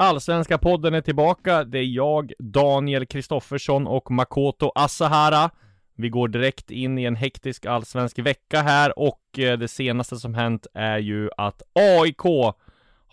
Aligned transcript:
Allsvenska 0.00 0.58
podden 0.58 0.94
är 0.94 1.00
tillbaka. 1.00 1.64
Det 1.64 1.78
är 1.78 1.84
jag, 1.84 2.32
Daniel 2.38 3.06
Kristoffersson 3.06 3.86
och 3.86 4.10
Makoto 4.10 4.72
Asahara. 4.74 5.50
Vi 5.94 6.08
går 6.08 6.28
direkt 6.28 6.70
in 6.70 6.98
i 6.98 7.04
en 7.04 7.16
hektisk 7.16 7.66
allsvensk 7.66 8.18
vecka 8.18 8.62
här 8.62 8.98
och 8.98 9.38
eh, 9.38 9.58
det 9.58 9.68
senaste 9.68 10.16
som 10.16 10.34
hänt 10.34 10.66
är 10.74 10.98
ju 10.98 11.30
att 11.36 11.62
AIK 11.72 12.54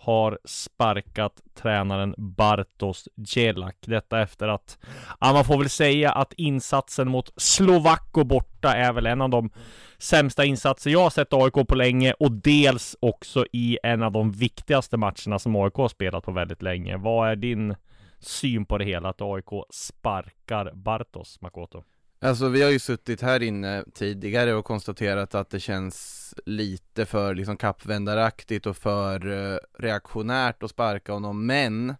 har 0.06 0.38
sparkat 0.44 1.32
tränaren 1.54 2.14
Bartos 2.18 3.08
Djelak. 3.16 3.76
Detta 3.86 4.22
efter 4.22 4.48
att, 4.48 4.78
ja 5.20 5.32
man 5.32 5.44
får 5.44 5.58
väl 5.58 5.68
säga 5.68 6.12
att 6.12 6.32
insatsen 6.32 7.08
mot 7.08 7.32
Slovakko 7.36 8.24
borta 8.24 8.74
är 8.74 8.92
väl 8.92 9.06
en 9.06 9.20
av 9.20 9.30
de 9.30 9.50
sämsta 9.98 10.44
insatser 10.44 10.90
jag 10.90 11.00
har 11.00 11.10
sett 11.10 11.32
AIK 11.32 11.68
på 11.68 11.74
länge 11.74 12.12
och 12.12 12.32
dels 12.32 12.96
också 13.00 13.46
i 13.52 13.78
en 13.82 14.02
av 14.02 14.12
de 14.12 14.32
viktigaste 14.32 14.96
matcherna 14.96 15.38
som 15.38 15.56
AIK 15.56 15.74
har 15.74 15.88
spelat 15.88 16.24
på 16.24 16.32
väldigt 16.32 16.62
länge. 16.62 16.96
Vad 16.96 17.30
är 17.30 17.36
din 17.36 17.74
syn 18.18 18.66
på 18.66 18.78
det 18.78 18.84
hela 18.84 19.08
att 19.08 19.22
AIK 19.22 19.64
sparkar 19.70 20.72
Bartos, 20.74 21.40
Makoto? 21.40 21.84
Alltså 22.18 22.48
vi 22.48 22.62
har 22.62 22.70
ju 22.70 22.78
suttit 22.78 23.22
här 23.22 23.42
inne 23.42 23.84
tidigare 23.94 24.54
och 24.54 24.64
konstaterat 24.64 25.34
att 25.34 25.50
det 25.50 25.60
känns 25.60 26.34
lite 26.46 27.06
för 27.06 27.34
liksom 27.34 27.56
kappvändaraktigt 27.56 28.66
och 28.66 28.76
för 28.76 29.26
eh, 29.52 29.58
reaktionärt 29.78 30.62
att 30.62 30.70
sparka 30.70 31.12
honom 31.12 31.46
men 31.46 31.94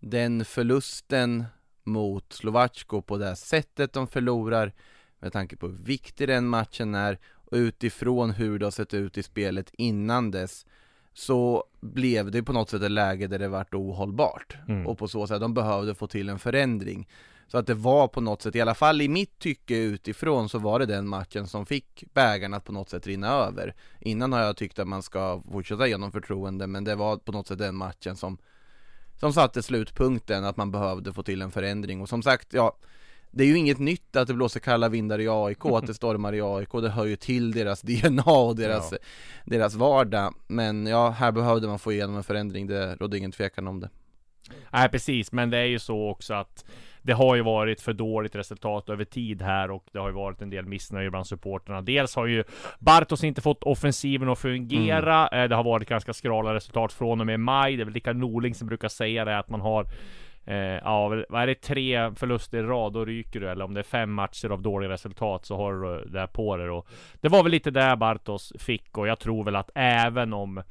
den 0.00 0.44
förlusten 0.44 1.44
mot 1.84 2.32
Slovacko 2.32 3.02
på 3.02 3.18
det 3.18 3.36
sättet 3.36 3.92
de 3.92 4.06
förlorar 4.06 4.72
med 5.18 5.32
tanke 5.32 5.56
på 5.56 5.68
hur 5.68 5.78
viktig 5.84 6.28
den 6.28 6.46
matchen 6.46 6.94
är 6.94 7.18
och 7.32 7.56
utifrån 7.56 8.30
hur 8.30 8.58
det 8.58 8.66
har 8.66 8.70
sett 8.70 8.94
ut 8.94 9.18
i 9.18 9.22
spelet 9.22 9.70
innan 9.72 10.30
dess 10.30 10.66
så 11.12 11.64
blev 11.80 12.30
det 12.30 12.42
på 12.42 12.52
något 12.52 12.70
sätt 12.70 12.82
ett 12.82 12.90
läge 12.90 13.26
där 13.26 13.38
det 13.38 13.48
vart 13.48 13.74
ohållbart 13.74 14.56
Mm. 14.68 14.86
och 14.86 14.98
på 14.98 15.08
så 15.08 15.26
sätt 15.26 15.40
de 15.40 15.54
behövde 15.54 15.94
få 15.94 16.06
till 16.06 16.28
en 16.28 16.38
förändring 16.38 17.08
så 17.46 17.58
att 17.58 17.66
det 17.66 17.74
var 17.74 18.08
på 18.08 18.20
något 18.20 18.42
sätt, 18.42 18.56
i 18.56 18.60
alla 18.60 18.74
fall 18.74 19.00
i 19.00 19.08
mitt 19.08 19.38
tycke 19.38 19.76
utifrån 19.76 20.48
så 20.48 20.58
var 20.58 20.78
det 20.78 20.86
den 20.86 21.08
matchen 21.08 21.46
som 21.46 21.66
fick 21.66 22.04
bägaren 22.14 22.54
att 22.54 22.64
på 22.64 22.72
något 22.72 22.90
sätt 22.90 23.06
rinna 23.06 23.28
över. 23.28 23.74
Innan 24.00 24.32
har 24.32 24.40
jag 24.40 24.56
tyckt 24.56 24.78
att 24.78 24.88
man 24.88 25.02
ska 25.02 25.42
fortsätta 25.52 25.86
genom 25.86 26.12
förtroende 26.12 26.66
men 26.66 26.84
det 26.84 26.94
var 26.94 27.16
på 27.16 27.32
något 27.32 27.46
sätt 27.48 27.58
den 27.58 27.76
matchen 27.76 28.16
som 28.16 28.38
Som 29.20 29.32
satte 29.32 29.62
slutpunkten 29.62 30.44
att 30.44 30.56
man 30.56 30.70
behövde 30.70 31.12
få 31.12 31.22
till 31.22 31.42
en 31.42 31.50
förändring. 31.50 32.00
Och 32.00 32.08
som 32.08 32.22
sagt, 32.22 32.52
ja 32.52 32.76
det 33.30 33.44
är 33.44 33.48
ju 33.48 33.58
inget 33.58 33.78
nytt 33.78 34.16
att 34.16 34.28
det 34.28 34.34
blåser 34.34 34.60
kalla 34.60 34.88
vindar 34.88 35.20
i 35.20 35.28
AIK, 35.28 35.64
att 35.64 35.86
det 35.86 35.94
stormar 36.02 36.34
i 36.34 36.40
AIK, 36.40 36.72
det 36.72 36.88
hör 36.88 37.04
ju 37.04 37.16
till 37.16 37.52
deras 37.52 37.82
DNA 37.82 38.22
och 38.22 38.56
deras, 38.56 38.92
Ja. 38.92 38.98
deras 39.44 39.74
vardag. 39.74 40.34
Men 40.46 40.86
ja, 40.86 41.10
här 41.10 41.32
behövde 41.32 41.68
man 41.68 41.78
få 41.78 41.92
igenom 41.92 42.16
en 42.16 42.22
förändring, 42.24 42.66
det 42.66 42.96
rådde 42.96 43.18
ingen 43.18 43.32
tvekan 43.32 43.68
om 43.68 43.80
det. 43.80 43.90
Nej 44.72 44.88
precis, 44.88 45.32
men 45.32 45.50
det 45.50 45.58
är 45.58 45.64
ju 45.64 45.78
så 45.78 46.08
också 46.10 46.34
att 46.34 46.64
det 47.04 47.12
har 47.12 47.34
ju 47.34 47.42
varit 47.42 47.80
för 47.80 47.92
dåligt 47.92 48.34
resultat 48.34 48.88
över 48.88 49.04
tid 49.04 49.42
här 49.42 49.70
och 49.70 49.84
det 49.92 49.98
har 49.98 50.08
ju 50.08 50.14
varit 50.14 50.42
en 50.42 50.50
del 50.50 50.66
missnöje 50.66 51.10
bland 51.10 51.26
supporterna. 51.26 51.82
Dels 51.82 52.16
har 52.16 52.26
ju 52.26 52.44
Bartos 52.78 53.24
inte 53.24 53.40
fått 53.40 53.62
offensiven 53.62 54.28
att 54.28 54.38
fungera. 54.38 55.28
Eh, 55.28 55.48
Det 55.48 55.54
har 55.54 55.64
varit 55.64 55.88
ganska 55.88 56.12
skrala 56.12 56.54
resultat 56.54 56.92
från 56.92 57.20
och 57.20 57.26
med 57.26 57.40
maj. 57.40 57.76
Det 57.76 57.82
är 57.82 57.84
väl 57.84 57.94
Rickard 57.94 58.16
Norling 58.16 58.54
som 58.54 58.68
brukar 58.68 58.88
säga 58.88 59.24
det 59.24 59.38
att 59.38 59.48
man 59.48 59.60
har 59.60 59.86
Eh, 60.46 60.56
ja, 60.56 61.08
vad 61.28 61.42
är 61.42 61.46
det? 61.46 61.54
Tre 61.54 62.14
förluster 62.14 62.58
i 62.58 62.62
rad, 62.62 62.92
då 62.92 63.04
ryker 63.04 63.40
du. 63.40 63.50
Eller 63.50 63.64
om 63.64 63.74
det 63.74 63.80
är 63.80 63.84
fem 63.84 64.12
matcher 64.12 64.50
av 64.50 64.62
dåliga 64.62 64.90
resultat 64.90 65.46
så 65.46 65.56
har 65.56 65.72
du 65.72 66.04
det 66.04 66.26
på 66.26 66.56
dig. 66.56 66.70
Och 66.70 66.88
det 67.20 67.28
var 67.28 67.42
väl 67.42 67.52
lite 67.52 67.70
där 67.70 67.96
Bartos 67.96 68.52
fick 68.58 68.98
och 68.98 69.08
jag 69.08 69.18
tror 69.18 69.44
väl 69.44 69.56
att 69.56 69.70
även 69.74 70.32
om 70.32 70.62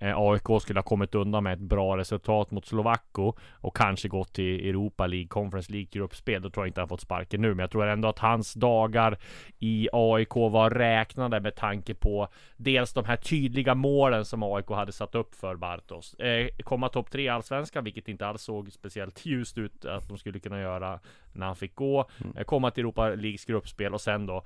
eh, 0.00 0.18
AIK 0.18 0.62
skulle 0.62 0.78
ha 0.78 0.84
kommit 0.84 1.14
undan 1.14 1.44
med 1.44 1.52
ett 1.52 1.58
bra 1.58 1.96
resultat 1.96 2.50
mot 2.50 2.66
Slovakko 2.66 3.34
och 3.52 3.76
kanske 3.76 4.08
gått 4.08 4.32
till 4.32 4.68
Europa 4.68 5.06
League, 5.06 5.28
Conference 5.28 5.72
League 5.72 5.88
gruppspel. 5.92 6.42
Då 6.42 6.50
tror 6.50 6.66
jag 6.66 6.68
inte 6.68 6.80
han 6.80 6.88
fått 6.88 7.00
sparken 7.00 7.40
nu. 7.40 7.48
Men 7.48 7.58
jag 7.58 7.70
tror 7.70 7.86
ändå 7.86 8.08
att 8.08 8.18
hans 8.18 8.54
dagar 8.54 9.18
i 9.58 9.88
AIK 9.92 10.34
var 10.34 10.70
räknade 10.70 11.40
med 11.40 11.56
tanke 11.56 11.94
på 11.94 12.28
dels 12.56 12.92
de 12.92 13.04
här 13.04 13.16
tydliga 13.16 13.74
målen 13.74 14.24
som 14.24 14.42
AIK 14.42 14.68
hade 14.68 14.92
satt 14.92 15.14
upp 15.14 15.34
för 15.34 15.56
Bartos. 15.56 16.14
Eh, 16.14 16.48
komma 16.64 16.88
topp 16.88 17.10
tre 17.10 17.22
i 17.22 17.28
Allsvenskan, 17.28 17.84
vilket 17.84 18.08
inte 18.08 18.26
alls 18.26 18.42
såg 18.42 18.72
speciellt 18.72 19.26
ljust 19.26 19.58
ut 19.58 19.84
att 19.84 20.08
de 20.08 20.18
skulle 20.18 20.38
kunna 20.38 20.60
göra 20.60 21.00
när 21.32 21.46
han 21.46 21.56
fick 21.56 21.74
gå. 21.74 22.08
Eh, 22.36 22.44
komma 22.44 22.70
till 22.70 22.80
Europa 22.80 23.08
Leagues 23.08 23.44
gruppspel 23.44 23.94
och 23.94 24.00
sen 24.00 24.26
då 24.26 24.44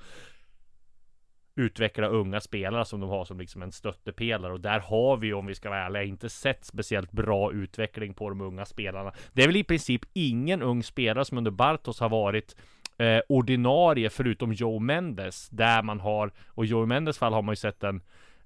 utveckla 1.55 2.07
unga 2.07 2.41
spelare 2.41 2.85
som 2.85 3.01
de 3.01 3.11
har 3.11 3.25
som 3.25 3.39
liksom 3.39 3.63
en 3.63 3.73
stöttepelare 3.73 4.53
och 4.53 4.61
där 4.61 4.81
har 4.81 5.17
vi 5.17 5.33
om 5.33 5.47
vi 5.47 5.55
ska 5.55 5.71
vara 5.71 5.87
ärliga 5.87 6.03
inte 6.03 6.29
sett 6.29 6.65
speciellt 6.65 7.13
bra 7.13 7.53
utveckling 7.53 8.15
på 8.15 8.29
de 8.29 8.41
unga 8.41 8.65
spelarna. 8.65 9.13
Det 9.33 9.43
är 9.43 9.47
väl 9.47 9.57
i 9.57 9.65
princip 9.65 10.01
ingen 10.13 10.63
ung 10.63 10.83
spelare 10.83 11.25
som 11.25 11.39
under 11.39 11.51
Bartos 11.51 12.01
har 12.01 12.09
varit 12.09 12.57
eh, 12.99 13.21
ordinarie 13.29 14.11
förutom 14.11 14.53
Joe 14.53 14.79
Mendes 14.79 15.49
där 15.49 15.83
man 15.83 16.01
har 16.01 16.33
och 16.49 16.67
Joe 16.67 16.87
Mendes 16.87 17.19
fall 17.19 17.33
har 17.33 17.43
man 17.43 17.53
ju 17.53 17.57
sett 17.57 17.85
en 17.85 18.01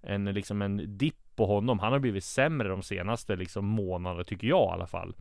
en 0.07 0.25
liksom 0.25 0.63
en 0.63 0.99
dipp 0.99 1.15
på 1.37 1.47
honom. 1.47 1.79
Han 1.79 1.93
har 1.93 1.99
blivit 1.99 2.25
sämre 2.25 2.69
de 2.69 2.83
senaste 2.83 3.37
liksom 3.37 3.67
månaderna 3.67 4.25
tycker 4.25 4.47
jag 4.47 4.69
i 4.69 4.73
alla 4.73 4.87
fall. 4.87 5.15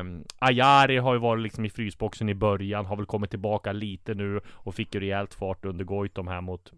Um, 0.00 0.24
Ayari 0.38 0.98
har 0.98 1.12
ju 1.12 1.18
varit 1.18 1.42
liksom 1.42 1.64
i 1.64 1.70
frysboxen 1.70 2.28
i 2.28 2.34
början, 2.34 2.86
har 2.86 2.96
väl 2.96 3.06
kommit 3.06 3.30
tillbaka 3.30 3.72
lite 3.72 4.14
nu 4.14 4.40
och 4.48 4.74
fick 4.74 4.94
ju 4.94 5.00
rejält 5.00 5.34
fart 5.34 5.64
under 5.64 5.84
Goitom 5.84 6.28
här 6.28 6.40
mot 6.40 6.72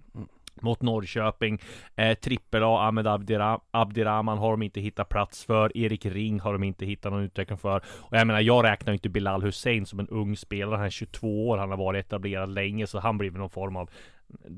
mot 0.62 0.82
Norrköping. 0.82 1.58
Eh, 1.96 2.18
Trippel 2.18 2.62
A, 2.62 2.86
Ahmed 2.88 3.06
Abdira, 3.06 3.60
Abdirahman 3.70 4.38
har 4.38 4.50
de 4.50 4.62
inte 4.62 4.80
hittat 4.80 5.08
plats 5.08 5.44
för. 5.44 5.76
Erik 5.76 6.06
Ring 6.06 6.40
har 6.40 6.52
de 6.52 6.62
inte 6.62 6.86
hittat 6.86 7.12
någon 7.12 7.22
utveckling 7.22 7.58
för. 7.58 7.76
Och 7.86 8.16
jag 8.16 8.26
menar, 8.26 8.40
jag 8.40 8.64
räknar 8.64 8.92
ju 8.92 8.96
inte 8.96 9.08
Bilal 9.08 9.42
Hussein 9.42 9.86
som 9.86 10.00
en 10.00 10.08
ung 10.08 10.36
spelare. 10.36 10.76
Han 10.76 10.86
är 10.86 10.90
22 10.90 11.48
år, 11.48 11.58
han 11.58 11.70
har 11.70 11.76
varit 11.76 12.06
etablerad 12.06 12.48
länge, 12.48 12.86
så 12.86 12.98
han 12.98 13.18
blir 13.18 13.30
väl 13.30 13.40
någon 13.40 13.50
form 13.50 13.76
av 13.76 13.90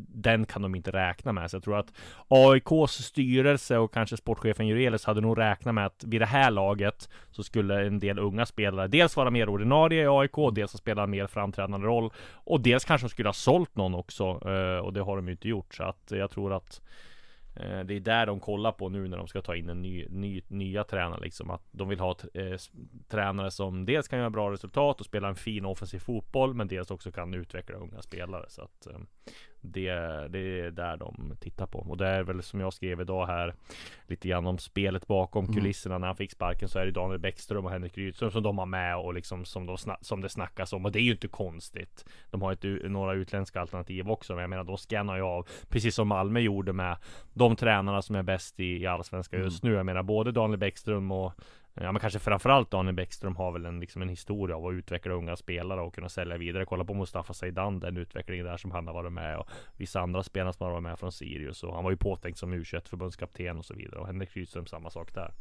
den 0.09 0.47
kan 0.47 0.63
de 0.63 0.75
inte 0.75 0.91
räkna 0.91 1.33
med. 1.33 1.51
Så 1.51 1.57
jag 1.57 1.63
tror 1.63 1.79
att 1.79 1.93
AIKs 2.29 2.93
styrelse 2.93 3.79
och 3.79 3.95
kanske 3.95 4.17
sportchefen 4.17 4.67
Jurelius 4.67 5.05
hade 5.05 5.21
nog 5.21 5.39
räknat 5.39 5.75
med 5.75 5.87
att 5.87 6.05
vid 6.07 6.21
det 6.21 6.27
här 6.27 6.51
laget 6.51 7.09
så 7.31 7.43
skulle 7.43 7.87
en 7.87 7.99
del 7.99 8.19
unga 8.19 8.47
spelare 8.47 8.89
dels 8.89 9.17
vara 9.17 9.31
mer 9.31 9.49
ordinarie 9.49 10.03
i 10.03 10.07
AIK, 10.07 10.55
dels 10.55 10.71
spela 10.73 11.03
en 11.03 11.11
mer 11.11 11.27
framträdande 11.27 11.87
roll 11.87 12.11
och 12.35 12.61
dels 12.61 12.85
kanske 12.85 13.07
de 13.07 13.11
skulle 13.11 13.29
ha 13.29 13.35
sålt 13.35 13.77
någon 13.77 13.95
också 13.95 14.25
eh, 14.25 14.79
och 14.85 14.93
det 14.93 15.01
har 15.01 15.17
de 15.17 15.27
ju 15.27 15.33
inte 15.33 15.49
gjort. 15.49 15.75
Så 15.75 15.83
att 15.83 16.11
jag 16.11 16.31
tror 16.31 16.53
att 16.53 16.81
eh, 17.57 17.81
det 17.81 17.95
är 17.95 18.01
där 18.01 18.27
de 18.27 18.41
kollar 18.41 18.73
på 18.73 18.89
nu 18.89 19.09
när 19.09 19.17
de 19.17 19.27
ska 19.29 19.43
ta 19.43 19.57
in 19.57 19.69
en 19.69 19.83
ny, 19.83 20.07
ny 20.09 20.43
nya 20.49 20.85
tränare 20.85 21.21
liksom. 21.21 21.51
Att 21.51 21.63
de 21.71 21.89
vill 21.89 22.01
ha 22.01 22.15
t- 22.15 22.29
eh, 22.35 22.59
tränare 23.09 23.51
som 23.51 23.87
dels 23.87 24.09
kan 24.09 24.19
göra 24.19 24.31
bra 24.31 24.51
resultat 24.53 25.01
och 25.01 25.07
spela 25.07 25.29
en 25.29 25.35
fin 25.37 25.65
offensiv 25.65 25.99
fotboll 25.99 26.55
men 26.55 26.69
dels 26.69 26.91
också 26.91 27.13
kan 27.13 27.35
utveckla 27.35 27.77
unga 27.77 28.03
spelare. 28.03 28.45
Så 28.49 28.63
att 28.63 28.87
eh, 28.87 28.99
det, 29.61 29.91
det 30.29 30.61
är 30.61 30.71
där 30.71 30.97
de 30.97 31.37
tittar 31.41 31.67
på. 31.67 31.79
Och 31.79 31.97
det 31.97 32.07
är 32.07 32.23
väl 32.23 32.43
som 32.43 32.61
jag 32.61 32.73
skrev 32.73 33.01
idag 33.01 33.27
här 33.27 33.55
Lite 34.07 34.29
grann 34.29 34.47
om 34.47 34.59
spelet 34.59 35.07
bakom 35.07 35.55
kulisserna 35.55 35.99
när 35.99 36.07
han 36.07 36.17
fick 36.17 36.33
sparken 36.33 36.69
så 36.69 36.79
är 36.79 36.87
det 36.87 36.93
Daniel 36.93 37.19
Bäckström 37.19 37.65
och 37.65 37.71
Henrik 37.71 37.99
Rydström 37.99 38.31
som 38.31 38.43
de 38.43 38.59
har 38.59 38.67
med 38.67 38.97
och 38.97 39.15
liksom 39.15 39.45
som, 39.45 39.67
de 39.67 39.77
som 40.01 40.21
det 40.21 40.29
snackas 40.29 40.73
om 40.73 40.85
och 40.85 40.93
det 40.93 40.99
är 40.99 41.03
ju 41.03 41.13
inte 41.13 41.29
konstigt. 41.29 42.05
De 42.31 42.43
har 42.43 42.53
ett, 42.53 42.65
u- 42.65 42.89
några 42.89 43.15
utländska 43.15 43.61
alternativ 43.61 44.11
också 44.11 44.33
men 44.33 44.41
jag 44.41 44.51
menar 44.51 44.65
de 44.65 44.77
scannar 44.79 45.17
ju 45.17 45.23
av 45.23 45.49
precis 45.69 45.95
som 45.95 46.09
Malmö 46.09 46.41
gjorde 46.41 46.73
med 46.73 46.97
de 47.35 47.57
tränarna 47.57 48.03
som 48.03 48.17
är 48.17 48.23
bäst 48.23 48.61
i, 48.61 48.83
i 48.83 48.87
Allsvenskan 48.87 49.41
just 49.41 49.63
nu. 49.65 49.73
Jag 49.73 49.87
menar 49.87 50.03
både 50.03 50.33
Daniel 50.33 50.59
Bäckström 50.59 51.11
och 51.13 51.33
Ja 51.75 51.93
men 51.93 52.01
kanske 52.01 52.19
framförallt 52.19 52.71
Daniel 52.71 52.95
Bäckström 52.95 53.37
har 53.37 53.53
väl 53.53 53.67
en, 53.67 53.81
liksom 53.81 54.03
en 54.03 54.09
historia 54.09 54.57
av 54.57 54.67
att 54.67 54.73
utveckla 54.73 55.13
unga 55.13 55.37
spelare 55.37 55.81
och 55.81 55.95
kunna 55.95 56.09
sälja 56.09 56.37
vidare. 56.37 56.65
Kolla 56.65 56.85
på 56.85 56.95
Mustafa 56.95 57.35
Zeidan, 57.35 57.81
den 57.81 57.97
utvecklingen 57.97 58.47
där 58.47 58.57
som 58.57 58.71
han 58.71 58.87
har 58.87 58.95
varit 58.95 59.13
med 59.13 59.39
och 59.39 59.49
vissa 59.77 60.01
andra 60.01 60.23
spelare 60.23 60.53
som 60.53 60.65
har 60.65 60.73
varit 60.73 60.83
med 60.83 60.99
från 60.99 61.13
Sirius 61.13 61.63
och 61.63 61.75
han 61.75 61.85
var 61.85 61.91
ju 61.91 61.97
påtänkt 61.97 62.39
som 62.39 62.55
U21 62.55 62.89
förbundskapten 62.89 63.59
och 63.59 63.65
så 63.65 63.75
vidare 63.75 64.01
och 64.01 64.07
Henrik 64.07 64.37
Rydström 64.37 64.67
samma 64.67 64.91
sak 64.91 65.15
där. 65.15 65.33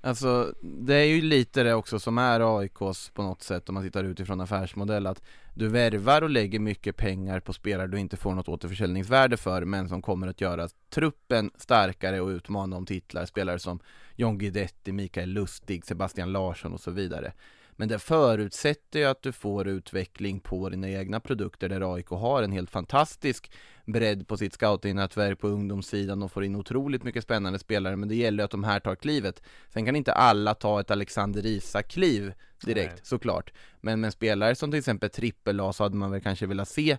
Alltså 0.00 0.54
det 0.62 0.94
är 0.94 1.04
ju 1.04 1.20
lite 1.20 1.62
det 1.62 1.74
också 1.74 1.98
som 1.98 2.18
är 2.18 2.58
AIKs 2.58 3.10
på 3.10 3.22
något 3.22 3.42
sätt 3.42 3.68
om 3.68 3.74
man 3.74 3.84
tittar 3.84 4.04
utifrån 4.04 4.40
affärsmodell 4.40 5.06
att 5.06 5.22
du 5.54 5.68
värvar 5.68 6.22
och 6.22 6.30
lägger 6.30 6.58
mycket 6.58 6.96
pengar 6.96 7.40
på 7.40 7.52
spelare 7.52 7.86
du 7.86 7.98
inte 7.98 8.16
får 8.16 8.34
något 8.34 8.48
återförsäljningsvärde 8.48 9.36
för 9.36 9.64
men 9.64 9.88
som 9.88 10.02
kommer 10.02 10.26
att 10.26 10.40
göra 10.40 10.68
truppen 10.90 11.50
starkare 11.56 12.20
och 12.20 12.28
utmana 12.28 12.76
om 12.76 12.86
titlar. 12.86 13.26
Spelare 13.26 13.58
som 13.58 13.80
John 14.16 14.38
Guidetti, 14.38 14.92
Mikael 14.92 15.28
Lustig, 15.28 15.84
Sebastian 15.84 16.32
Larsson 16.32 16.72
och 16.72 16.80
så 16.80 16.90
vidare. 16.90 17.32
Men 17.76 17.88
det 17.88 17.98
förutsätter 17.98 18.98
ju 18.98 19.04
att 19.04 19.22
du 19.22 19.32
får 19.32 19.68
utveckling 19.68 20.40
på 20.40 20.68
dina 20.68 20.88
egna 20.88 21.20
produkter 21.20 21.68
där 21.68 21.94
AIK 21.94 22.08
har 22.08 22.42
en 22.42 22.52
helt 22.52 22.70
fantastisk 22.70 23.52
bredd 23.86 24.28
på 24.28 24.36
sitt 24.36 24.54
scoutingnätverk 24.54 25.38
på 25.38 25.48
ungdomssidan 25.48 26.22
och 26.22 26.32
får 26.32 26.44
in 26.44 26.56
otroligt 26.56 27.02
mycket 27.02 27.24
spännande 27.24 27.58
spelare 27.58 27.96
men 27.96 28.08
det 28.08 28.14
gäller 28.14 28.44
att 28.44 28.50
de 28.50 28.64
här 28.64 28.80
tar 28.80 28.94
klivet. 28.94 29.42
Sen 29.72 29.86
kan 29.86 29.96
inte 29.96 30.12
alla 30.12 30.54
ta 30.54 30.80
ett 30.80 30.90
Alexander 30.90 31.46
Isak-kliv 31.46 32.32
direkt 32.64 32.94
Nej. 32.94 33.00
såklart. 33.02 33.52
Men 33.80 34.00
med 34.00 34.12
spelare 34.12 34.54
som 34.54 34.70
till 34.70 34.78
exempel 34.78 35.10
Trippel 35.10 35.72
så 35.74 35.84
hade 35.84 35.96
man 35.96 36.10
väl 36.10 36.20
kanske 36.20 36.46
velat 36.46 36.68
se 36.68 36.96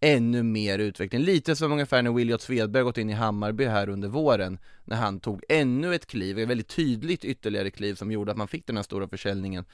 ännu 0.00 0.42
mer 0.42 0.78
utveckling. 0.78 1.22
Lite 1.22 1.56
som 1.56 1.72
ungefär 1.72 2.02
när 2.02 2.12
Williot 2.12 2.42
Svedberg 2.42 2.82
gått 2.82 2.98
in 2.98 3.10
i 3.10 3.12
Hammarby 3.12 3.64
här 3.64 3.88
under 3.88 4.08
våren 4.08 4.58
när 4.84 4.96
han 4.96 5.20
tog 5.20 5.42
ännu 5.48 5.94
ett 5.94 6.06
kliv, 6.06 6.38
ett 6.38 6.48
väldigt 6.48 6.68
tydligt 6.68 7.24
ytterligare 7.24 7.70
kliv 7.70 7.94
som 7.94 8.12
gjorde 8.12 8.30
att 8.30 8.38
man 8.38 8.48
fick 8.48 8.66
den 8.66 8.76
här 8.76 8.82
stora 8.82 9.08
försäljningen. 9.08 9.64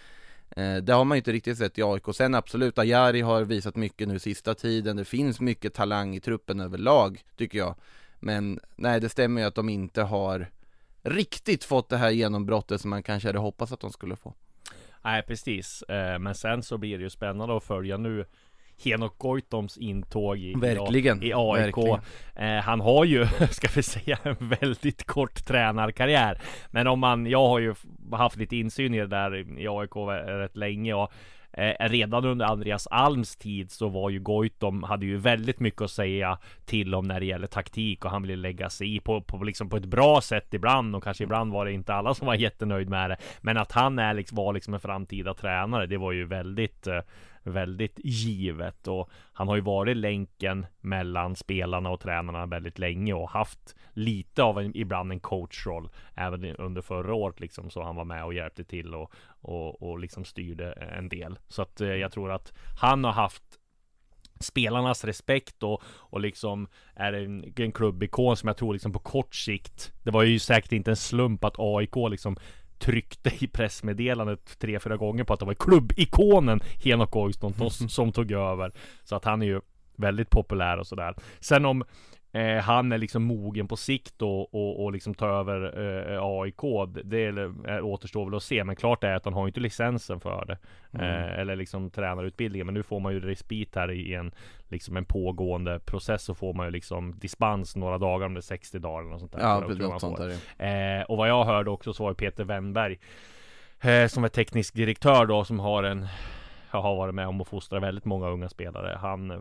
Eh, 0.56 0.76
det 0.76 0.92
har 0.92 1.04
man 1.04 1.16
ju 1.16 1.18
inte 1.18 1.32
riktigt 1.32 1.58
sett 1.58 1.78
i 1.78 1.82
AIK. 1.82 2.14
Sen 2.14 2.34
absolut, 2.34 2.78
Ajari 2.78 3.20
har 3.20 3.42
visat 3.42 3.76
mycket 3.76 4.08
nu 4.08 4.18
sista 4.18 4.54
tiden. 4.54 4.96
Det 4.96 5.04
finns 5.04 5.40
mycket 5.40 5.74
talang 5.74 6.14
i 6.14 6.20
truppen 6.20 6.60
överlag, 6.60 7.24
tycker 7.36 7.58
jag. 7.58 7.74
Men 8.20 8.60
nej, 8.76 9.00
det 9.00 9.08
stämmer 9.08 9.40
ju 9.40 9.46
att 9.46 9.54
de 9.54 9.68
inte 9.68 10.02
har 10.02 10.50
riktigt 11.02 11.64
fått 11.64 11.88
det 11.88 11.96
här 11.96 12.10
genombrottet 12.10 12.80
som 12.80 12.90
man 12.90 13.02
kanske 13.02 13.28
hade 13.28 13.38
hoppats 13.38 13.72
att 13.72 13.80
de 13.80 13.92
skulle 13.92 14.16
få. 14.16 14.34
Nej, 15.04 15.22
precis. 15.22 15.82
Eh, 15.82 16.18
men 16.18 16.34
sen 16.34 16.62
så 16.62 16.78
blir 16.78 16.98
det 16.98 17.04
ju 17.04 17.10
spännande 17.10 17.56
att 17.56 17.64
följa 17.64 17.96
nu 17.96 18.24
Henok 18.84 19.18
Goitoms 19.18 19.78
intåg 19.78 20.38
i, 20.38 20.54
Verkligen. 20.54 21.22
i 21.22 21.32
AIK. 21.34 21.78
Eh, 22.34 22.46
han 22.46 22.80
har 22.80 23.04
ju, 23.04 23.26
ska 23.50 23.68
vi 23.74 23.82
säga, 23.82 24.18
en 24.22 24.48
väldigt 24.60 25.06
kort 25.06 25.44
tränarkarriär. 25.44 26.40
Men 26.70 26.86
om 26.86 27.00
man, 27.00 27.26
jag 27.26 27.48
har 27.48 27.58
ju 27.58 27.74
haft 28.12 28.36
lite 28.36 28.56
insyn 28.56 28.94
i 28.94 28.98
det 28.98 29.06
där 29.06 29.58
i 29.60 29.68
AIK 29.68 29.96
rätt 30.26 30.56
länge 30.56 30.94
och 30.94 31.12
Eh, 31.54 31.88
redan 31.88 32.24
under 32.24 32.46
Andreas 32.46 32.86
Alms 32.86 33.36
tid 33.36 33.70
så 33.70 33.88
var 33.88 34.10
ju 34.10 34.20
Goitom, 34.20 34.82
hade 34.82 35.06
ju 35.06 35.16
väldigt 35.16 35.60
mycket 35.60 35.82
att 35.82 35.90
säga 35.90 36.38
till 36.64 36.94
om 36.94 37.08
när 37.08 37.20
det 37.20 37.26
gäller 37.26 37.46
taktik 37.46 38.04
och 38.04 38.10
han 38.10 38.22
ville 38.22 38.36
lägga 38.36 38.70
sig 38.70 38.96
i 38.96 39.00
på, 39.00 39.20
på, 39.20 39.44
liksom 39.44 39.68
på 39.68 39.76
ett 39.76 39.84
bra 39.84 40.20
sätt 40.20 40.54
ibland 40.54 40.96
och 40.96 41.04
kanske 41.04 41.24
ibland 41.24 41.52
var 41.52 41.64
det 41.64 41.72
inte 41.72 41.94
alla 41.94 42.14
som 42.14 42.26
var 42.26 42.34
jättenöjd 42.34 42.88
med 42.88 43.10
det. 43.10 43.16
Men 43.40 43.56
att 43.56 43.72
han 43.72 43.98
är, 43.98 44.14
liksom, 44.14 44.36
var 44.36 44.52
liksom 44.52 44.74
en 44.74 44.80
framtida 44.80 45.34
tränare, 45.34 45.86
det 45.86 45.96
var 45.96 46.12
ju 46.12 46.24
väldigt 46.24 46.86
eh, 46.86 47.00
väldigt 47.42 48.00
givet 48.04 48.88
och 48.88 49.10
han 49.32 49.48
har 49.48 49.56
ju 49.56 49.62
varit 49.62 49.96
länken 49.96 50.66
mellan 50.80 51.36
spelarna 51.36 51.90
och 51.90 52.00
tränarna 52.00 52.46
väldigt 52.46 52.78
länge 52.78 53.12
och 53.12 53.30
haft 53.30 53.76
lite 53.92 54.42
av 54.42 54.58
en, 54.58 54.76
ibland 54.76 55.12
en 55.12 55.20
coachroll 55.20 55.88
även 56.14 56.44
under 56.44 56.82
förra 56.82 57.14
året 57.14 57.40
liksom 57.40 57.70
så 57.70 57.82
han 57.82 57.96
var 57.96 58.04
med 58.04 58.24
och 58.24 58.34
hjälpte 58.34 58.64
till 58.64 58.94
och, 58.94 59.12
och, 59.40 59.82
och 59.82 59.98
liksom 59.98 60.24
styrde 60.24 60.72
en 60.72 61.08
del. 61.08 61.38
Så 61.48 61.62
att 61.62 61.80
eh, 61.80 61.88
jag 61.88 62.12
tror 62.12 62.32
att 62.32 62.52
han 62.80 63.04
har 63.04 63.12
haft 63.12 63.58
spelarnas 64.42 65.04
respekt 65.04 65.62
och, 65.62 65.82
och 65.86 66.20
liksom 66.20 66.68
är 66.94 67.12
en, 67.12 67.52
en 67.56 67.72
klubbikon 67.72 68.36
som 68.36 68.46
jag 68.46 68.56
tror 68.56 68.72
liksom 68.72 68.92
på 68.92 68.98
kort 68.98 69.34
sikt 69.34 69.92
Det 70.02 70.10
var 70.10 70.22
ju 70.22 70.38
säkert 70.38 70.72
inte 70.72 70.90
en 70.90 70.96
slump 70.96 71.44
att 71.44 71.54
AIK 71.58 71.96
liksom 72.10 72.36
tryckte 72.82 73.30
i 73.44 73.46
pressmeddelandet 73.46 74.58
tre, 74.58 74.80
fyra 74.80 74.96
gånger 74.96 75.24
på 75.24 75.32
att 75.32 75.40
det 75.40 75.46
var 75.46 75.54
klubbikonen 75.54 76.60
Henok 76.84 77.10
Goigston 77.10 77.70
som 77.70 78.12
tog 78.12 78.32
över. 78.32 78.72
Så 79.04 79.16
att 79.16 79.24
han 79.24 79.42
är 79.42 79.46
ju 79.46 79.60
väldigt 79.96 80.30
populär 80.30 80.78
och 80.78 80.86
sådär. 80.86 81.14
Sen 81.40 81.66
om 81.66 81.84
eh, 82.32 82.56
han 82.56 82.92
är 82.92 82.98
liksom 82.98 83.22
mogen 83.22 83.68
på 83.68 83.76
sikt 83.76 84.22
och, 84.22 84.54
och, 84.54 84.84
och 84.84 84.92
liksom 84.92 85.14
ta 85.14 85.26
över 85.26 85.62
eh, 86.12 86.18
AIK. 86.22 86.92
Det 87.04 87.24
är, 87.24 87.82
återstår 87.82 88.24
väl 88.24 88.34
att 88.34 88.42
se. 88.42 88.64
Men 88.64 88.76
klart 88.76 89.04
är 89.04 89.14
att 89.14 89.24
han 89.24 89.34
har 89.34 89.46
inte 89.46 89.60
licensen 89.60 90.20
för 90.20 90.44
det. 90.44 90.58
Mm. 90.92 91.06
Eh, 91.06 91.38
eller 91.38 91.56
liksom 91.56 91.90
tränarutbildningen. 91.90 92.66
Men 92.66 92.74
nu 92.74 92.82
får 92.82 93.00
man 93.00 93.12
ju 93.12 93.20
respit 93.20 93.74
här 93.74 93.90
i 93.90 94.14
en 94.14 94.32
liksom 94.68 94.96
en 94.96 95.04
pågående 95.04 95.78
process. 95.78 96.22
Så 96.22 96.34
får 96.34 96.54
man 96.54 96.66
ju 96.66 96.72
liksom 96.72 97.18
dispens 97.18 97.76
några 97.76 97.98
dagar 97.98 98.26
om 98.26 98.34
det 98.34 98.40
är 98.40 98.42
60 98.42 98.78
dagar 98.78 99.00
eller 99.00 99.10
något 99.10 99.20
sånt 99.20 99.32
där. 99.32 99.40
Ja, 99.40 99.60
något 99.60 100.00
sånt 100.00 100.18
där. 100.58 100.98
Eh, 100.98 101.02
och 101.02 101.16
vad 101.16 101.28
jag 101.28 101.44
hörde 101.44 101.70
också 101.70 101.92
så 101.92 102.04
var 102.04 102.14
Peter 102.14 102.44
Wennberg 102.44 102.98
eh, 103.80 104.06
som 104.06 104.24
är 104.24 104.28
teknisk 104.28 104.74
direktör 104.74 105.26
då 105.26 105.44
som 105.44 105.60
har 105.60 105.82
en 105.82 106.06
har 106.78 106.96
varit 106.96 107.14
med 107.14 107.26
om 107.26 107.40
att 107.40 107.48
fostra 107.48 107.80
väldigt 107.80 108.04
många 108.04 108.28
unga 108.28 108.48
spelare. 108.48 108.98
Han 109.00 109.30
eh, 109.30 109.38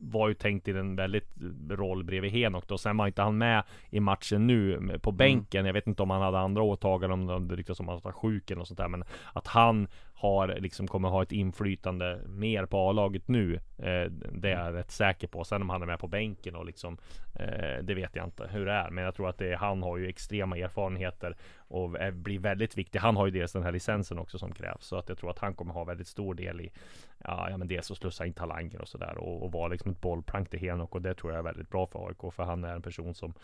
var 0.00 0.28
ju 0.28 0.34
tänkt 0.34 0.68
i 0.68 0.70
en 0.70 0.96
väldigt 0.96 1.28
roll 1.70 2.04
bredvid 2.04 2.30
Henok 2.30 2.68
då. 2.68 2.78
Sen 2.78 2.96
var 2.96 3.06
inte 3.06 3.22
han 3.22 3.38
med 3.38 3.62
i 3.90 4.00
matchen 4.00 4.46
nu 4.46 4.76
på 5.02 5.10
mm. 5.10 5.16
bänken. 5.16 5.60
Mm. 5.60 5.66
Jag 5.66 5.74
vet 5.74 5.86
inte 5.86 6.02
om 6.02 6.10
han 6.10 6.22
hade 6.22 6.38
andra 6.38 6.62
åtaganden, 6.62 7.30
om 7.30 7.48
det 7.48 7.56
ryktas 7.56 7.80
om 7.80 7.88
att 7.88 7.92
han 7.92 8.00
var 8.04 8.12
sjuk 8.12 8.50
eller 8.50 8.58
något 8.58 8.68
sånt 8.68 8.78
där. 8.78 8.88
Men 8.88 9.04
att 9.32 9.46
han 9.46 9.88
har 10.18 10.48
liksom 10.48 10.86
kommer 10.86 11.08
ha 11.08 11.22
ett 11.22 11.32
inflytande 11.32 12.20
mer 12.26 12.66
på 12.66 12.78
A-laget 12.90 13.28
nu. 13.28 13.54
Eh, 13.54 14.10
det 14.32 14.52
är 14.52 14.64
jag 14.64 14.74
rätt 14.74 14.90
säker 14.90 15.26
på. 15.26 15.44
Sen 15.44 15.62
om 15.62 15.70
han 15.70 15.82
är 15.82 15.86
med 15.86 15.98
på 15.98 16.08
bänken 16.08 16.56
och 16.56 16.66
liksom 16.66 16.98
eh, 17.34 17.82
Det 17.82 17.94
vet 17.94 18.16
jag 18.16 18.24
inte 18.24 18.48
hur 18.50 18.66
det 18.66 18.72
är. 18.72 18.90
Men 18.90 19.04
jag 19.04 19.14
tror 19.14 19.28
att 19.28 19.38
det, 19.38 19.52
är 19.52 19.56
han 19.56 19.82
har 19.82 19.96
ju 19.96 20.08
extrema 20.08 20.58
erfarenheter 20.58 21.36
och 21.58 22.00
är, 22.00 22.10
blir 22.10 22.38
väldigt 22.38 22.78
viktig. 22.78 22.98
Han 22.98 23.16
har 23.16 23.26
ju 23.26 23.32
dels 23.32 23.52
den 23.52 23.62
här 23.62 23.72
licensen 23.72 24.18
också 24.18 24.38
som 24.38 24.52
krävs. 24.52 24.84
Så 24.84 24.96
att 24.96 25.08
jag 25.08 25.18
tror 25.18 25.30
att 25.30 25.38
han 25.38 25.54
kommer 25.54 25.72
ha 25.72 25.84
väldigt 25.84 26.08
stor 26.08 26.34
del 26.34 26.60
i 26.60 26.70
Ja, 27.18 27.50
ja 27.50 27.56
men 27.56 27.68
dels 27.68 27.90
att 27.90 27.96
slussa 27.96 28.26
in 28.26 28.32
talanger 28.32 28.80
och 28.80 28.88
sådär 28.88 29.18
och, 29.18 29.42
och 29.42 29.52
vara 29.52 29.68
liksom 29.68 29.90
ett 29.90 30.00
bollplank 30.00 30.50
till 30.50 30.60
Henok 30.60 30.94
och 30.94 31.02
det 31.02 31.14
tror 31.14 31.32
jag 31.32 31.38
är 31.38 31.42
väldigt 31.42 31.70
bra 31.70 31.86
för 31.86 32.08
AIK 32.08 32.34
för 32.34 32.42
han 32.42 32.64
är 32.64 32.74
en 32.74 32.82
person 32.82 33.14
som 33.14 33.34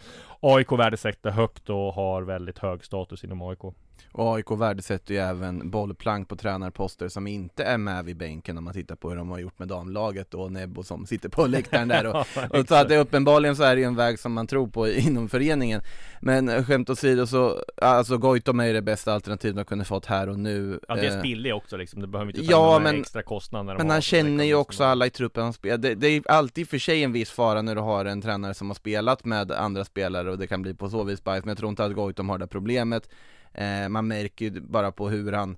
AIK 0.40 0.72
värdesätter 0.72 1.30
högt 1.30 1.70
och 1.70 1.94
har 1.94 2.22
väldigt 2.22 2.58
hög 2.58 2.84
status 2.84 3.24
inom 3.24 3.42
AIK. 3.42 3.64
Och 4.12 4.34
AIK 4.34 4.50
värdesätter 4.50 5.14
ju 5.14 5.20
även 5.20 5.70
bollplank 5.70 6.28
på 6.28 6.36
tränarposter 6.36 7.08
som 7.08 7.26
inte 7.26 7.64
är 7.64 7.78
med 7.78 8.04
vid 8.04 8.16
bänken 8.16 8.58
om 8.58 8.64
man 8.64 8.74
tittar 8.74 8.96
på 8.96 9.08
hur 9.10 9.16
de 9.16 9.30
har 9.30 9.38
gjort 9.38 9.58
med 9.58 9.68
damlaget 9.68 10.34
och 10.34 10.52
Nebbo 10.52 10.82
som 10.82 11.06
sitter 11.06 11.28
på 11.28 11.46
läktaren 11.46 11.88
där. 11.88 12.06
Och, 12.12 12.26
och 12.50 12.68
så 12.68 12.74
att 12.74 12.88
det 12.88 12.98
uppenbarligen 12.98 13.56
så 13.56 13.62
är 13.62 13.76
det 13.76 13.84
en 13.84 13.96
väg 13.96 14.18
som 14.18 14.32
man 14.32 14.46
tror 14.46 14.66
på 14.66 14.88
inom 14.88 15.28
föreningen. 15.28 15.82
Men 16.20 16.48
eh, 16.48 16.64
skämt 16.64 16.90
åsido 16.90 17.26
så, 17.26 17.64
alltså 17.76 18.18
Goitom 18.18 18.60
är 18.60 18.64
ju 18.64 18.72
det 18.72 18.82
bästa 18.82 19.12
alternativet 19.12 19.56
man 19.56 19.64
kunde 19.64 19.84
fått 19.84 20.06
här 20.06 20.28
och 20.28 20.38
nu 20.38 20.80
Ja 20.88 20.94
det 20.94 21.06
är 21.06 21.16
eh, 21.16 21.22
billigt 21.22 21.54
också 21.54 21.76
liksom, 21.76 22.00
det 22.00 22.06
behöver 22.06 22.30
inte 22.30 22.46
ta 22.46 22.50
ja, 22.50 22.78
men, 22.78 23.00
extra 23.00 23.22
kostnader 23.22 23.61
Men 23.64 23.90
han 23.90 24.02
känner 24.02 24.44
ju 24.44 24.54
också 24.54 24.84
alla 24.84 25.06
i 25.06 25.10
truppen 25.10 25.44
han 25.44 25.52
spelar, 25.52 25.78
det, 25.78 25.94
det 25.94 26.06
är 26.06 26.30
alltid 26.30 26.68
för 26.68 26.78
sig 26.78 27.04
en 27.04 27.12
viss 27.12 27.30
fara 27.30 27.62
när 27.62 27.74
du 27.74 27.80
har 27.80 28.04
en 28.04 28.22
tränare 28.22 28.54
som 28.54 28.70
har 28.70 28.74
spelat 28.74 29.24
med 29.24 29.52
andra 29.52 29.84
spelare 29.84 30.30
och 30.30 30.38
det 30.38 30.46
kan 30.46 30.62
bli 30.62 30.74
på 30.74 30.90
så 30.90 31.04
vis 31.04 31.24
bajs, 31.24 31.44
men 31.44 31.48
jag 31.48 31.58
tror 31.58 31.70
inte 31.70 31.84
att 31.84 31.94
Goitom 31.94 32.28
har 32.28 32.38
det 32.38 32.46
problemet. 32.46 33.08
Eh, 33.54 33.88
man 33.88 34.08
märker 34.08 34.44
ju 34.44 34.60
bara 34.60 34.92
på 34.92 35.08
hur 35.08 35.32
han 35.32 35.56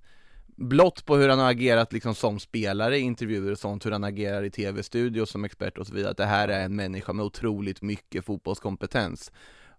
Blott 0.57 1.07
på 1.07 1.17
hur 1.17 1.29
han 1.29 1.39
har 1.39 1.51
agerat 1.51 1.93
liksom 1.93 2.15
som 2.15 2.41
spelare 2.41 2.99
i 2.99 3.01
intervjuer 3.01 3.53
och 3.53 3.59
sånt, 3.59 3.87
hur 3.87 3.91
han 3.91 4.05
agerar 4.05 4.43
i 4.43 4.51
tv-studio 4.51 5.27
som 5.27 5.45
expert 5.45 5.79
och 5.79 5.87
så 5.87 5.95
vidare, 5.95 6.11
att 6.11 6.17
det 6.17 6.25
här 6.25 6.49
är 6.49 6.65
en 6.65 6.77
människa 6.77 7.13
med 7.13 7.25
otroligt 7.25 7.83
mycket 7.83 8.25
fotbollskompetens 8.25 9.33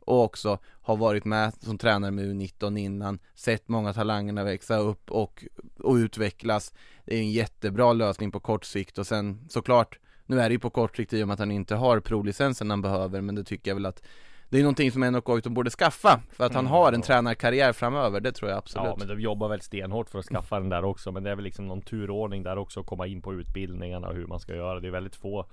och 0.05 0.23
också 0.23 0.57
har 0.81 0.97
varit 0.97 1.25
med 1.25 1.53
som 1.59 1.77
tränare 1.77 2.11
med 2.11 2.25
U19 2.25 2.79
innan, 2.79 3.19
sett 3.35 3.67
många 3.67 3.93
talangerna 3.93 4.43
växa 4.43 4.77
upp 4.77 5.11
och, 5.11 5.45
och 5.79 5.93
utvecklas. 5.93 6.73
Det 7.05 7.15
är 7.15 7.19
en 7.19 7.31
jättebra 7.31 7.93
lösning 7.93 8.31
på 8.31 8.39
kort 8.39 8.65
sikt 8.65 8.97
och 8.97 9.07
sen 9.07 9.45
såklart, 9.49 9.99
nu 10.25 10.41
är 10.41 10.49
det 10.49 10.53
ju 10.53 10.59
på 10.59 10.69
kort 10.69 10.97
sikt 10.97 11.13
i 11.13 11.23
och 11.23 11.27
med 11.27 11.33
att 11.33 11.39
han 11.39 11.51
inte 11.51 11.75
har 11.75 11.99
provlicensen 11.99 12.69
han 12.69 12.81
behöver, 12.81 13.21
men 13.21 13.35
det 13.35 13.43
tycker 13.43 13.71
jag 13.71 13.75
väl 13.75 13.85
att 13.85 14.03
det 14.49 14.57
är 14.57 14.61
någonting 14.61 14.91
som 14.91 15.03
Enoch 15.03 15.23
Goitom 15.23 15.53
borde 15.53 15.69
skaffa 15.69 16.21
för 16.31 16.45
att 16.45 16.53
han 16.53 16.65
mm, 16.65 16.71
har 16.71 16.93
en 16.93 16.99
ja. 16.99 17.05
tränarkarriär 17.05 17.73
framöver, 17.73 18.19
det 18.19 18.31
tror 18.31 18.49
jag 18.49 18.57
absolut 18.57 18.87
Ja 18.87 18.95
men 18.99 19.07
de 19.07 19.19
jobbar 19.19 19.49
väl 19.49 19.61
stenhårt 19.61 20.09
för 20.09 20.19
att 20.19 20.25
skaffa 20.25 20.59
den 20.59 20.69
där 20.69 20.85
också 20.85 21.11
Men 21.11 21.23
det 21.23 21.31
är 21.31 21.35
väl 21.35 21.43
liksom 21.43 21.67
någon 21.67 21.81
turordning 21.81 22.43
där 22.43 22.57
också 22.57 22.79
att 22.79 22.85
komma 22.85 23.07
in 23.07 23.21
på 23.21 23.33
utbildningarna 23.33 24.07
och 24.07 24.15
hur 24.15 24.27
man 24.27 24.39
ska 24.39 24.55
göra 24.55 24.79
Det 24.79 24.87
är 24.87 24.91
väldigt 24.91 25.15
få 25.15 25.45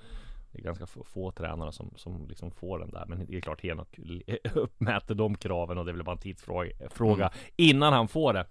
det 0.52 0.58
är 0.58 0.62
ganska 0.62 0.86
få, 0.86 1.04
få 1.04 1.30
tränare 1.30 1.72
som, 1.72 1.90
som 1.96 2.28
liksom 2.28 2.50
får 2.50 2.78
den 2.78 2.90
där 2.90 3.06
Men 3.06 3.26
det 3.26 3.36
är 3.36 3.40
klart 3.40 3.62
Henok 3.62 3.98
uppmäter 4.54 5.14
de 5.14 5.34
kraven 5.34 5.78
och 5.78 5.84
det 5.84 5.90
är 5.90 5.92
väl 5.94 6.04
bara 6.04 6.16
en 6.16 6.22
tidsfråga 6.22 6.70
fråga 6.90 7.26
mm. 7.26 7.38
innan 7.56 7.92
han 7.92 8.08
får 8.08 8.32
det 8.32 8.46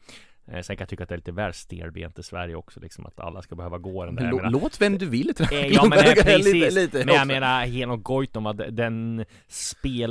Eh, 0.48 0.62
sen 0.62 0.78
kan 0.78 0.82
jag 0.82 0.90
tycka 0.90 1.04
att 1.04 1.10
det 1.10 1.16
är 1.16 1.18
lite 1.18 1.32
väl 1.32 1.54
stelbent 1.54 2.20
i 2.20 2.24
Sverige 2.24 2.56
också 2.56 2.80
liksom 2.80 3.06
att 3.06 3.20
alla 3.20 3.42
ska 3.42 3.56
behöva 3.56 3.78
gå 3.78 4.06
den 4.06 4.16
där. 4.16 4.24
Lå- 4.32 4.36
menar- 4.36 4.50
Låt 4.52 4.82
vem 4.82 4.98
du 4.98 5.06
vill 5.06 5.34
träna 5.36 5.52
Eh, 5.62 5.68
Ja 5.68 5.82
men 5.86 5.90
nej, 6.06 6.16
precis, 6.16 6.54
lite, 6.54 6.70
lite 6.82 6.98
men 6.98 7.08
jag 7.08 7.16
också. 7.16 7.28
menar 7.28 7.66
Henok 7.66 8.04
Goitom, 8.04 8.46
att 8.46 8.58
den 8.70 9.26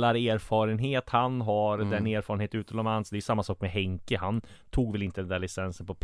spelarerfarenhet 0.01 1.09
han 1.09 1.41
har, 1.41 1.75
Mm. 1.79 1.89
den 1.89 2.07
erfarenhet 2.07 2.55
utomlands 2.55 3.09
Det 3.09 3.17
är 3.17 3.21
samma 3.21 3.43
sak 3.43 3.61
med 3.61 3.71
Henke, 3.71 4.17
han 4.17 4.41
tog 4.69 4.91
väl 4.91 5.03
inte 5.03 5.21
den 5.21 5.27
där 5.27 5.39
licensen 5.39 5.85
på 5.85 5.95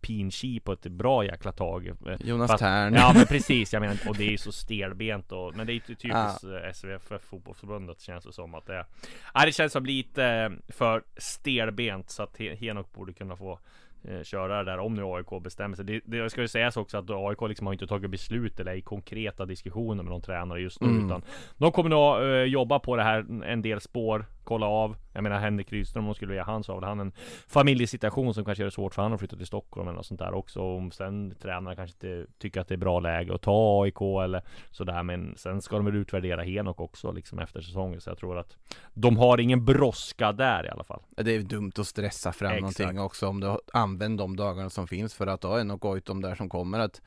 Pinchi 0.00 0.60
på 0.60 0.72
ett 0.72 0.82
bra 0.86 1.24
jäkla 1.24 1.52
tag 1.52 1.86
Eh, 1.86 1.94
Jonas 2.24 2.50
fast- 2.50 2.60
Tern 2.64 2.94
Ja 2.94 3.12
men 3.14 3.26
precis, 3.26 3.72
jag 3.72 3.80
menar, 3.80 3.96
och 4.08 4.16
det 4.16 4.24
är 4.24 4.30
ju 4.30 4.38
så 4.38 4.52
stelbent 4.52 5.32
och, 5.32 5.56
Men 5.56 5.66
det 5.66 5.72
är 5.72 5.74
ju 5.74 5.80
typiskt 5.80 6.08
ja. 6.42 6.72
SVFF 6.74 7.22
fotbollsförbundet 7.22 8.00
känns 8.00 8.24
det 8.24 8.32
som 8.32 8.54
att 8.54 8.66
det 8.66 8.74
är 8.74 8.86
ja, 9.34 9.44
det 9.46 9.52
känns 9.52 9.72
som 9.72 9.86
lite 9.86 10.24
eh, 10.24 10.50
för 10.74 11.02
stelbent 11.16 12.10
så 12.10 12.22
att 12.22 12.38
He- 12.38 12.56
Henok 12.56 12.92
borde 12.92 13.12
kunna 13.12 13.36
få 13.36 13.43
eh, 13.52 14.22
köra 14.22 14.58
det 14.64 14.70
där 14.70 14.78
om 14.78 14.94
nu 14.94 15.02
AIK 15.04 15.42
bestämmer 15.42 15.76
sig. 15.76 15.84
Det, 15.84 16.00
det 16.04 16.30
ska 16.30 16.40
ju 16.40 16.48
sägas 16.48 16.76
också 16.76 16.98
att 16.98 17.10
AIK 17.10 17.48
liksom 17.48 17.66
har 17.66 17.72
inte 17.74 17.86
tagit 17.86 18.10
beslut 18.10 18.60
eller 18.60 18.72
i 18.74 18.80
konkreta 18.82 19.46
diskussioner 19.46 20.02
med 20.02 20.10
någon 20.12 20.22
tränare 20.22 20.60
just 20.60 20.80
nu 20.80 20.88
Mm. 20.88 21.06
utan 21.06 21.22
de 21.56 21.72
kommer 21.72 21.90
nog 21.90 22.22
eh, 22.22 22.42
jobba 22.42 22.78
på 22.78 22.96
det 22.96 23.02
här 23.02 23.44
en 23.44 23.62
del 23.62 23.80
spår, 23.80 24.26
kolla 24.44 24.66
av. 24.66 24.96
Jag 25.12 25.22
menar 25.22 25.38
Henrik 25.38 25.72
Rydström, 25.72 26.04
om 26.04 26.08
de 26.08 26.14
skulle 26.14 26.28
vilja 26.28 26.44
han 26.44 26.64
så 26.64 26.72
har 26.72 26.80
väl 26.80 26.88
han 26.88 27.00
en 27.00 27.12
familjesituation 27.48 28.34
som 28.34 28.44
kanske 28.44 28.62
gör 28.62 28.66
det 28.66 28.74
svårt 28.74 28.94
för 28.94 29.02
honom 29.02 29.14
att 29.14 29.20
flytta 29.20 29.36
till 29.36 29.46
Stockholm 29.46 29.88
eller 29.88 29.96
något 29.96 30.06
sånt 30.06 30.20
där 30.20 30.34
också. 30.34 30.60
Om 30.60 30.90
sen 30.90 31.34
tränarna 31.42 31.76
kanske 31.76 32.08
inte 32.08 32.30
tycker 32.38 32.60
att 32.60 32.68
det 32.68 32.74
är 32.74 32.78
bra 32.78 33.00
läge 33.00 33.34
att 33.34 33.42
ta 33.42 33.82
AIK 33.82 34.00
eller 34.24 34.42
sådär. 34.70 35.02
Men 35.02 35.34
sen 35.36 35.62
ska 35.62 35.76
de 35.76 35.84
väl 35.84 35.96
utvärdera 35.96 36.42
Henok 36.42 36.80
också 36.80 37.12
liksom 37.12 37.38
efter 37.38 37.60
säsongen. 37.60 38.00
Så 38.00 38.10
jag 38.10 38.18
tror 38.18 38.38
att 38.38 38.56
de 38.94 39.16
har 39.16 39.40
ingen 39.40 39.64
brådska 39.64 40.32
där 40.32 40.66
i 40.66 40.68
alla 40.68 40.84
fall. 40.84 41.02
Det 41.10 41.34
är 41.34 41.42
dumt 41.42 41.72
att 41.78 41.86
stressa 41.86 42.32
fram 42.32 42.52
Exakt. 42.52 42.78
någonting 42.78 43.00
också 43.00 43.26
om 43.26 43.40
du 43.40 43.58
använder 43.72 44.24
de 44.24 44.36
dagarna 44.36 44.70
som 44.70 44.86
finns 44.86 45.14
för 45.14 45.26
att 45.26 45.42
ha 45.42 45.60
en 45.60 45.70
och 45.70 45.80
Goitom 45.80 46.20
där 46.22 46.34
som 46.34 46.48
kommer 46.48 46.78
att 46.78 47.02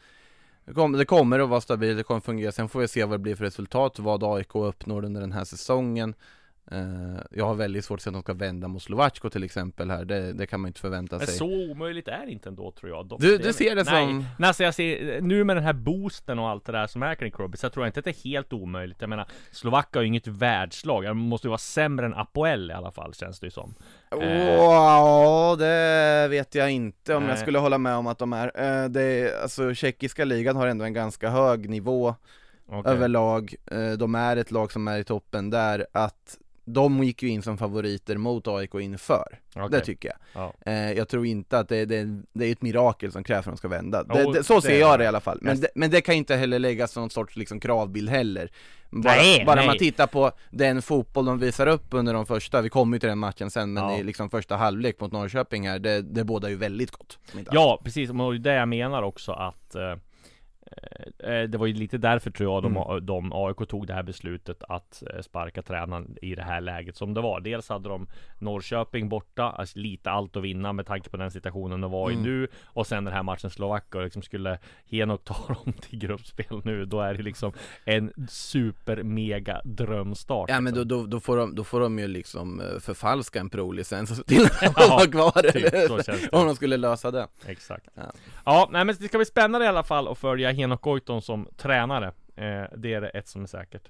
det 0.98 1.06
kommer, 1.06 1.40
att 1.40 1.50
vara 1.50 1.62
stabilt, 1.62 1.98
det 1.98 2.04
kommer 2.04 2.22
fungera. 2.22 2.52
Sen 2.52 2.70
får 2.70 2.80
vi 2.80 2.88
se 2.88 3.06
vad 3.06 3.14
det 3.14 3.24
blir 3.24 3.36
för 3.36 3.44
resultat, 3.44 4.00
vad 4.00 4.24
AIK 4.24 4.56
uppnår 4.56 5.06
under 5.06 5.22
den 5.22 5.32
här 5.32 5.44
säsongen. 5.44 6.16
Eh, 6.72 7.22
jag 7.32 7.46
har 7.46 7.56
väldigt 7.56 7.86
svårt 7.86 7.98
att 8.00 8.02
se 8.04 8.10
att 8.10 8.14
de 8.14 8.22
ska 8.22 8.34
vända 8.34 8.68
mot 8.68 8.84
Slovacko 8.84 9.30
till 9.30 9.44
exempel 9.44 9.92
här, 9.92 10.06
det, 10.06 10.34
det 10.34 10.48
kan 10.48 10.60
man 10.60 10.68
inte 10.68 10.80
förvänta 10.80 11.18
Men 11.18 11.28
sig. 11.28 11.36
så 11.38 11.46
omöjligt 11.72 12.08
är 12.08 12.26
det 12.26 12.32
inte 12.32 12.50
ändå 12.50 12.72
tror 12.72 12.92
jag. 12.92 13.06
De, 13.08 13.18
Du- 13.22 13.38
du 13.38 13.54
ser 13.54 13.76
det 13.76 13.84
nej, 13.84 14.06
som- 14.08 14.26
Nej, 14.40 14.48
alltså 14.48 14.64
jag 14.64 14.74
ser, 14.74 15.22
nu 15.22 15.44
med 15.44 15.56
den 15.56 15.64
här 15.64 15.74
boosten 15.74 16.40
och 16.40 16.50
allt 16.50 16.66
det 16.66 16.72
där 16.72 16.88
som 16.88 17.04
är 17.04 17.16
kring 17.16 17.32
Krubby, 17.32 17.58
så 17.58 17.66
jag 17.66 17.74
tror 17.74 17.88
inte 17.88 18.00
att 18.00 18.04
det 18.06 18.12
är 18.12 18.24
helt 18.30 18.54
omöjligt. 18.54 18.98
Jag 19.02 19.10
menar, 19.10 19.28
Slovakien 19.52 20.00
har 20.00 20.02
ju 20.02 20.08
inget 20.08 20.28
världslag. 20.28 21.04
De 21.04 21.18
måste 21.18 21.48
ju 21.48 21.50
vara 21.50 21.58
sämre 21.58 22.06
än 22.06 22.14
Apoel 22.14 22.72
i 22.72 22.74
alla 22.74 22.92
fall, 22.92 23.14
känns 23.14 23.40
det 23.40 23.48
ju 23.48 23.52
som. 23.52 23.74
Eh. 24.22 24.54
Ja, 24.56 25.56
det 25.60 26.28
vet 26.30 26.56
jag 26.56 26.72
inte 26.72 27.16
om 27.16 27.24
jag 27.24 27.30
Nej. 27.30 27.38
skulle 27.42 27.60
hålla 27.60 27.78
med 27.78 27.96
om 27.96 28.08
att 28.08 28.18
de 28.20 28.34
är. 28.34 28.52
Eh, 28.56 28.90
det 28.90 29.02
är 29.04 29.42
alltså 29.42 29.74
tjeckiska 29.74 30.26
ligan 30.26 30.56
har 30.56 30.68
ändå 30.68 30.86
en 30.86 30.94
ganska 30.94 31.30
hög 31.30 31.70
nivå 31.70 32.16
Okej. 32.70 32.92
överlag. 32.92 33.56
Eh, 33.72 33.92
De 33.92 34.16
är 34.16 34.38
ett 34.38 34.52
lag 34.52 34.72
som 34.72 34.88
är 34.88 35.00
i 35.00 35.04
toppen 35.04 35.50
där, 35.50 35.88
att 35.92 36.38
de 36.70 37.04
gick 37.04 37.24
ju 37.24 37.30
in 37.30 37.42
som 37.42 37.58
favoriter 37.58 38.18
mot 38.18 38.48
AIK 38.48 38.74
inför. 38.76 39.40
Okej. 39.56 39.68
Det 39.72 39.80
tycker 39.80 40.10
jag. 40.10 40.18
Ja. 40.44 40.72
Eh, 40.72 40.92
Jag 40.92 41.08
tror 41.08 41.26
inte 41.26 41.60
att 41.60 41.70
det, 41.70 41.86
det, 41.86 42.22
det 42.34 42.46
är 42.46 42.52
ett 42.52 42.62
mirakel 42.62 43.12
som 43.12 43.24
krävs 43.24 43.44
för 43.44 43.52
att 43.52 43.56
de 43.56 43.58
ska 43.58 43.68
vända. 43.68 44.06
Jo, 44.10 44.16
Det, 44.16 44.34
det, 44.40 44.44
så 44.44 44.62
ser 44.62 44.80
jag 44.80 45.00
det. 45.00 45.04
i 45.04 45.08
alla 45.08 45.20
fall. 45.20 45.38
Men 45.42 45.52
Yes. 45.54 45.62
det, 45.62 45.68
men 45.76 45.90
det 45.92 46.02
kan 46.02 46.16
inte 46.16 46.36
heller 46.36 46.60
läggas 46.60 46.92
som 46.92 47.02
någon 47.02 47.10
sorts 47.10 47.36
liksom 47.36 47.60
kravbild 47.60 48.10
heller. 48.10 48.52
Bara, 48.90 49.14
Nej, 49.14 49.44
bara 49.46 49.56
nej. 49.56 49.68
man 49.68 49.78
tittar 49.78 50.08
på 50.08 50.32
den 50.50 50.82
fotboll 50.82 51.26
de 51.26 51.40
visar 51.40 51.68
upp 51.68 51.86
under 51.90 52.14
de 52.14 52.26
första, 52.26 52.62
vi 52.62 52.70
kommer 52.70 52.96
ju 52.96 53.00
till 53.00 53.10
den 53.10 53.18
matchen 53.18 53.52
sen, 53.52 53.74
men 53.74 53.84
Ja. 53.84 53.98
i 53.98 54.04
liksom 54.04 54.30
första 54.30 54.56
halvlek 54.56 55.00
mot 55.00 55.12
Norrköping 55.12 55.68
här, 55.68 55.80
det, 55.80 56.02
det 56.02 56.24
båda 56.24 56.50
ju 56.50 56.56
väldigt 56.56 56.92
gott. 56.92 57.20
Ja, 57.52 57.82
precis. 57.84 58.10
Och 58.10 58.16
det 58.16 58.22
är 58.36 58.40
det 58.40 58.54
jag 58.54 58.68
menar 58.70 59.02
också 59.04 59.32
att 59.32 59.76
eh, 59.76 59.96
det 61.50 61.58
var 61.58 61.66
ju 61.68 61.74
lite 61.74 61.98
därför 61.98 62.32
tror 62.32 62.54
jag 62.54 62.64
de, 62.64 62.78
Mm. 62.78 63.06
de 63.06 63.32
AIK 63.34 63.70
tog 63.70 63.88
det 63.88 63.94
här 63.94 64.04
beslutet 64.04 64.64
att 64.70 65.04
eh, 65.14 65.22
sparka 65.22 65.62
tränaren 65.62 66.16
i 66.22 66.36
det 66.36 66.42
här 66.44 66.62
läget 66.62 66.96
som 66.96 67.14
det 67.14 67.22
var. 67.22 67.40
Dels 67.40 67.70
hade 67.70 67.90
de 67.90 68.08
Norrköping 68.40 69.10
borta, 69.10 69.44
alltså 69.44 69.80
lite 69.80 70.10
allt 70.12 70.36
att 70.36 70.44
vinna 70.44 70.74
med 70.74 70.86
tanke 70.86 71.10
på 71.10 71.18
den 71.18 71.32
situationen 71.32 71.82
de 71.82 71.92
var 71.92 72.12
i 72.12 72.14
Mm. 72.14 72.26
nu. 72.26 72.48
Och 72.66 72.88
sen 72.88 73.04
den 73.06 73.14
här 73.14 73.24
matchen 73.24 73.50
Slovakien, 73.50 74.04
liksom 74.04 74.22
skulle 74.22 74.60
Henok 74.90 75.24
ta 75.24 75.36
dem 75.64 75.74
till 75.74 76.00
gruppspel 76.00 76.62
nu, 76.64 76.86
då 76.86 77.02
är 77.02 77.14
det 77.14 77.24
liksom 77.24 77.54
en 77.86 78.14
super 78.30 79.04
mega 79.04 79.62
drömstart. 79.66 80.50
Ja 80.50 80.62
men 80.62 80.74
då, 80.74 80.80
liksom. 80.82 81.00
då, 81.00 81.06
då, 81.08 81.20
får 81.20 81.38
de, 81.38 81.56
då 81.56 81.64
får 81.64 81.80
de 81.80 82.00
ju 82.00 82.08
liksom 82.08 82.62
eh, 82.62 82.80
förfalska 82.80 83.40
en 83.40 83.50
se 84.16 84.24
till 84.24 84.46
att 84.46 84.62
Ja, 84.62 84.88
vara 84.90 85.06
kvar 85.06 85.42
typ, 85.52 85.74
eller. 85.74 86.36
Om 86.36 86.46
de 86.48 86.56
skulle 86.56 86.78
lösa 86.78 87.12
det. 87.12 87.28
Exakt. 87.46 87.88
Ja. 87.94 88.02
Ja. 88.46 88.70
nej 88.72 88.86
men 88.86 88.96
det 89.00 89.08
ska 89.08 89.18
bli 89.18 89.26
spännande 89.26 89.66
i 89.66 89.70
alla 89.70 89.84
fall 89.84 90.08
att 90.08 90.18
följa 90.18 90.52
Henok 90.58 90.82
Goitom 90.82 91.22
som 91.22 91.48
tränare. 91.58 92.08
Eh, 92.36 92.64
det 92.78 92.94
är 92.94 93.02
det 93.02 93.10
ett 93.10 93.28
som 93.28 93.44
är 93.44 93.48
säkert. 93.48 93.90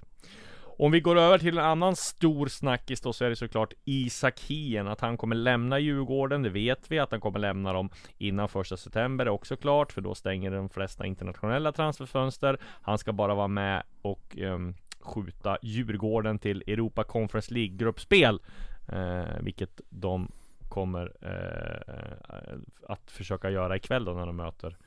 Om 0.79 0.91
vi 0.91 0.99
går 0.99 1.17
över 1.17 1.37
till 1.37 1.57
en 1.57 1.63
annan 1.63 1.95
stor 1.95 2.47
snackis 2.47 3.01
då 3.01 3.13
så 3.13 3.25
är 3.25 3.29
det 3.29 3.35
såklart 3.35 3.73
Isak 3.85 4.39
Hien 4.39 4.87
Att 4.87 5.01
han 5.01 5.17
kommer 5.17 5.35
lämna 5.35 5.79
Djurgården, 5.79 6.43
det 6.43 6.49
vet 6.49 6.91
vi 6.91 6.99
Att 6.99 7.11
han 7.11 7.21
kommer 7.21 7.39
lämna 7.39 7.73
dem 7.73 7.89
innan 8.17 8.49
första 8.49 8.77
september 8.77 9.25
är 9.25 9.29
också 9.29 9.55
klart 9.55 9.91
För 9.91 10.01
då 10.01 10.15
stänger 10.15 10.51
de 10.51 10.69
flesta 10.69 11.05
internationella 11.05 11.71
transferfönster 11.71 12.57
Han 12.81 12.97
ska 12.97 13.13
bara 13.13 13.35
vara 13.35 13.47
med 13.47 13.83
och 14.01 14.37
eh, 14.37 14.59
skjuta 14.99 15.57
Djurgården 15.61 16.39
till 16.39 16.63
Europa 16.67 17.03
Conference 17.03 17.53
League 17.53 17.77
gruppspel 17.77 18.39
eh, 18.87 19.39
Vilket 19.41 19.81
de 19.89 20.31
kommer 20.69 21.13
eh, 21.21 21.95
eh, 22.35 22.57
att 22.87 23.11
försöka 23.11 23.49
göra 23.49 23.75
ikväll 23.75 24.05
då 24.05 24.13
när 24.13 24.25
de 24.25 24.35
möter 24.35 24.77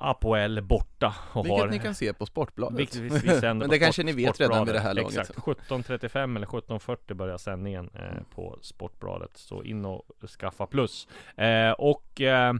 Apoel 0.00 0.62
borta 0.62 1.14
och 1.32 1.46
Vilket 1.46 1.60
har 1.60 1.68
ni 1.68 1.78
kan 1.78 1.94
se 1.94 2.12
på 2.12 2.26
Sportbladet. 2.26 2.78
Vilket 2.78 2.96
vi, 2.96 3.08
vi 3.08 3.40
Men 3.54 3.58
det 3.58 3.78
kanske 3.78 4.02
Sport- 4.02 4.06
ni 4.06 4.12
vet 4.24 4.40
redan 4.40 4.64
vid 4.66 4.74
det 4.74 4.80
här 4.80 4.94
laget. 4.94 5.18
Exakt, 5.18 5.38
17.35 5.38 6.36
eller 6.36 6.46
17.40 6.46 7.14
börjar 7.14 7.38
sändningen 7.38 7.90
eh, 7.94 8.22
på 8.34 8.58
Sportbladet. 8.62 9.30
Så 9.34 9.62
in 9.62 9.84
och 9.84 10.02
skaffa 10.40 10.66
plus. 10.66 11.08
Eh, 11.36 11.70
Och 11.70 12.20
eh, 12.20 12.52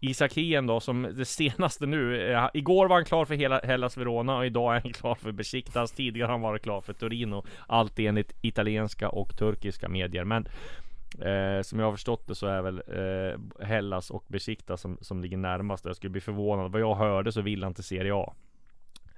Isak 0.00 0.32
Hien 0.34 0.66
då 0.66 0.80
som 0.80 1.02
det 1.16 1.24
senaste 1.24 1.86
nu 1.86 2.32
eh, 2.32 2.48
Igår 2.54 2.88
var 2.88 2.96
han 2.96 3.04
klar 3.04 3.24
för 3.24 3.34
hela 3.34 3.60
Hellas 3.64 3.96
Verona 3.96 4.36
och 4.36 4.46
idag 4.46 4.76
är 4.76 4.80
han 4.80 4.92
klar 5.00 5.14
för 5.14 5.32
Besiktas. 5.32 5.92
Tidigare 5.92 6.26
har 6.26 6.32
han 6.32 6.40
varit 6.40 6.62
klar 6.62 6.80
för 6.80 6.92
Torino. 6.92 7.44
Allt 7.66 7.98
enligt 7.98 8.32
italienska 8.40 9.08
och 9.08 9.36
turkiska 9.38 9.88
medier. 9.88 10.24
Men 10.24 10.48
Eh, 11.14 11.62
som 11.62 11.78
jag 11.78 11.86
har 11.86 11.92
förstått 11.92 12.26
det 12.26 12.34
så 12.34 12.46
är 12.46 12.62
väl 12.62 12.82
eh, 12.86 13.66
Hellas 13.66 14.10
och 14.10 14.24
Besiktas 14.28 14.80
som, 14.80 14.98
som 15.00 15.22
ligger 15.22 15.36
närmast. 15.36 15.84
Jag 15.84 15.96
skulle 15.96 16.10
bli 16.10 16.20
förvånad. 16.20 16.72
Vad 16.72 16.80
jag 16.80 16.94
hörde 16.94 17.32
så 17.32 17.40
vill 17.40 17.62
han 17.62 17.74
till 17.74 17.84
Serie 17.84 18.14
A. 18.14 18.34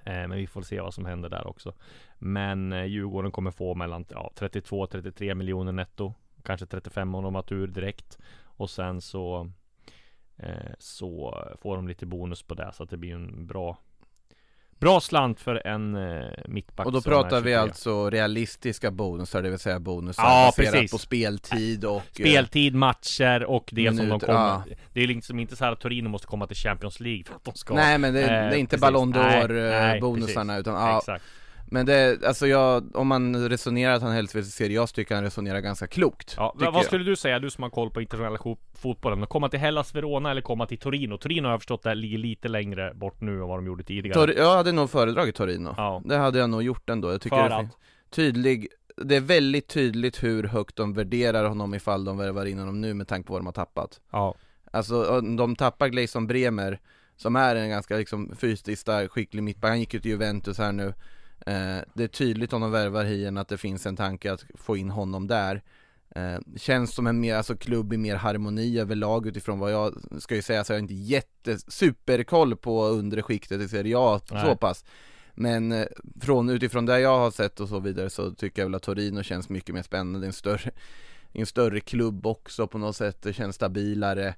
Eh, 0.04 0.28
men 0.28 0.30
vi 0.30 0.46
får 0.46 0.62
se 0.62 0.80
vad 0.80 0.94
som 0.94 1.04
händer 1.04 1.28
där 1.28 1.46
också. 1.46 1.74
Men 2.18 2.72
eh, 2.72 2.84
Djurgården 2.84 3.32
kommer 3.32 3.50
få 3.50 3.74
mellan 3.74 4.04
ja, 4.08 4.32
32-33 4.36 5.34
miljoner 5.34 5.72
netto. 5.72 6.14
Kanske 6.42 6.66
35 6.66 7.14
om 7.14 7.24
de 7.24 7.34
har 7.34 7.42
tur 7.42 7.66
direkt. 7.66 8.18
Och 8.42 8.70
sen 8.70 9.00
så 9.00 9.50
eh, 10.36 10.72
Så 10.78 11.44
får 11.60 11.76
de 11.76 11.88
lite 11.88 12.06
bonus 12.06 12.42
på 12.42 12.54
det 12.54 12.70
så 12.72 12.82
att 12.82 12.90
det 12.90 12.96
blir 12.96 13.14
en 13.14 13.46
bra 13.46 13.78
Bra 14.80 15.00
slant 15.00 15.40
för 15.40 15.66
en 15.66 15.94
eh, 15.94 16.24
mittback 16.48 16.86
Och 16.86 16.92
då 16.92 17.00
pratar 17.02 17.36
vi 17.40 17.50
23. 17.50 17.54
alltså 17.54 18.10
realistiska 18.10 18.90
bonusar, 18.90 19.42
det 19.42 19.50
vill 19.50 19.58
säga 19.58 19.80
bonusar 19.80 20.22
Ja, 20.22 20.46
baserat 20.56 20.72
precis. 20.72 20.90
på 20.92 20.98
speltid 20.98 21.84
och... 21.84 21.96
eh, 21.96 22.02
Speltid, 22.12 22.74
matcher 22.74 23.44
och 23.44 23.70
det 23.72 23.86
som 23.88 23.96
de 23.96 24.02
Minuter, 24.02 24.26
kommer 24.26 24.38
ja. 24.40 24.62
Det 24.92 25.00
är 25.02 25.06
liksom 25.06 25.38
inte 25.40 25.56
så 25.56 25.64
här 25.64 25.72
att 25.72 25.80
Torino 25.80 26.08
måste 26.08 26.26
komma 26.26 26.46
till 26.46 26.56
Champions 26.56 27.00
League 27.00 27.24
för 27.24 27.34
att 27.34 27.44
de 27.44 27.54
ska 27.54 27.74
Nej 27.74 27.98
men 27.98 28.14
det, 28.14 28.20
Eh, 28.20 28.26
det 28.28 28.34
är 28.34 28.54
inte 28.54 28.70
precis. 28.70 28.80
Ballon 28.80 29.14
d'Or 29.14 29.94
eh, 29.94 30.00
bonusarna 30.00 30.52
precis. 30.52 30.60
utan 30.68 30.74
ja, 30.88 30.98
Exakt 30.98 31.24
Men 31.72 31.86
det, 31.86 32.24
alltså 32.26 32.46
jag, 32.46 32.96
om 32.96 33.06
man 33.08 33.48
resonerar 33.48 33.92
att 33.94 34.02
han 34.02 34.12
helst 34.12 34.34
vill 34.34 34.44
se 34.44 34.50
Serie 34.50 34.82
A 34.82 34.86
så 34.86 34.94
tycker 34.94 35.14
han 35.14 35.24
resonerar 35.24 35.60
ganska 35.60 35.86
klokt 35.86 36.34
Ja, 36.36 36.54
vad 36.56 36.74
jag. 36.74 36.84
skulle 36.84 37.04
du 37.04 37.16
säga, 37.16 37.38
du 37.38 37.50
som 37.50 37.62
har 37.62 37.70
koll 37.70 37.90
på 37.90 38.00
internationella 38.00 38.38
fo- 38.38 38.58
fotbollen? 38.74 39.26
Komma 39.26 39.48
till 39.48 39.58
Hellas 39.58 39.94
Verona 39.94 40.30
eller 40.30 40.40
komma 40.42 40.66
till 40.66 40.78
Torino? 40.78 41.18
Torino 41.18 41.44
har 41.46 41.50
jag 41.52 41.60
förstått 41.60 41.82
det 41.82 41.94
ligger 41.94 42.18
lite 42.18 42.48
längre 42.48 42.94
bort 42.94 43.20
nu 43.20 43.32
än 43.32 43.48
vad 43.48 43.58
de 43.58 43.66
gjorde 43.66 43.84
tidigare 43.84 44.14
Tor- 44.26 44.34
jag 44.38 44.56
hade 44.56 44.72
nog 44.72 44.90
föredragit 44.90 45.34
Torino 45.34 45.74
Ja. 45.76 46.02
Det 46.04 46.16
hade 46.16 46.38
jag 46.38 46.50
nog 46.50 46.62
gjort 46.62 46.90
ändå, 46.90 47.10
jag 47.12 47.20
tycker 47.20 47.36
För 47.36 47.48
det 47.48 47.56
att? 47.56 47.76
tydlig 48.10 48.68
Det 48.96 49.16
är 49.16 49.20
väldigt 49.20 49.68
tydligt 49.68 50.22
hur 50.22 50.42
högt 50.44 50.76
de 50.76 50.92
värderar 50.94 51.44
honom 51.48 51.74
ifall 51.74 52.04
de 52.04 52.18
värvar 52.18 52.46
in 52.46 52.58
honom 52.58 52.80
nu 52.80 52.94
med 52.94 53.08
tanke 53.08 53.26
på 53.26 53.32
vad 53.32 53.40
de 53.40 53.46
har 53.46 53.52
tappat 53.52 54.00
Ja, 54.12 54.34
Alltså 54.72 55.20
de 55.20 55.56
tappar 55.56 55.88
Gleison 55.88 56.26
Bremer 56.26 56.80
Som 57.16 57.36
är 57.36 57.56
en 57.56 57.70
ganska 57.70 57.96
liksom 57.96 58.36
fysiskt 58.36 58.82
stark, 58.82 59.10
skicklig 59.10 59.42
mittback, 59.42 59.68
han 59.68 59.80
gick 59.80 59.94
ju 59.94 60.00
till 60.00 60.10
Juventus 60.10 60.58
här 60.58 60.72
nu 60.72 60.94
Det 61.94 62.04
är 62.04 62.08
tydligt 62.08 62.52
om 62.52 62.60
de 62.60 62.70
värvar 62.70 63.04
Hien 63.04 63.38
att 63.38 63.48
det 63.48 63.58
finns 63.58 63.86
en 63.86 63.96
tanke 63.96 64.32
att 64.32 64.44
få 64.54 64.76
in 64.76 64.90
honom 64.90 65.26
där. 65.26 65.62
Eh, 66.14 66.38
Känns 66.56 66.94
som 66.94 67.06
en 67.06 67.20
mer, 67.20 67.34
alltså 67.34 67.56
klubb 67.56 67.92
i 67.92 67.96
mer 67.96 68.16
harmoni 68.16 68.78
överlag 68.78 69.26
utifrån 69.26 69.58
vad 69.58 69.72
jag 69.72 69.94
ska 70.18 70.34
ju 70.34 70.42
säga 70.42 70.64
så 70.64 70.72
jag 70.72 70.76
har 70.76 70.82
inte 70.82 70.94
jätte 70.94 71.58
superkoll 71.58 72.56
på 72.56 72.84
undre 72.84 73.22
skiktet 73.22 73.60
i 73.60 73.68
Serie 73.68 73.98
A 73.98 74.20
så 74.28 74.56
pass. 74.56 74.84
Men 75.34 75.72
eh, 75.72 75.86
från, 76.20 76.48
utifrån 76.48 76.86
det 76.86 77.00
jag 77.00 77.18
har 77.18 77.30
sett 77.30 77.60
och 77.60 77.68
så 77.68 77.80
vidare 77.80 78.10
så 78.10 78.30
tycker 78.30 78.62
jag 78.62 78.66
väl 78.66 78.74
att 78.74 78.82
Torino 78.82 79.22
känns 79.22 79.48
mycket 79.48 79.74
mer 79.74 79.82
spännande, 79.82 80.26
en 80.26 80.32
större 80.32 80.70
en 81.32 81.46
större 81.46 81.80
klubb 81.80 82.26
också 82.26 82.66
på 82.66 82.78
något 82.78 82.96
sätt, 82.96 83.22
det 83.22 83.32
känns 83.32 83.56
stabilare 83.56 84.34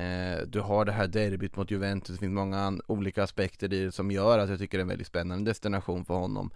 eh, 0.00 0.46
Du 0.46 0.60
har 0.60 0.84
det 0.84 0.92
här 0.92 1.06
derbyt 1.06 1.56
mot 1.56 1.70
Juventus, 1.70 2.16
det 2.16 2.20
finns 2.20 2.34
många 2.34 2.78
olika 2.86 3.22
aspekter 3.22 3.72
i 3.72 3.84
det 3.84 3.92
som 3.92 4.10
gör 4.10 4.38
att 4.38 4.50
jag 4.50 4.58
tycker 4.58 4.78
det 4.78 4.80
är 4.80 4.84
en 4.84 4.88
väldigt 4.88 5.06
spännande 5.06 5.50
destination 5.50 6.04
för 6.04 6.14
honom 6.14 6.50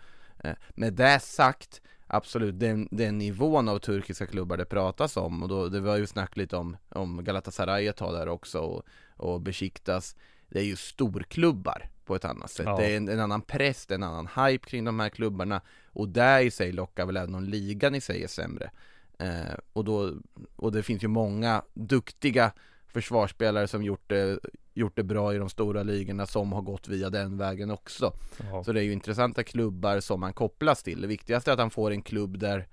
eh, 0.44 0.54
Med 0.74 0.92
det 0.92 1.20
sagt 1.20 1.80
Absolut, 2.06 2.60
den, 2.60 2.88
den 2.90 3.18
nivån 3.18 3.68
av 3.68 3.78
turkiska 3.78 4.26
klubbar 4.26 4.56
det 4.56 4.64
pratas 4.64 5.16
om 5.16 5.42
och 5.42 5.48
då, 5.48 5.68
det 5.68 5.80
var 5.80 5.96
ju 5.96 6.06
snack 6.06 6.36
lite 6.36 6.56
om, 6.56 6.76
om 6.88 7.24
Galatasaray 7.24 7.86
ett 7.86 7.96
tag 7.96 8.14
där 8.14 8.28
också 8.28 8.58
och, 8.58 8.82
och 9.16 9.40
Besiktas 9.40 10.16
Det 10.48 10.58
är 10.58 10.64
ju 10.64 10.76
storklubbar 10.76 11.88
på 12.04 12.14
ett 12.14 12.24
annat 12.24 12.50
sätt. 12.50 12.66
Ja. 12.66 12.76
Det 12.76 12.92
är 12.92 12.96
en, 12.96 13.08
en, 13.08 13.20
annan 13.20 13.42
press, 13.42 13.86
en 13.90 14.02
annan 14.02 14.28
hype 14.36 14.66
kring 14.66 14.84
de 14.84 15.00
här 15.00 15.08
klubbarna 15.08 15.60
och 15.86 16.08
det 16.08 16.42
i 16.42 16.50
sig 16.50 16.72
lockar 16.72 17.06
väl 17.06 17.16
även 17.16 17.34
om 17.34 17.44
ligan 17.44 17.94
i 17.94 18.00
sig 18.00 18.22
är 18.22 18.28
sämre. 18.28 18.70
Eh, 19.18 19.54
och, 19.72 19.84
då, 19.84 20.12
och 20.56 20.72
det 20.72 20.82
finns 20.82 21.04
ju 21.04 21.08
många 21.08 21.62
duktiga 21.74 22.52
försvarsspelare 22.94 23.68
som 23.68 23.82
gjort 23.82 24.04
det, 24.06 24.38
gjort 24.74 24.96
det 24.96 25.02
bra 25.02 25.34
i 25.34 25.38
de 25.38 25.48
stora 25.48 25.82
ligorna 25.82 26.26
som 26.26 26.52
har 26.52 26.62
gått 26.62 26.88
via 26.88 27.10
den 27.10 27.38
vägen 27.38 27.70
också. 27.70 28.12
Ja. 28.50 28.64
Så 28.64 28.72
det 28.72 28.80
är 28.80 28.84
ju 28.84 28.92
intressanta 28.92 29.42
klubbar 29.42 30.00
som 30.00 30.22
han 30.22 30.32
kopplas 30.32 30.82
till. 30.82 31.00
Det 31.00 31.06
viktigaste 31.06 31.50
är 31.50 31.52
att 31.52 31.58
han 31.58 31.70
får 31.70 31.90
en 31.90 32.02
klubb 32.02 32.38
där 32.38 32.66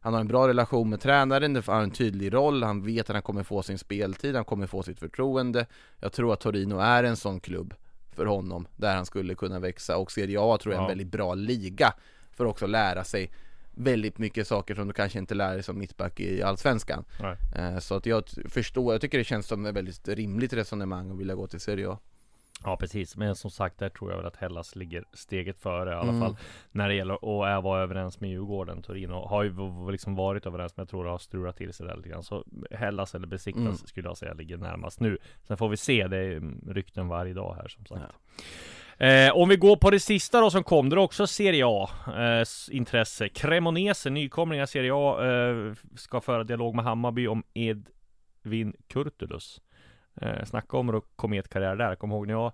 han 0.00 0.12
har 0.12 0.20
en 0.20 0.28
bra 0.28 0.48
relation 0.48 0.90
med 0.90 1.00
tränaren, 1.00 1.52
det 1.52 1.66
har 1.66 1.82
en 1.82 1.90
tydlig 1.90 2.34
roll, 2.34 2.62
han 2.62 2.82
vet 2.82 3.10
att 3.10 3.16
han 3.16 3.22
kommer 3.22 3.42
få 3.42 3.62
sin 3.62 3.78
speltid, 3.78 4.34
han 4.34 4.44
kommer 4.44 4.66
få 4.66 4.82
sitt 4.82 4.98
förtroende. 4.98 5.66
Jag 6.00 6.12
tror 6.12 6.32
att 6.32 6.40
Torino 6.40 6.78
är 6.78 7.04
en 7.04 7.16
sån 7.16 7.40
klubb 7.40 7.74
för 8.12 8.26
honom 8.26 8.66
där 8.76 8.96
han 8.96 9.06
skulle 9.06 9.34
kunna 9.34 9.58
växa 9.58 9.96
och 9.96 10.12
Serie 10.12 10.38
A 10.40 10.58
tror 10.58 10.74
jag 10.74 10.80
är 10.80 10.84
en 10.84 10.88
väldigt 10.88 11.12
bra 11.12 11.34
liga 11.34 11.94
för 12.32 12.44
att 12.44 12.50
också 12.50 12.66
lära 12.66 13.04
sig 13.04 13.30
väldigt 13.74 14.18
mycket 14.18 14.46
saker 14.46 14.74
som 14.74 14.86
du 14.86 14.92
kanske 14.92 15.18
inte 15.18 15.34
lär 15.34 15.54
dig 15.54 15.62
som 15.62 15.78
mittback 15.78 16.20
i 16.20 16.42
Allsvenskan. 16.42 17.04
Nej. 17.20 17.36
Eh, 17.56 17.78
så 17.78 17.94
att 17.94 18.06
jag 18.06 18.24
förstår, 18.48 18.94
jag 18.94 19.00
tycker 19.00 19.18
det 19.18 19.24
känns 19.24 19.46
som 19.46 19.66
ett 19.66 19.74
väldigt 19.74 20.08
rimligt 20.08 20.52
resonemang 20.52 21.10
att 21.10 21.18
vilja 21.18 21.34
gå 21.34 21.46
till 21.46 21.60
Serie 21.60 21.88
A. 21.88 21.98
Ja 22.64 22.76
precis, 22.76 23.16
men 23.16 23.36
som 23.36 23.50
sagt 23.50 23.78
där 23.78 23.88
tror 23.88 24.10
jag 24.10 24.16
väl 24.16 24.26
att 24.26 24.36
Hellas 24.36 24.76
ligger 24.76 25.04
steget 25.12 25.58
före 25.58 25.90
i 25.90 25.94
alla 25.94 26.08
mm. 26.08 26.20
fall 26.20 26.36
När 26.70 26.88
det 26.88 26.94
gäller 26.94 27.14
att 27.14 27.64
vara 27.64 27.82
överens 27.82 28.20
med 28.20 28.30
Djurgården 28.30 28.82
Torino 28.82 29.26
har 29.26 29.42
ju 29.42 29.52
liksom 29.90 30.14
varit 30.14 30.46
överens 30.46 30.76
men 30.76 30.82
jag 30.82 30.88
tror 30.88 31.04
det 31.04 31.10
har 31.10 31.18
strulat 31.18 31.56
till 31.56 31.72
sig 31.72 31.86
där 31.86 31.96
lite 31.96 32.08
grann 32.08 32.22
Så 32.22 32.44
Hellas 32.70 33.14
eller 33.14 33.26
Besiktas 33.26 33.62
mm. 33.62 33.76
skulle 33.76 34.08
jag 34.08 34.16
säga 34.16 34.34
ligger 34.34 34.56
närmast 34.56 35.00
nu 35.00 35.18
Sen 35.42 35.56
får 35.56 35.68
vi 35.68 35.76
se, 35.76 36.08
det 36.08 36.16
är 36.16 36.42
rykten 36.72 37.08
varje 37.08 37.34
dag 37.34 37.54
här 37.54 37.68
som 37.68 37.86
sagt 37.86 38.02
ja. 38.08 38.44
Eh, 39.02 39.36
Om 39.36 39.48
vi 39.48 39.56
går 39.56 39.76
på 39.76 39.90
det 39.90 40.00
sista 40.00 40.40
då 40.40 40.50
som 40.50 40.64
kom, 40.64 40.88
det 40.88 40.94
är 40.96 40.98
också 40.98 41.26
Serie 41.26 41.64
A 41.66 41.88
eh, 42.06 42.76
intresse 42.76 43.28
Cremonese, 43.28 44.10
nykomlingar 44.10 44.66
Serie 44.66 44.92
A 44.94 45.26
eh, 45.26 45.74
Ska 45.96 46.20
föra 46.20 46.44
dialog 46.44 46.74
med 46.74 46.84
Hammarby 46.84 47.26
om 47.26 47.42
Edvin 47.54 48.74
Kurtulus 48.88 49.60
Eh, 50.14 50.44
snacka 50.44 50.76
om 50.76 51.02
kometkarriär 51.16 51.76
där. 51.76 51.94
Kom 51.94 52.12
ihåg 52.12 52.26
när 52.26 52.34
jag 52.34 52.52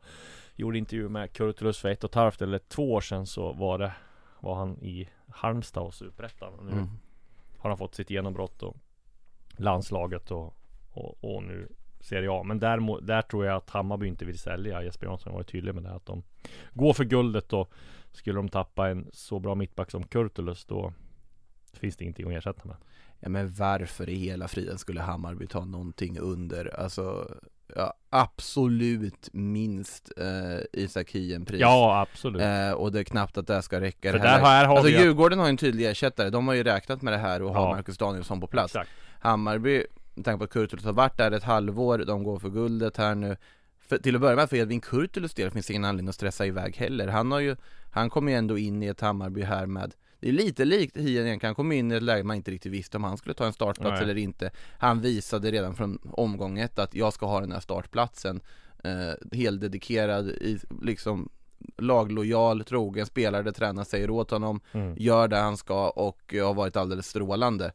gjorde 0.55 0.79
intervju 0.79 1.09
med 1.09 1.33
Kurtulus 1.33 1.79
för 1.79 1.89
ett 1.89 2.05
och 2.05 2.11
ett 2.11 2.15
halvt 2.15 2.43
eller 2.43 2.59
två 2.59 2.93
år 2.93 3.01
sedan 3.01 3.27
så 3.27 3.53
var 3.53 3.79
det 3.79 3.93
Var 4.41 4.55
han 4.55 4.79
i 4.79 5.09
Halmstad 5.29 5.83
och 5.83 5.95
Superettan. 5.95 6.53
Nu 6.63 6.73
mm. 6.73 6.89
har 7.59 7.71
han 7.71 7.79
fått 7.79 7.95
sitt 7.95 8.11
genombrott 8.11 8.63
och 8.63 8.77
landslaget 9.57 10.31
och, 10.31 10.55
och, 10.91 11.25
och 11.25 11.43
nu 11.43 11.69
Serie 12.01 12.31
A. 12.31 12.43
Men 12.43 12.59
där, 12.59 13.01
där 13.07 13.23
tror 13.23 13.47
jag 13.47 13.57
att 13.57 13.71
Hammarby 13.71 14.07
inte 14.07 14.25
vill 14.25 14.39
sälja. 14.39 14.83
Jesper 14.83 15.07
Jansson 15.07 15.33
var 15.33 15.43
tydlig 15.43 15.75
med 15.75 15.83
det. 15.83 15.91
Att 15.91 16.07
de 16.07 16.23
går 16.73 16.93
för 16.93 17.05
guldet 17.05 17.53
och 17.53 17.73
skulle 18.13 18.37
de 18.37 18.49
tappa 18.49 18.89
en 18.89 19.09
så 19.13 19.39
bra 19.39 19.55
mittback 19.55 19.91
som 19.91 20.03
Kurtulus 20.03 20.65
då 20.65 20.93
finns 21.73 21.97
det 21.97 22.05
ingenting 22.05 22.27
att 22.27 22.39
ersätta 22.39 22.65
med. 22.65 22.77
Ja 23.21 23.29
men 23.29 23.53
varför 23.53 24.09
i 24.09 24.15
hela 24.15 24.49
friden 24.49 24.79
skulle 24.79 25.01
Hammarby 25.01 25.47
ta 25.47 25.65
någonting 25.65 26.19
under, 26.19 26.81
alltså 26.81 27.29
ja, 27.75 27.95
absolut 28.11 29.29
minst 29.33 30.13
eh, 30.17 30.83
Isak 30.83 31.11
Hien-pris. 31.11 31.61
Ja, 31.61 32.01
absolut. 32.01 32.43
Eh, 32.43 32.73
och 32.73 32.93
det 32.93 33.01
är 33.01 33.05
knappt 33.05 33.39
att 33.39 33.47
det 33.47 33.63
ska 33.63 33.81
räcka. 33.81 34.13
För 34.13 34.19
det 34.19 34.29
här, 34.29 34.41
här 34.41 34.67
har 34.67 34.77
alltså 34.77 34.93
vi 34.93 35.03
Djurgården 35.03 35.39
har 35.39 35.49
en 35.49 35.57
tydlig 35.57 35.91
ersättare, 35.91 36.31
de 36.31 36.49
har 36.49 36.55
ju 36.55 36.63
räknat 36.63 37.03
med 37.03 37.13
det 37.13 37.19
här 37.19 37.43
och 37.43 37.51
ja. 37.51 37.55
har 37.55 37.75
Marcus 37.75 37.99
Danielsson 37.99 38.41
på 38.41 38.47
plats. 38.47 38.75
Exakt. 38.75 38.91
Hammarby, 39.21 39.85
med 40.19 40.25
tanke 40.25 40.39
på 40.39 40.45
att 40.45 40.51
Kurtulus 40.51 40.85
har 40.85 40.93
varit 40.93 41.17
där 41.17 41.31
ett 41.31 41.43
halvår, 41.43 41.99
de 41.99 42.25
går 42.25 42.39
för 42.39 42.51
guldet 42.51 42.97
här 42.97 43.15
nu. 43.15 43.37
För, 43.79 43.99
till 43.99 44.15
att 44.15 44.21
börja 44.21 44.37
med 44.37 44.49
för 44.49 44.57
Edvin 44.57 44.81
Kurtulus 44.81 45.35
del 45.35 45.51
finns 45.51 45.67
det 45.67 45.73
ingen 45.73 45.85
anledning 45.85 46.09
att 46.09 46.15
stressa 46.15 46.47
iväg 46.47 46.77
heller. 46.77 47.09
Han 47.09 47.33
har 47.33 47.41
ju, 47.41 47.57
han 47.91 48.11
kommer 48.11 48.33
ju 48.33 48.39
ändå 48.39 48.59
in 48.59 48.83
i 48.83 48.87
ett 48.87 49.01
Hammarby 49.01 49.43
här 49.43 49.67
med 49.67 49.95
det 50.21 50.29
är 50.29 50.33
lite 50.33 50.65
likt 50.65 50.97
Hien 50.97 51.41
han 51.43 51.55
kom 51.55 51.73
in 51.73 51.93
i 51.93 51.95
ett 51.95 52.03
läge 52.03 52.25
man 52.25 52.37
inte 52.37 52.51
riktigt 52.51 52.73
visste 52.73 52.97
om 52.97 53.05
han 53.05 53.19
skulle 53.19 53.35
ta 53.35 53.47
en 53.47 53.53
startplats 53.53 53.95
Nej. 53.95 54.03
eller 54.03 54.17
inte 54.17 54.51
Han 54.79 55.01
visade 55.01 55.51
redan 55.51 55.75
från 55.75 55.99
omgång 56.11 56.59
ett 56.59 56.79
att 56.79 56.95
jag 56.95 57.13
ska 57.13 57.27
ha 57.27 57.41
den 57.41 57.53
här 57.53 57.61
startplatsen 57.61 58.41
eh, 58.85 59.39
Helt 59.39 59.61
dedikerad, 59.61 60.29
i, 60.29 60.59
liksom 60.83 61.29
laglojal, 61.77 62.65
trogen 62.65 63.07
spelare 63.07 63.43
där 63.43 63.53
tränaren 63.53 63.85
säger 63.85 64.11
åt 64.11 64.31
honom 64.31 64.61
mm. 64.73 64.95
Gör 64.99 65.29
det 65.29 65.37
han 65.37 65.57
ska 65.57 65.91
och 65.91 66.35
har 66.43 66.55
varit 66.55 66.77
alldeles 66.77 67.07
strålande 67.07 67.65
eh, 67.67 67.73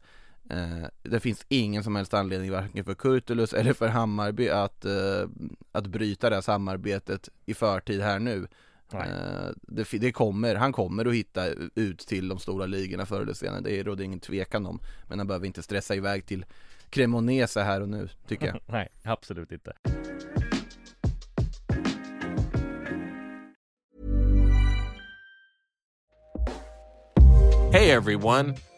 Det 1.02 1.20
finns 1.20 1.46
ingen 1.48 1.84
som 1.84 1.96
helst 1.96 2.14
anledning 2.14 2.50
varken 2.50 2.84
för 2.84 2.94
Kurtulus 2.94 3.52
eller 3.52 3.72
för 3.72 3.88
Hammarby 3.88 4.48
att, 4.48 4.84
eh, 4.84 5.28
att 5.72 5.86
bryta 5.86 6.30
det 6.30 6.36
här 6.36 6.42
samarbetet 6.42 7.28
i 7.46 7.54
förtid 7.54 8.00
här 8.00 8.18
nu 8.18 8.46
Eh, 8.92 9.50
det, 9.62 9.90
det, 9.90 10.12
kommer, 10.12 10.54
han 10.54 10.72
kommer 10.72 11.04
att 11.04 11.14
hitta 11.14 11.46
ut 11.74 11.98
till 11.98 12.28
de 12.28 12.38
stora 12.38 12.66
ligorna 12.66 13.06
förr 13.06 13.20
eller 13.20 13.32
senare, 13.32 13.60
det 13.60 13.82
råder 13.82 14.04
ingen 14.04 14.20
tvekan 14.20 14.66
om. 14.66 14.80
Men 15.08 15.18
han 15.18 15.26
behöver 15.26 15.46
inte 15.46 15.62
stressa 15.62 15.94
iväg 15.94 16.26
till 16.26 16.44
Cremonese 16.90 17.56
här 17.60 17.80
och 17.80 17.88
nu, 17.88 18.08
tycker 18.28 18.46
jag. 18.46 18.60
Nej, 18.66 18.88
absolut 19.04 19.52
inte. 19.52 19.72
Hey 27.72 27.90
everyone, 27.90 28.54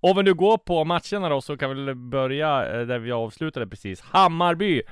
Om 0.00 0.16
vi 0.16 0.22
nu 0.22 0.34
går 0.34 0.58
på 0.58 0.84
matcherna 0.84 1.28
då 1.28 1.40
så 1.40 1.56
kan 1.56 1.86
vi 1.86 1.94
börja 1.94 2.80
eh, 2.80 2.86
där 2.86 2.98
vi 2.98 3.12
avslutade 3.12 3.66
precis. 3.66 4.00
Hammarby 4.00 4.82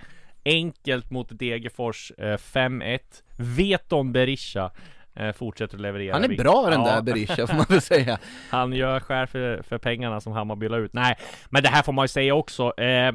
Enkelt 0.44 1.10
mot 1.10 1.38
Degerfors 1.38 2.12
5-1 2.18 2.92
eh, 2.92 2.98
Veton 3.36 4.12
Berisha 4.12 4.70
eh, 5.16 5.32
Fortsätter 5.32 5.74
att 5.74 5.80
leverera 5.80 6.12
Han 6.12 6.24
är 6.24 6.36
bra 6.36 6.70
den 6.70 6.80
ja. 6.80 6.94
där 6.94 7.02
Berisha 7.02 7.46
får 7.46 7.54
man 7.54 7.66
väl 7.68 7.80
säga 7.80 8.18
Han 8.50 8.72
gör 8.72 9.00
skär 9.00 9.26
för, 9.26 9.62
för 9.62 9.78
pengarna 9.78 10.20
som 10.20 10.32
Hammarby 10.32 10.68
la 10.68 10.76
ut 10.76 10.92
Nej, 10.92 11.16
men 11.50 11.62
det 11.62 11.68
här 11.68 11.82
får 11.82 11.92
man 11.92 12.04
ju 12.04 12.08
säga 12.08 12.34
också 12.34 12.80
eh, 12.80 13.12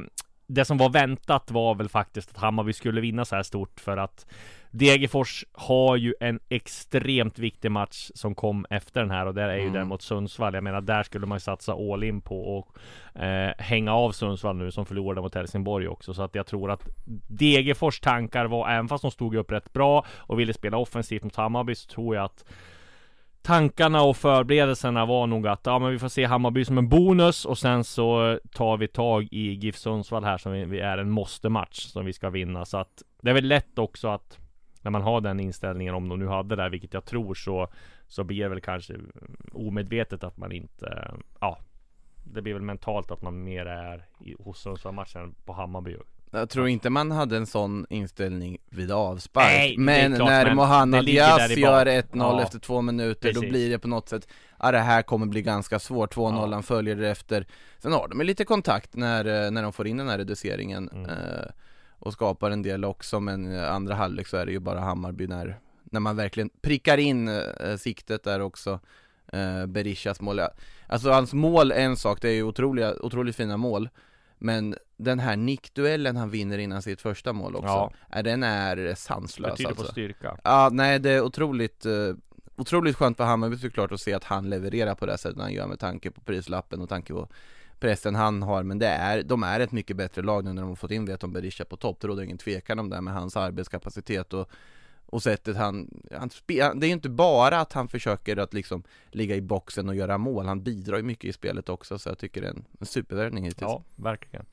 Det 0.54 0.66
som 0.66 0.78
var 0.78 0.90
väntat 0.90 1.52
var 1.52 1.76
väl 1.76 1.90
faktiskt 1.90 2.30
att 2.30 2.38
Hammarby 2.38 2.74
skulle 2.74 3.02
vinna 3.02 3.26
så 3.26 3.36
här 3.36 3.44
stort 3.44 3.80
för 3.80 3.98
att 3.98 4.26
Degerfors 4.72 5.46
har 5.52 5.96
ju 5.96 6.14
en 6.20 6.40
extremt 6.50 7.40
viktig 7.40 7.72
match 7.72 8.12
som 8.16 8.36
kom 8.36 8.66
efter 8.70 9.02
den 9.02 9.12
här 9.12 9.26
och 9.26 9.34
det 9.34 9.42
är 9.42 9.56
ju 9.56 9.62
mm. 9.62 9.74
den 9.74 9.88
mot 9.88 10.02
Sundsvall. 10.02 10.54
Jag 10.54 10.64
menar 10.64 10.82
där 10.82 11.04
skulle 11.04 11.26
man 11.26 11.36
ju 11.36 11.40
satsa 11.40 11.74
all 11.74 12.04
in 12.04 12.22
på 12.22 12.58
och 12.58 12.78
eh, 13.22 13.54
hänga 13.58 13.94
av 13.94 14.12
Sundsvall 14.12 14.56
nu 14.56 14.72
som 14.72 14.86
förlorade 14.86 15.22
mot 15.22 15.36
Helsingborg 15.36 15.88
också. 15.88 16.14
Så 16.14 16.24
att 16.24 16.36
jag 16.36 16.48
tror 16.48 16.72
att 16.72 16.88
Degerfors 17.28 18.00
tankar 18.00 18.46
var, 18.46 18.70
även 18.70 18.88
fast 18.88 19.02
de 19.02 19.12
stod 19.12 19.36
upp 19.36 19.52
rätt 19.52 19.74
bra 19.74 20.06
och 20.18 20.40
ville 20.40 20.54
spela 20.54 20.78
offensivt 20.78 21.24
mot 21.24 21.36
Hammarby 21.36 21.76
så 21.76 21.90
tror 21.90 22.16
jag 22.16 22.26
att 22.26 22.46
Tankarna 23.42 24.02
och 24.02 24.18
förberedelserna 24.18 25.06
var 25.06 25.28
nog 25.28 25.48
att 25.48 25.62
ja, 25.64 25.80
men 25.80 25.92
vi 25.92 26.00
får 26.00 26.08
se 26.08 26.26
Hammarby 26.26 26.66
som 26.66 26.78
en 26.78 26.90
bonus 26.90 27.46
och 27.46 27.58
sen 27.58 27.84
så 27.84 28.40
tar 28.54 28.78
vi 28.78 28.88
tag 28.88 29.28
i 29.32 29.52
GIF 29.52 29.76
Sundsvall 29.76 30.24
här 30.24 30.38
som 30.38 30.52
vi, 30.52 30.80
är 30.80 30.98
en 30.98 31.10
måste-match 31.10 31.80
som 31.80 32.06
vi 32.06 32.14
ska 32.14 32.30
vinna. 32.30 32.66
Så 32.66 32.78
att 32.78 33.04
det 33.22 33.30
är 33.30 33.34
väl 33.34 33.48
lätt 33.48 33.80
också 33.80 34.08
att 34.08 34.38
när 34.82 34.92
man 34.92 35.02
har 35.02 35.22
den 35.22 35.40
inställningen, 35.40 35.96
om 35.96 36.10
de 36.10 36.20
nu 36.20 36.28
hade 36.28 36.56
det, 36.56 36.70
vilket 36.70 36.94
jag 36.94 37.06
tror 37.06 37.34
så 37.34 37.68
Så 38.08 38.24
blir 38.24 38.44
det 38.44 38.50
väl 38.50 38.62
kanske 38.62 38.96
omedvetet 39.54 40.24
att 40.24 40.38
man 40.38 40.52
inte 40.52 41.14
Ja 41.40 41.60
Det 42.24 42.42
blir 42.42 42.54
väl 42.54 42.62
mentalt 42.62 43.12
att 43.12 43.22
man 43.22 43.44
mer 43.44 43.66
är 43.66 44.06
i, 44.20 44.36
hos 44.40 44.62
Sundsvall-matchen 44.62 45.36
på 45.46 45.54
Hammarby 45.54 45.98
jag 46.34 46.50
tror 46.50 46.68
inte 46.68 46.90
man 46.90 47.12
hade 47.12 47.38
en 47.38 47.46
sån 47.46 47.86
inställning 47.90 48.58
vid 48.70 48.92
avspark 48.92 49.46
Nej, 49.46 49.78
Men 49.78 50.16
klart, 50.16 50.30
när 50.30 50.46
men 50.46 50.56
Mohanad 50.56 51.06
Diaz 51.06 51.52
i 51.52 51.60
gör 51.60 51.86
bak. 51.86 51.94
1-0 51.94 52.08
Ja. 52.14 52.42
efter 52.44 52.60
två 52.60 52.82
minuter, 52.82 53.30
då 53.34 53.34
Precis. 53.34 53.50
blir 53.50 53.70
det 53.70 53.80
på 53.80 53.88
något 53.88 54.10
sätt 54.10 54.28
Ja 54.60 54.72
det 54.72 54.80
här 54.80 55.02
kommer 55.02 55.26
bli 55.26 55.42
ganska 55.42 55.80
svårt, 55.80 56.16
2-0 56.16 56.52
Ja. 56.52 56.62
följer 56.62 56.96
det 56.96 57.10
efter 57.10 57.48
Sen 57.80 57.92
har 57.94 58.08
de 58.08 58.22
lite 58.22 58.46
kontakt 58.46 58.96
när, 58.96 59.46
eh, 59.46 59.52
när 59.52 59.64
de 59.64 59.74
får 59.74 59.88
in 59.88 59.98
den 59.98 60.10
här 60.10 60.18
reduceringen 60.18 60.90
Mm. 60.90 61.10
eh, 61.10 61.46
Och 62.00 62.14
skapar 62.14 62.52
en 62.52 62.62
del 62.62 62.86
också 62.86 63.20
men 63.20 63.56
eh, 63.56 63.72
andra 63.74 63.96
halvlek 63.96 64.28
så 64.28 64.38
är 64.38 64.46
det 64.46 64.52
ju 64.52 64.60
bara 64.60 64.80
Hammarby 64.80 65.28
när 65.28 65.60
När 65.84 66.00
man 66.00 66.16
verkligen 66.16 66.50
prickar 66.62 66.98
in 66.98 67.28
eh, 67.28 67.78
siktet 67.78 68.24
där 68.24 68.40
också 68.42 68.80
eh, 69.34 69.66
Berishas 69.66 70.22
mål 70.22 70.40
Alltså 70.88 71.10
hans 71.12 71.34
mål 71.34 71.72
är 71.72 71.76
en 71.82 71.98
sak, 71.98 72.22
det 72.22 72.30
är 72.30 72.34
ju 72.34 72.44
otroliga, 72.44 72.94
otroligt 73.02 73.36
fina 73.36 73.58
mål 73.58 73.90
Men 74.44 74.76
den 74.98 75.20
här 75.20 75.36
nickduellen 75.36 76.16
han 76.16 76.30
vinner 76.30 76.58
innan 76.58 76.82
sitt 76.82 77.02
första 77.02 77.34
mål 77.34 77.56
också, 77.56 77.68
Ja. 77.68 77.92
är, 78.10 78.24
den 78.24 78.44
är 78.44 78.96
sanslös 78.96 79.52
Det 79.52 79.58
tyder 79.58 79.74
på 79.74 79.82
alltså. 79.82 79.92
styrka. 79.92 80.38
Ja, 80.44 80.70
nej 80.72 81.00
det 81.00 81.10
är 81.12 81.22
otroligt, 81.22 81.86
eh, 81.86 82.14
otroligt 82.56 82.96
skönt 82.96 83.18
för 83.18 83.24
Hammarby 83.24 83.58
såklart 83.58 83.92
att 83.92 84.02
se 84.02 84.14
att 84.14 84.24
han 84.24 84.50
levererar 84.50 84.96
på 84.96 85.06
det 85.06 85.18
sättet 85.18 85.42
han 85.42 85.54
gör 85.54 85.68
med 85.68 85.80
tanke 85.80 86.12
på 86.12 86.22
prislappen 86.22 86.82
och 86.82 86.90
tanke 86.90 87.14
på 87.14 87.28
pressen 87.80 88.16
han 88.16 88.42
har 88.44 88.64
Men 88.64 88.80
det 88.80 88.88
är, 88.88 89.24
de 89.24 89.44
är 89.44 89.60
ett 89.60 89.72
mycket 89.72 89.98
bättre 89.98 90.22
lag 90.22 90.46
nu 90.46 90.54
när 90.54 90.62
de 90.62 90.70
har 90.70 90.76
fått 90.76 90.92
in 90.92 91.06
Veton 91.06 91.34
Berisha 91.34 91.66
på 91.66 91.78
topp, 91.78 91.98
det 92.02 92.08
råder 92.08 92.24
ingen 92.24 92.38
tvekan 92.38 92.80
om 92.80 92.90
det 92.90 93.02
med 93.02 93.14
hans 93.14 93.38
arbetskapacitet 93.38 94.34
och 94.34 94.50
och 95.12 95.24
sättet 95.24 95.58
han, 95.58 95.90
han 96.12 96.30
spe, 96.30 96.74
det 96.74 96.86
är 96.86 96.88
ju 96.88 96.94
inte 96.94 97.10
bara 97.10 97.60
att 97.60 97.74
han 97.74 97.88
försöker 97.88 98.38
att 98.38 98.54
liksom 98.54 98.84
ligga 99.12 99.36
i 99.36 99.42
boxen 99.42 99.90
och 99.90 99.96
göra 99.96 100.18
mål, 100.18 100.46
han 100.46 100.64
bidrar 100.64 100.98
ju 100.98 101.04
mycket 101.04 101.30
i 101.30 101.34
spelet 101.34 101.70
också 101.70 102.00
så 102.00 102.10
jag 102.10 102.18
tycker 102.18 102.42
det 102.42 102.48
är 102.48 102.52
en, 102.52 102.66
en 102.80 102.86
supervärvning 102.86 103.44
hittills. 103.44 103.62
Ja, 103.72 103.84
verkligen. 103.96 104.46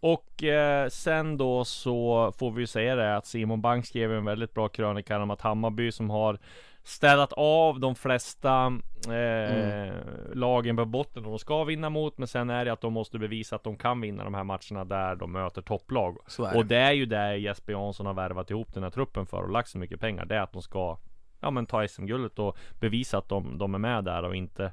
Och 0.00 0.44
eh, 0.44 0.88
sen 0.88 1.36
då 1.36 1.64
så 1.64 2.32
får 2.38 2.50
vi 2.50 2.60
ju 2.60 2.66
säga 2.66 2.94
det 2.94 3.16
att 3.16 3.26
Simon 3.26 3.60
Bank 3.60 3.86
skrev 3.86 4.12
en 4.12 4.24
väldigt 4.24 4.54
bra 4.54 4.68
krönika 4.68 5.22
om 5.22 5.30
att 5.30 5.40
Hammarby 5.40 5.92
som 5.92 6.10
har 6.10 6.38
städat 6.84 7.32
av 7.36 7.80
de 7.80 7.94
flesta 7.94 8.72
eh, 9.08 9.92
lagen 10.34 10.76
på 10.76 10.84
botten 10.84 11.22
de 11.22 11.38
ska 11.38 11.64
vinna 11.64 11.90
mot. 11.90 12.18
Men 12.18 12.28
sen 12.28 12.50
är 12.50 12.64
det 12.64 12.72
att 12.72 12.80
de 12.80 12.92
måste 12.92 13.18
bevisa 13.18 13.56
att 13.56 13.64
de 13.64 13.76
kan 13.76 14.00
vinna 14.00 14.24
de 14.24 14.34
här 14.34 14.44
matcherna 14.44 14.84
där 14.84 15.16
de 15.16 15.32
möter 15.32 15.62
topplag. 15.62 16.16
Är 16.38 16.56
Och 16.56 16.66
det. 16.66 16.74
det 16.74 16.80
är 16.80 16.92
ju 16.92 17.06
det 17.06 17.36
Jesper 17.36 17.72
Jansson 17.72 18.06
har 18.06 18.14
värvat 18.14 18.50
ihop 18.50 18.74
den 18.74 18.82
här 18.82 18.90
truppen 18.90 19.26
för 19.26 19.42
och 19.42 19.50
lagt 19.50 19.68
så 19.68 19.78
mycket 19.78 20.00
pengar. 20.00 20.24
Det 20.24 20.36
är 20.36 20.40
att 20.40 20.52
de 20.52 20.62
ska 20.62 20.98
ja, 21.40 21.50
men 21.50 21.66
ta 21.66 21.88
SM-guldet 21.88 22.38
och 22.38 22.56
bevisa 22.80 23.18
att 23.18 23.28
de, 23.28 23.58
de 23.58 23.74
är 23.74 23.78
med 23.78 24.04
där 24.04 24.22
och 24.22 24.36
inte 24.36 24.72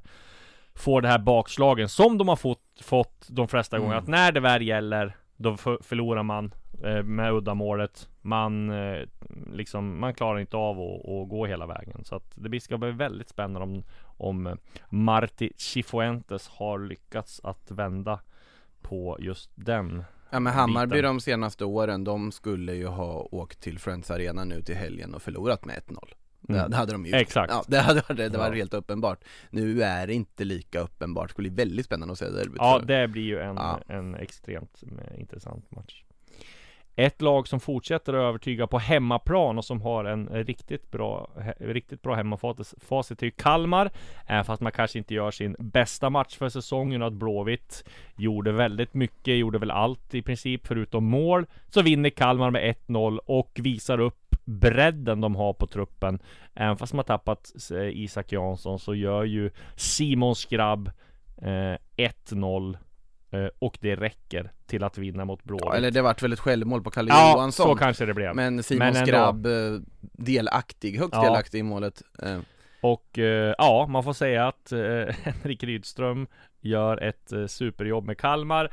får 0.74 1.02
det 1.02 1.08
här 1.08 1.20
bakslagen 1.20 1.90
som 1.90 2.18
de 2.18 2.28
har 2.28 2.36
fått, 2.36 2.62
fått 2.82 3.28
de 3.30 3.48
flesta 3.48 3.76
Mm. 3.78 3.86
gånger. 3.88 3.98
Att 4.02 4.08
när 4.08 4.32
det 4.32 4.40
väl 4.40 4.62
gäller, 4.62 5.16
då 5.40 5.58
för, 5.58 5.78
förlorar 5.82 6.24
man 6.24 6.54
eh, 6.84 7.04
med 7.04 7.34
uddamålet. 7.34 8.10
Man 8.22 8.70
eh, 8.70 9.04
liksom, 9.54 10.00
man 10.00 10.14
klarar 10.14 10.40
inte 10.40 10.58
av 10.58 10.80
att, 10.80 11.10
att 11.10 11.30
gå 11.30 11.46
hela 11.46 11.66
vägen. 11.66 12.04
Så 12.04 12.16
att 12.16 12.32
det 12.36 12.60
ska 12.60 12.78
bli 12.78 12.92
väldigt 12.92 13.30
spännande 13.30 13.60
om, 13.60 13.84
om 14.04 14.48
eh, 14.48 14.56
Marti 14.90 15.52
Cifuentes 15.58 16.48
har 16.48 16.80
lyckats 16.80 17.42
att 17.44 17.72
vända 17.72 18.20
på 18.82 19.18
just 19.20 19.52
den. 19.56 20.04
Ja 20.30 20.40
men 20.40 20.54
Hammarby 20.54 20.96
biten. 20.96 21.06
de 21.06 21.22
senaste 21.22 21.66
åren, 21.66 22.04
de 22.04 22.32
skulle 22.32 22.74
ju 22.74 22.88
ha 22.88 23.28
åkt 23.32 23.62
till 23.62 23.80
Friends 23.80 24.12
Arena 24.12 24.44
nu 24.44 24.62
till 24.62 24.76
helgen 24.76 25.14
och 25.14 25.22
förlorat 25.22 25.66
med 25.66 25.82
1-0 25.88 26.14
Mm. 26.50 26.70
det 26.72 26.78
hade 26.78 26.92
de 26.92 27.06
ju. 27.06 27.14
Exakt. 27.16 27.54
Ja, 27.54 27.64
det 27.68 27.80
hade 27.80 28.02
det, 28.08 28.30
det 28.30 28.38
var 28.38 28.48
Ja. 28.48 28.54
helt 28.54 28.74
uppenbart 28.74 29.20
Nu 29.50 29.82
är 29.84 30.08
det 30.08 30.14
inte 30.14 30.44
lika 30.44 30.80
uppenbart, 30.80 31.28
det 31.28 31.32
skulle 31.32 31.50
bli 31.50 31.64
väldigt 31.64 31.86
spännande 31.86 32.12
att 32.12 32.18
se 32.20 32.26
derbyt 32.30 32.56
Ja, 32.58 32.80
det 32.86 33.08
blir 33.08 33.24
ju 33.24 33.40
en, 33.40 33.56
Ja. 33.56 33.80
en 33.88 34.16
extremt 34.16 34.84
eh, 35.14 35.20
intressant 35.20 35.72
match. 35.72 36.04
Ett 36.96 37.22
lag 37.22 37.48
som 37.48 37.60
fortsätter 37.60 38.14
att 38.14 38.18
övertyga 38.30 38.68
på 38.68 38.78
hemmaplan 38.80 39.58
och 39.58 39.66
som 39.66 39.82
har 39.82 40.06
en 40.06 40.28
riktigt 40.28 40.92
bra, 40.92 41.30
riktigt 41.60 42.02
bra 42.02 42.16
hemmafacit 42.16 43.22
är 43.22 43.26
ju 43.26 43.32
Kalmar. 43.32 43.92
Även 44.28 44.46
fast 44.46 44.62
man 44.62 44.72
kanske 44.72 44.98
inte 44.98 45.14
gör 45.14 45.32
sin 45.32 45.56
bästa 45.60 46.10
match 46.10 46.38
för 46.38 46.50
säsongen 46.50 47.02
och 47.02 47.08
att 47.08 47.14
Blåvitt 47.14 47.84
gjorde 48.18 48.52
väldigt 48.52 48.94
mycket, 48.94 49.38
gjorde 49.38 49.58
väl 49.60 49.72
allt 49.72 50.14
i 50.16 50.22
princip 50.22 50.68
förutom 50.68 51.04
mål. 51.06 51.46
Så 51.70 51.82
vinner 51.82 52.10
Kalmar 52.10 52.52
med 52.52 52.76
1-0 52.88 53.18
och 53.26 53.52
visar 53.64 54.00
upp 54.00 54.29
bredden 54.50 55.22
de 55.22 55.36
har 55.36 55.54
på 55.54 55.68
truppen. 55.68 56.20
Även 56.56 56.78
fast 56.78 56.94
man 56.94 57.06
tappat 57.06 57.52
eh, 57.72 57.82
Isak 57.84 58.32
Jansson 58.32 58.80
så 58.80 58.96
gör 58.96 59.24
ju 59.24 59.52
Simon 59.76 60.36
Skrabb 60.36 60.92
eh, 61.42 61.78
1-0 61.98 62.78
eh, 63.32 63.48
och 63.60 63.78
det 63.82 63.96
räcker 63.96 64.52
till 64.66 64.84
att 64.84 64.98
vinna 64.98 65.26
mot 65.26 65.44
Blåvitt. 65.44 65.66
Ja, 65.66 65.76
eller 65.76 65.92
det 65.92 66.02
vart 66.02 66.24
väl 66.24 66.34
ett 66.34 66.40
självmål 66.40 66.84
på 66.84 66.92
Kalle 66.92 67.10
Ja, 67.10 67.34
Johansson 67.34 67.66
så 67.66 67.76
kanske 67.76 68.06
det 68.06 68.14
blev. 68.14 68.36
Men 68.36 68.64
Simon 68.64 68.94
Men. 68.94 69.06
Skrabb 69.06 69.46
eh, 69.46 69.52
delaktig, 70.02 71.00
högst 71.00 71.14
Ja. 71.14 71.24
delaktig 71.24 71.60
i 71.60 71.64
målet 71.64 72.02
Och 72.82 73.18
ja, 73.58 73.88
man 73.90 74.04
får 74.04 74.14
säga 74.14 74.48
att 74.48 74.72
Henrik 75.24 75.64
Rydström 75.64 76.28
gör 76.62 77.04
ett 77.04 77.34
superjobb 77.48 78.06
med 78.06 78.18
Kalmar. 78.18 78.72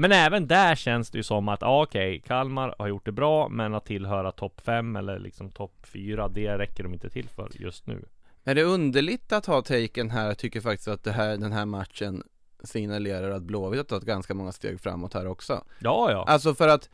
Men 0.00 0.12
även 0.12 0.46
där 0.46 0.74
känns 0.74 1.10
det 1.10 1.18
ju 1.18 1.22
som 1.22 1.48
att, 1.48 1.60
ja, 1.60 1.82
okej, 1.82 2.22
Kalmar 2.26 2.74
har 2.78 2.88
gjort 2.88 3.04
det 3.04 3.12
bra, 3.12 3.48
men 3.48 3.74
att 3.74 3.84
tillhöra 3.84 4.32
topp 4.32 4.60
5 4.64 4.96
eller 4.96 5.18
liksom 5.18 5.50
topp 5.50 5.72
4, 5.82 6.28
det 6.28 6.58
räcker 6.58 6.82
de 6.82 6.92
inte 6.92 7.10
till 7.10 7.28
för 7.28 7.48
just 7.52 7.86
nu. 7.86 8.04
Är 8.44 8.54
det 8.54 8.62
underligt 8.62 9.32
att 9.32 9.46
ha 9.46 9.62
taken 9.62 10.10
här? 10.10 10.26
Jag 10.26 10.38
tycker 10.38 10.60
faktiskt 10.60 10.88
att 10.88 11.04
det 11.04 11.12
här, 11.12 11.36
den 11.36 11.52
här 11.52 11.64
matchen 11.66 12.22
signalerar 12.64 13.30
att 13.30 13.42
Blåvitt 13.42 13.78
har 13.78 13.84
tagit 13.84 14.04
ganska 14.04 14.34
många 14.34 14.52
steg 14.52 14.80
framåt 14.80 15.14
här 15.14 15.26
också 15.26 15.64
Ja, 15.78 16.10
ja. 16.10 16.24
Alltså 16.28 16.54
för 16.54 16.68
att 16.68 16.90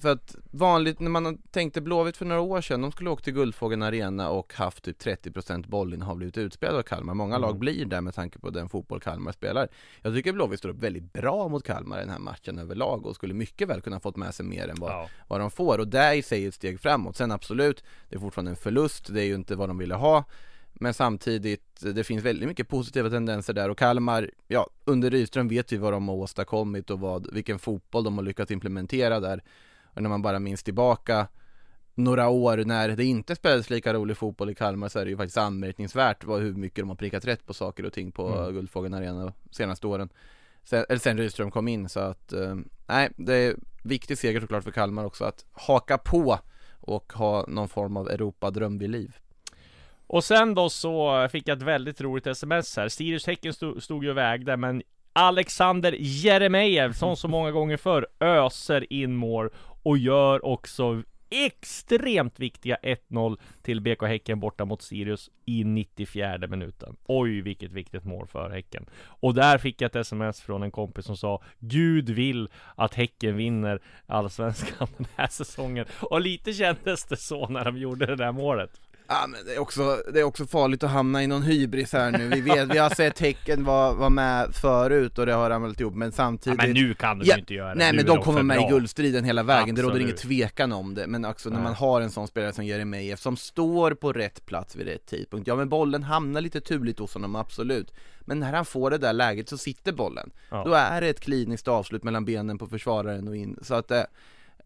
för 0.00 0.08
att 0.12 0.36
vanligt 0.50 1.00
när 1.00 1.10
man 1.10 1.38
tänkte 1.38 1.80
Blåvitt 1.80 2.16
för 2.16 2.24
några 2.24 2.40
år 2.40 2.60
sedan, 2.60 2.80
de 2.82 2.92
skulle 2.92 3.10
åka 3.10 3.22
till 3.22 3.32
Guldfågeln 3.34 3.82
Arena 3.82 4.30
och 4.30 4.54
haft 4.54 4.84
typ 4.84 5.02
30% 5.02 5.68
bollinnehav 5.68 6.16
blivit 6.16 6.38
utspelade 6.38 6.78
av 6.78 6.82
Kalmar. 6.82 7.14
Många 7.14 7.38
lag 7.38 7.50
Mm. 7.50 7.60
blir 7.60 7.84
där 7.84 8.00
med 8.00 8.14
tanke 8.14 8.38
på 8.38 8.50
den 8.50 8.68
fotboll 8.68 9.00
Kalmar 9.00 9.32
spelar. 9.32 9.68
Jag 10.02 10.14
tycker 10.14 10.32
Blåvitt 10.32 10.58
står 10.58 10.68
upp 10.68 10.82
väldigt 10.82 11.12
bra 11.12 11.48
mot 11.48 11.64
Kalmar 11.64 11.96
i 11.98 12.00
den 12.00 12.10
här 12.10 12.18
matchen 12.18 12.58
överlag 12.58 13.06
och 13.06 13.14
skulle 13.14 13.34
mycket 13.34 13.68
väl 13.68 13.80
kunna 13.80 14.00
fått 14.00 14.16
med 14.16 14.34
sig 14.34 14.46
mer 14.46 14.68
än 14.68 14.76
vad, 14.80 14.90
Ja. 14.92 15.08
vad 15.28 15.40
de 15.40 15.50
får. 15.50 15.78
Och 15.78 15.88
det 15.88 15.98
är 15.98 16.14
i 16.14 16.22
sig 16.22 16.46
ett 16.46 16.54
steg 16.54 16.80
framåt. 16.80 17.16
Sen 17.16 17.32
absolut, 17.32 17.84
det 18.08 18.16
är 18.16 18.20
fortfarande 18.20 18.50
en 18.50 18.56
förlust, 18.56 19.14
det 19.14 19.20
är 19.22 19.26
ju 19.26 19.34
inte 19.34 19.56
vad 19.56 19.68
de 19.68 19.78
ville 19.78 19.94
ha. 19.94 20.24
Men 20.78 20.94
samtidigt, 20.94 21.80
det 21.94 22.04
finns 22.04 22.24
väldigt 22.24 22.48
mycket 22.48 22.68
positiva 22.68 23.10
tendenser 23.10 23.52
där 23.52 23.68
och 23.70 23.78
Kalmar, 23.78 24.30
ja, 24.48 24.66
under 24.84 25.10
Rydström 25.10 25.48
vet 25.48 25.72
vi 25.72 25.76
vad 25.76 25.92
de 25.92 26.08
har 26.08 26.14
åstadkommit 26.16 26.90
och 26.90 27.00
vad, 27.00 27.32
vilken 27.34 27.58
fotboll 27.58 28.04
de 28.04 28.18
har 28.18 28.24
lyckats 28.24 28.50
implementera 28.50 29.20
där. 29.20 29.42
Och 29.96 30.02
när 30.02 30.08
man 30.10 30.22
bara 30.22 30.38
minns 30.38 30.62
tillbaka 30.62 31.26
några 31.94 32.28
år 32.28 32.56
när 32.56 32.88
det 32.88 33.04
inte 33.04 33.36
spelades 33.36 33.70
lika 33.70 33.94
rolig 33.94 34.16
fotboll 34.16 34.50
i 34.50 34.54
Kalmar 34.54 34.88
så 34.88 34.98
är 34.98 35.04
det 35.04 35.10
ju 35.10 35.16
faktiskt 35.16 35.38
anmärkningsvärt 35.38 36.24
vad, 36.24 36.40
hur 36.40 36.54
mycket 36.54 36.82
de 36.82 36.88
har 36.88 36.96
prickat 36.96 37.24
rätt 37.24 37.46
på 37.46 37.54
saker 37.54 37.86
och 37.86 37.92
ting 37.92 38.12
på 38.12 38.28
Mm. 38.28 38.52
Guldfågeln 38.52 38.94
Arena 38.94 39.24
de 39.24 39.32
senaste 39.50 39.86
åren. 39.86 40.08
Sen, 40.64 40.84
eller 40.88 40.98
sen 40.98 41.18
Rydström 41.18 41.50
kom 41.50 41.68
in 41.68 41.88
så 41.88 42.00
att, 42.00 42.32
eh, 42.32 42.54
nej, 42.86 43.10
det 43.16 43.34
är 43.34 43.56
viktig 43.82 44.18
seger 44.18 44.40
såklart 44.40 44.64
för 44.64 44.70
Kalmar 44.70 45.04
också 45.04 45.24
att 45.24 45.44
haka 45.52 45.98
på 45.98 46.38
och 46.80 47.12
ha 47.12 47.44
någon 47.48 47.68
form 47.68 47.96
av 47.96 48.10
Europadröm 48.10 48.78
vid 48.78 48.90
liv. 48.90 49.16
Och 50.06 50.24
sen 50.24 50.54
då 50.54 50.68
så 50.68 51.28
fick 51.32 51.48
jag 51.48 51.56
ett 51.56 51.62
väldigt 51.62 52.00
roligt 52.00 52.26
sms 52.26 52.76
här. 52.76 52.88
Sirius 52.88 53.26
Häcken 53.26 53.52
stod, 53.52 53.82
stod 53.82 54.04
ju 54.04 54.10
och 54.10 54.16
vägde, 54.16 54.56
men 54.56 54.82
Alexander 55.12 55.96
Jeremejeff, 55.98 56.96
som 56.96 57.16
så 57.16 57.28
många 57.28 57.50
gånger 57.50 57.76
förr, 57.76 58.06
öser 58.20 58.92
in 58.92 59.16
mål 59.16 59.50
och 59.86 59.98
gör 59.98 60.44
också 60.44 61.02
extremt 61.30 62.40
viktiga 62.40 62.76
1-0 62.82 63.38
till 63.62 63.80
BK 63.80 64.02
Häcken 64.02 64.40
borta 64.40 64.64
mot 64.64 64.82
Sirius 64.82 65.30
i 65.44 65.64
94 65.64 66.38
minuten. 66.38 66.96
Oj, 67.06 67.40
vilket 67.40 67.72
viktigt 67.72 68.04
mål 68.04 68.26
för 68.26 68.50
Häcken. 68.50 68.86
Och 69.04 69.34
där 69.34 69.58
fick 69.58 69.80
jag 69.80 69.86
ett 69.86 69.96
sms 69.96 70.40
från 70.40 70.62
en 70.62 70.70
kompis 70.70 71.04
som 71.04 71.16
sa 71.16 71.42
Gud 71.58 72.10
vill 72.10 72.48
att 72.74 72.94
Häcken 72.94 73.36
vinner 73.36 73.82
Allsvenskan 74.06 74.88
den 74.96 75.06
här 75.16 75.28
säsongen. 75.28 75.86
Och 76.00 76.20
lite 76.20 76.52
kändes 76.52 77.04
det 77.04 77.16
så 77.16 77.48
när 77.48 77.64
de 77.64 77.78
gjorde 77.78 78.06
det 78.06 78.16
där 78.16 78.32
målet. 78.32 78.80
Ja 79.08 79.26
men 79.26 79.44
det 79.46 79.54
är 79.54 79.58
också, 79.58 80.02
det 80.12 80.20
är 80.20 80.24
också 80.24 80.46
farligt 80.46 80.82
att 80.82 80.90
hamna 80.90 81.22
i 81.22 81.26
någon 81.26 81.42
hybris 81.42 81.92
här 81.92 82.10
nu. 82.10 82.28
Vi 82.28 82.40
vet, 82.40 82.68
vi 82.74 82.78
har 82.78 82.90
sett 82.90 83.14
tecken 83.16 83.64
vara 83.64 83.92
var 83.92 84.10
med 84.10 84.54
förut 84.54 85.18
och 85.18 85.26
det 85.26 85.32
har 85.32 85.50
ramlat 85.50 85.80
ihop 85.80 85.94
men 85.94 86.08
Ja, 86.08 86.12
samtidigt 86.12 86.58
men 86.58 86.70
nu 86.70 86.94
kan 86.94 87.18
de 87.18 87.24
Ja, 87.26 87.34
ju 87.34 87.40
inte 87.40 87.54
göra 87.54 87.68
det. 87.68 87.74
Nej 87.78 87.92
Nu 87.92 87.96
men 87.96 88.06
de 88.06 88.22
kommer 88.22 88.42
med 88.42 88.56
i 88.56 88.60
bra. 88.60 88.68
guldstriden 88.68 89.24
hela 89.24 89.42
vägen, 89.42 89.74
det 89.74 89.82
råder 89.82 89.94
Absolut. 89.94 90.06
ingen 90.08 90.16
tvekan 90.16 90.72
om 90.72 90.94
det 90.94 91.06
Men 91.06 91.24
också 91.24 91.50
när 91.50 91.60
man 91.62 91.74
har 91.74 92.00
en 92.00 92.10
sån 92.10 92.28
spelare 92.28 92.52
som 92.52 92.64
Jeremejeff 92.64 93.20
som 93.20 93.36
står 93.36 93.90
på 93.90 94.12
rätt 94.12 94.46
plats 94.46 94.76
vid 94.76 94.86
rätt 94.86 95.06
tidpunkt 95.06 95.46
Ja 95.48 95.56
men 95.56 95.68
bollen 95.68 96.02
hamnar 96.02 96.40
lite 96.40 96.60
turligt 96.60 96.98
hos 96.98 97.14
honom, 97.14 97.36
absolut 97.36 97.92
Men 98.20 98.40
när 98.40 98.52
han 98.52 98.64
får 98.64 98.90
det 98.90 98.98
där 98.98 99.12
läget 99.12 99.48
så 99.48 99.58
sitter 99.58 99.92
bollen 99.92 100.30
Ja. 100.50 100.64
Då 100.64 100.74
är 100.74 101.00
det 101.00 101.08
ett 101.08 101.20
kliniskt 101.20 101.68
avslut 101.68 102.02
mellan 102.04 102.24
benen 102.24 102.58
på 102.58 102.66
försvararen 102.66 103.28
och 103.28 103.36
in 103.36 103.58
Så 103.62 103.74
att 103.74 103.88
det 103.88 104.06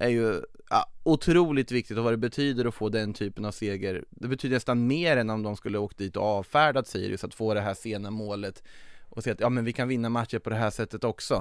är 0.00 0.08
ju 0.08 0.42
ja, 0.70 0.86
otroligt 1.02 1.72
viktigt 1.72 1.98
och 1.98 2.04
vad 2.04 2.12
det 2.12 2.16
betyder 2.16 2.64
att 2.64 2.74
få 2.74 2.88
den 2.88 3.14
typen 3.14 3.44
av 3.44 3.52
seger. 3.52 4.04
Det 4.10 4.28
betyder 4.28 4.56
nästan 4.56 4.86
mer 4.86 5.16
än 5.16 5.30
om 5.30 5.42
de 5.42 5.56
skulle 5.56 5.78
åkt 5.78 5.98
dit 5.98 6.16
och 6.16 6.24
avfärdat 6.24 6.86
Sirius 6.86 7.24
att 7.24 7.34
få 7.34 7.54
det 7.54 7.60
här 7.60 7.74
sena 7.74 8.10
målet 8.10 8.62
och 9.08 9.24
se 9.24 9.30
att 9.30 9.40
ja 9.40 9.48
men 9.48 9.64
vi 9.64 9.72
kan 9.72 9.88
vinna 9.88 10.08
matcher 10.08 10.38
på 10.38 10.50
det 10.50 10.56
här 10.56 10.70
sättet 10.70 11.04
också. 11.04 11.34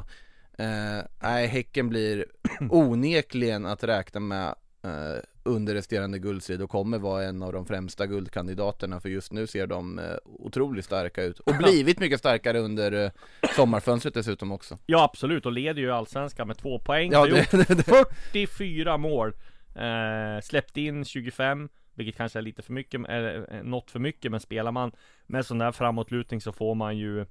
Eh, 0.57 0.99
nej, 1.21 1.47
Häcken 1.47 1.89
blir 1.89 2.25
onekligen 2.69 3.65
att 3.65 3.83
räkna 3.83 4.19
med 4.19 4.55
eh, 4.83 5.19
under 5.43 5.73
resterande 5.73 6.19
guldstrid 6.19 6.61
och 6.61 6.69
kommer 6.69 6.97
vara 6.99 7.23
en 7.23 7.43
av 7.43 7.53
de 7.53 7.65
främsta 7.65 8.07
guldkandidaterna 8.07 8.99
för 8.99 9.09
just 9.09 9.31
nu 9.33 9.47
ser 9.47 9.67
de 9.67 9.99
eh, 9.99 10.05
otroligt 10.23 10.85
starka 10.85 11.23
ut 11.23 11.39
och 11.39 11.55
blivit 11.57 11.99
mycket 11.99 12.19
starkare 12.19 12.59
under 12.59 12.91
eh, 13.05 13.11
sommarfönstret 13.55 14.13
dessutom 14.13 14.51
också. 14.51 14.77
Ja 14.85 15.03
absolut, 15.03 15.45
och 15.45 15.51
leder 15.51 15.81
ju 15.81 15.91
allsvenskan 15.91 16.47
med 16.47 16.57
två 16.57 16.79
poäng. 16.79 17.11
Ja, 17.11 17.25
det- 17.25 17.51
det- 17.51 17.67
det- 17.77 17.83
44 17.83 18.97
mål. 18.97 19.33
Eh, 19.75 20.41
släppt 20.43 20.77
in 20.77 21.05
25, 21.05 21.69
vilket 21.93 22.15
kanske 22.17 22.39
är 22.39 22.43
lite 22.43 22.61
för 22.61 22.73
mycket, 22.73 23.05
eller 23.09 23.53
eh, 23.55 23.63
något 23.63 23.91
för 23.91 23.99
mycket. 23.99 24.31
Men 24.31 24.39
spelar 24.39 24.71
man 24.71 24.91
med 25.27 25.45
sån 25.45 25.57
där 25.57 25.71
framåtlutning 25.71 26.41
så 26.41 26.51
får 26.51 26.75
man 26.75 26.97
ju 26.97 27.25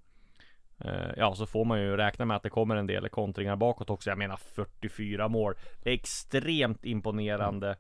Ja, 1.17 1.35
så 1.35 1.47
får 1.47 1.65
man 1.65 1.81
ju 1.81 1.97
räkna 1.97 2.25
med 2.25 2.37
att 2.37 2.43
det 2.43 2.51
kommer 2.51 2.77
en 2.77 2.87
del 2.87 3.09
kontringar 3.09 3.57
bakåt 3.57 3.91
också. 3.91 4.11
Jag 4.11 4.19
menar 4.19 4.37
44 4.37 5.29
mål. 5.29 5.55
Det 5.83 5.91
är 5.91 5.95
extremt 5.95 6.85
imponerande. 6.85 7.77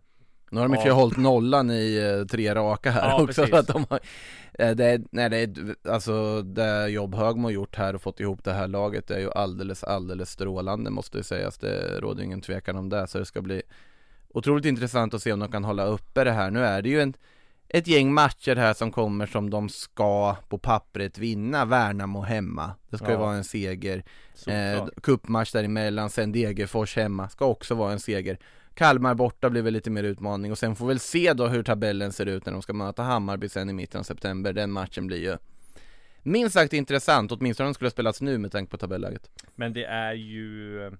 Nu 0.50 0.60
har 0.60 0.68
de 0.68 0.74
i 0.74 0.76
och 0.76 0.80
för 0.80 0.88
sig 0.88 0.92
hållit 0.96 1.16
nollan 1.16 1.70
i 1.70 2.16
eh, 2.20 2.26
tre 2.26 2.54
raka 2.54 2.90
här 2.90 3.08
Ja, 3.08 3.22
också 3.22 3.42
precis. 3.42 3.54
att 3.54 3.66
de 3.66 3.86
har, 3.90 4.00
eh, 4.54 4.70
det, 4.70 4.84
är- 4.84 5.02
nej, 5.10 5.30
det 5.30 5.36
är, 5.36 5.74
alltså 5.90 6.42
det 6.42 6.88
jobb 6.88 7.14
Högmo 7.14 7.46
har 7.46 7.50
gjort 7.52 7.76
här 7.76 7.94
och 7.94 8.02
fått 8.02 8.20
ihop 8.20 8.44
det 8.44 8.52
här 8.52 8.68
laget 8.68 9.10
är 9.10 9.18
ju 9.18 9.30
alldeles, 9.32 9.84
alldeles 9.84 10.30
strålande 10.30 10.90
måste 10.90 11.16
ju 11.18 11.24
sägas. 11.24 11.58
Det 11.58 12.00
råder 12.00 12.22
ingen 12.24 12.40
tvekan 12.40 12.76
om 12.76 12.88
det 12.88 13.06
så 13.06 13.18
det 13.18 13.24
ska 13.26 13.42
bli 13.42 13.62
otroligt 14.34 14.64
intressant 14.64 15.14
att 15.14 15.22
se 15.22 15.32
om 15.32 15.40
de 15.40 15.52
kan 15.52 15.64
hålla 15.64 15.84
uppe 15.84 16.24
det 16.24 16.32
här. 16.32 16.50
Nu 16.50 16.64
är 16.64 16.82
det 16.82 16.88
ju 16.88 17.00
en, 17.00 17.14
ett 17.68 17.86
gäng 17.86 18.12
matcher 18.14 18.56
här 18.56 18.74
som 18.74 18.90
kommer 18.92 19.26
som 19.26 19.50
de 19.50 19.68
ska 19.68 20.36
på 20.48 20.58
pappret 20.58 21.18
vinna. 21.18 21.64
Värnamo 21.64 22.20
hemma, 22.20 22.70
det 22.90 22.96
ska 22.98 23.06
ju 23.06 23.12
Ja. 23.12 23.18
vara 23.18 23.34
en 23.36 23.44
seger. 23.44 24.04
Eh, 24.46 24.86
cupmatch 25.02 25.52
däremellan, 25.52 26.10
sen 26.10 26.32
Degerfors 26.32 26.96
hemma, 26.96 27.28
ska 27.28 27.44
också 27.44 27.74
vara 27.74 27.92
en 27.92 28.00
seger. 28.00 28.38
Kalmar 28.78 29.14
borta 29.14 29.50
blir 29.50 29.62
väl 29.62 29.72
lite 29.72 29.90
mer 29.90 30.04
utmaning 30.04 30.52
och 30.52 30.58
sen 30.58 30.76
får 30.76 30.86
vi 30.86 30.88
väl 30.88 30.98
se 30.98 31.32
då 31.32 31.46
hur 31.46 31.62
tabellen 31.62 32.12
ser 32.12 32.26
ut 32.26 32.46
när 32.46 32.52
de 32.52 32.62
ska 32.62 32.72
möta 32.72 33.02
Hammarby 33.02 33.48
sen 33.48 33.70
i 33.70 33.72
mitten 33.72 33.98
av 33.98 34.02
september. 34.02 34.52
Den 34.52 34.70
matchen 34.70 35.06
blir 35.06 35.18
ju 35.18 35.36
minst 36.22 36.54
sagt 36.54 36.72
intressant, 36.72 37.32
åtminstone 37.32 37.64
om 37.64 37.68
den 37.68 37.74
skulle 37.74 37.86
ha 37.86 37.90
spelats 37.90 38.20
nu 38.20 38.38
med 38.38 38.52
tanke 38.52 38.70
på 38.70 38.76
tabelläget. 38.76 39.30
Men 39.54 39.72
det 39.72 39.84
är 39.84 40.12
ju 40.12 40.82
eh, 40.86 40.92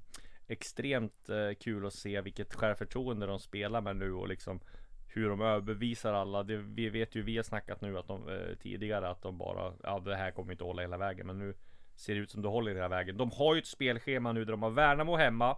extremt 0.49 1.29
eh, 1.29 1.55
kul 1.61 1.87
att 1.87 1.95
se 1.95 2.21
vilket 2.21 2.55
självförtroende 2.55 3.27
de 3.27 3.39
spelar 3.39 3.81
med 3.81 3.97
nu 3.97 4.13
och 4.13 4.29
liksom 4.29 4.61
hur 5.07 5.29
de 5.29 5.41
överbevisar 5.41 6.13
alla. 6.13 6.43
Det, 6.43 6.57
vi 6.57 6.89
vet 6.89 7.15
ju, 7.15 7.23
vi 7.23 7.37
har 7.37 7.45
snackat 7.45 7.81
nu 7.81 7.99
att 7.99 8.09
de 8.09 8.29
eh, 8.29 8.57
tidigare 8.63 9.09
att 9.09 9.23
de 9.23 9.39
bara, 9.39 9.73
ja 9.83 9.99
det 9.99 10.17
här 10.17 10.31
kommer 10.31 10.53
inte 10.53 10.65
hålla 10.65 10.83
hela 10.83 10.99
vägen. 10.99 11.27
Men 11.27 11.39
nu 11.39 11.55
ser 11.97 12.15
det 12.15 12.21
ut 12.21 12.31
som 12.31 12.43
det 12.43 12.49
håller 12.49 12.75
hela 12.75 12.89
vägen. 12.89 13.17
De 13.17 13.31
har 13.31 13.55
ju 13.55 13.59
ett 13.59 13.67
spelschema 13.67 14.33
nu 14.33 14.45
där 14.45 14.53
de 14.53 14.63
har 14.63 14.71
Värnamo 14.71 15.17
hemma. 15.17 15.57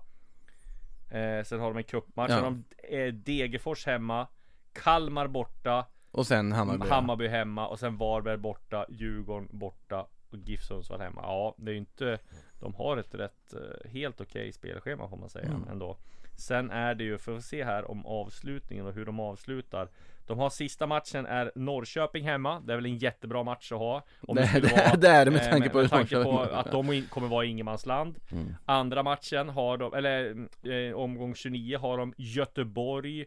Eh, 1.11 1.45
sen 1.45 1.61
har 1.61 1.69
de 1.69 1.77
en 1.77 1.85
cupmatch. 1.85 2.31
Ja. 2.31 2.37
Sen 2.37 2.45
har 2.45 2.51
de 2.51 2.97
eh, 2.97 3.15
Degerfors 3.15 3.87
hemma. 3.87 4.27
Kalmar 4.73 5.27
borta. 5.27 5.87
Och 6.11 6.27
sen 6.27 6.53
Hammarby. 6.53 6.89
Hammarby 6.89 7.29
hemma 7.29 7.69
och 7.69 7.79
sen 7.79 7.97
Varberg 7.97 8.37
borta, 8.37 8.87
Djurgården 8.89 9.49
borta 9.51 10.07
och 10.31 10.39
GIF 10.39 10.63
Sundsvall 10.63 11.01
hemma. 11.01 11.21
Ja, 11.23 11.55
det 11.59 11.71
är 11.71 11.73
ju 11.73 11.79
inte 11.79 12.19
De 12.61 12.75
har 12.75 12.97
ett 12.97 13.15
rätt 13.15 13.53
eh, 13.55 13.91
helt 13.91 14.21
okej 14.21 14.53
spelschema 14.53 15.09
får 15.09 15.17
man 15.17 15.31
säga 15.31 15.45
Mm. 15.49 15.69
ändå. 15.69 15.97
Sen 16.41 16.71
är 16.71 16.95
det 16.95 17.05
ju, 17.05 17.19
för 17.19 17.37
att 17.37 17.45
se 17.45 17.65
här 17.65 17.91
om 17.91 18.07
avslutningen 18.07 18.87
och 18.87 18.93
hur 18.95 19.05
de 19.07 19.21
avslutar. 19.21 19.89
De 20.27 20.39
har 20.39 20.51
sista 20.51 20.87
matchen 20.87 21.27
är 21.27 21.53
Norrköping 21.55 22.25
hemma. 22.25 22.61
Det 22.61 22.73
är 22.73 22.77
väl 22.77 22.87
en 22.87 22.99
jättebra 22.99 23.43
match 23.43 23.73
att 23.73 23.79
ha. 23.79 24.03
Om 24.21 24.37
Det- 24.37 24.43
det- 24.61 24.97
det 25.01 25.09
är 25.09 25.25
det 25.25 25.31
med 25.31 25.41
eh, 25.47 25.51
tanke 25.51 25.69
på 25.71 25.79
med 25.79 25.91
tanke 25.91 26.23
på 26.25 26.39
att 26.41 26.71
de 26.73 27.03
kommer 27.11 27.29
vara 27.29 27.45
i 27.45 27.49
ingenmansland. 27.49 28.19
Mm. 28.33 28.55
Andra 28.65 29.03
matchen 29.03 29.49
har 29.49 29.77
de, 29.79 29.95
eller 29.95 30.47
eh, 30.73 30.95
omgång 30.97 31.35
29 31.35 31.79
har 31.79 31.99
de 31.99 32.15
Göteborg 32.17 33.25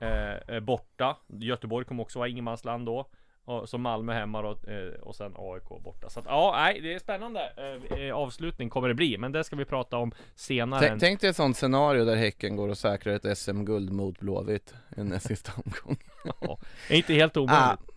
eh, 0.00 0.32
eh, 0.48 0.60
borta. 0.60 1.16
Göteborg 1.26 1.84
kommer 1.86 2.02
också 2.02 2.18
vara 2.18 2.28
ingenmansland 2.28 2.86
då. 2.86 3.06
Och, 3.50 3.68
så 3.68 3.78
Malmö 3.78 4.12
hemma 4.12 4.42
då, 4.42 4.50
eh, 4.50 5.00
och 5.00 5.16
sen 5.16 5.32
AIK 5.36 5.68
borta. 5.84 6.10
Så 6.10 6.20
att 6.20 6.26
ja, 6.28 6.52
nej, 6.56 6.80
det 6.80 6.94
är 6.94 6.98
spännande 6.98 7.52
eh, 7.56 7.98
eh, 7.98 8.14
avslutning 8.14 8.70
kommer 8.70 8.88
det 8.88 8.94
bli. 8.94 9.18
Men 9.18 9.32
det 9.32 9.44
ska 9.44 9.56
vi 9.56 9.64
prata 9.64 9.96
om 9.96 10.12
senare. 10.34 10.88
Tänk, 10.88 11.00
tänk 11.00 11.20
dig 11.20 11.30
ett 11.30 11.36
sånt 11.36 11.56
scenario 11.56 12.04
där 12.04 12.16
Häcken 12.16 12.56
går 12.56 12.68
och 12.68 12.78
säkrar 12.78 13.12
ett 13.12 13.38
SM-guld 13.38 13.92
mot 13.92 14.18
Blåvitt 14.20 14.74
i 14.96 15.04
näst 15.04 15.26
sista 15.26 15.52
omgång. 15.56 15.96
Ja, 16.40 16.58
inte 16.90 17.14
helt 17.14 17.36
ah, 17.36 17.40
omöjligt. 17.40 17.90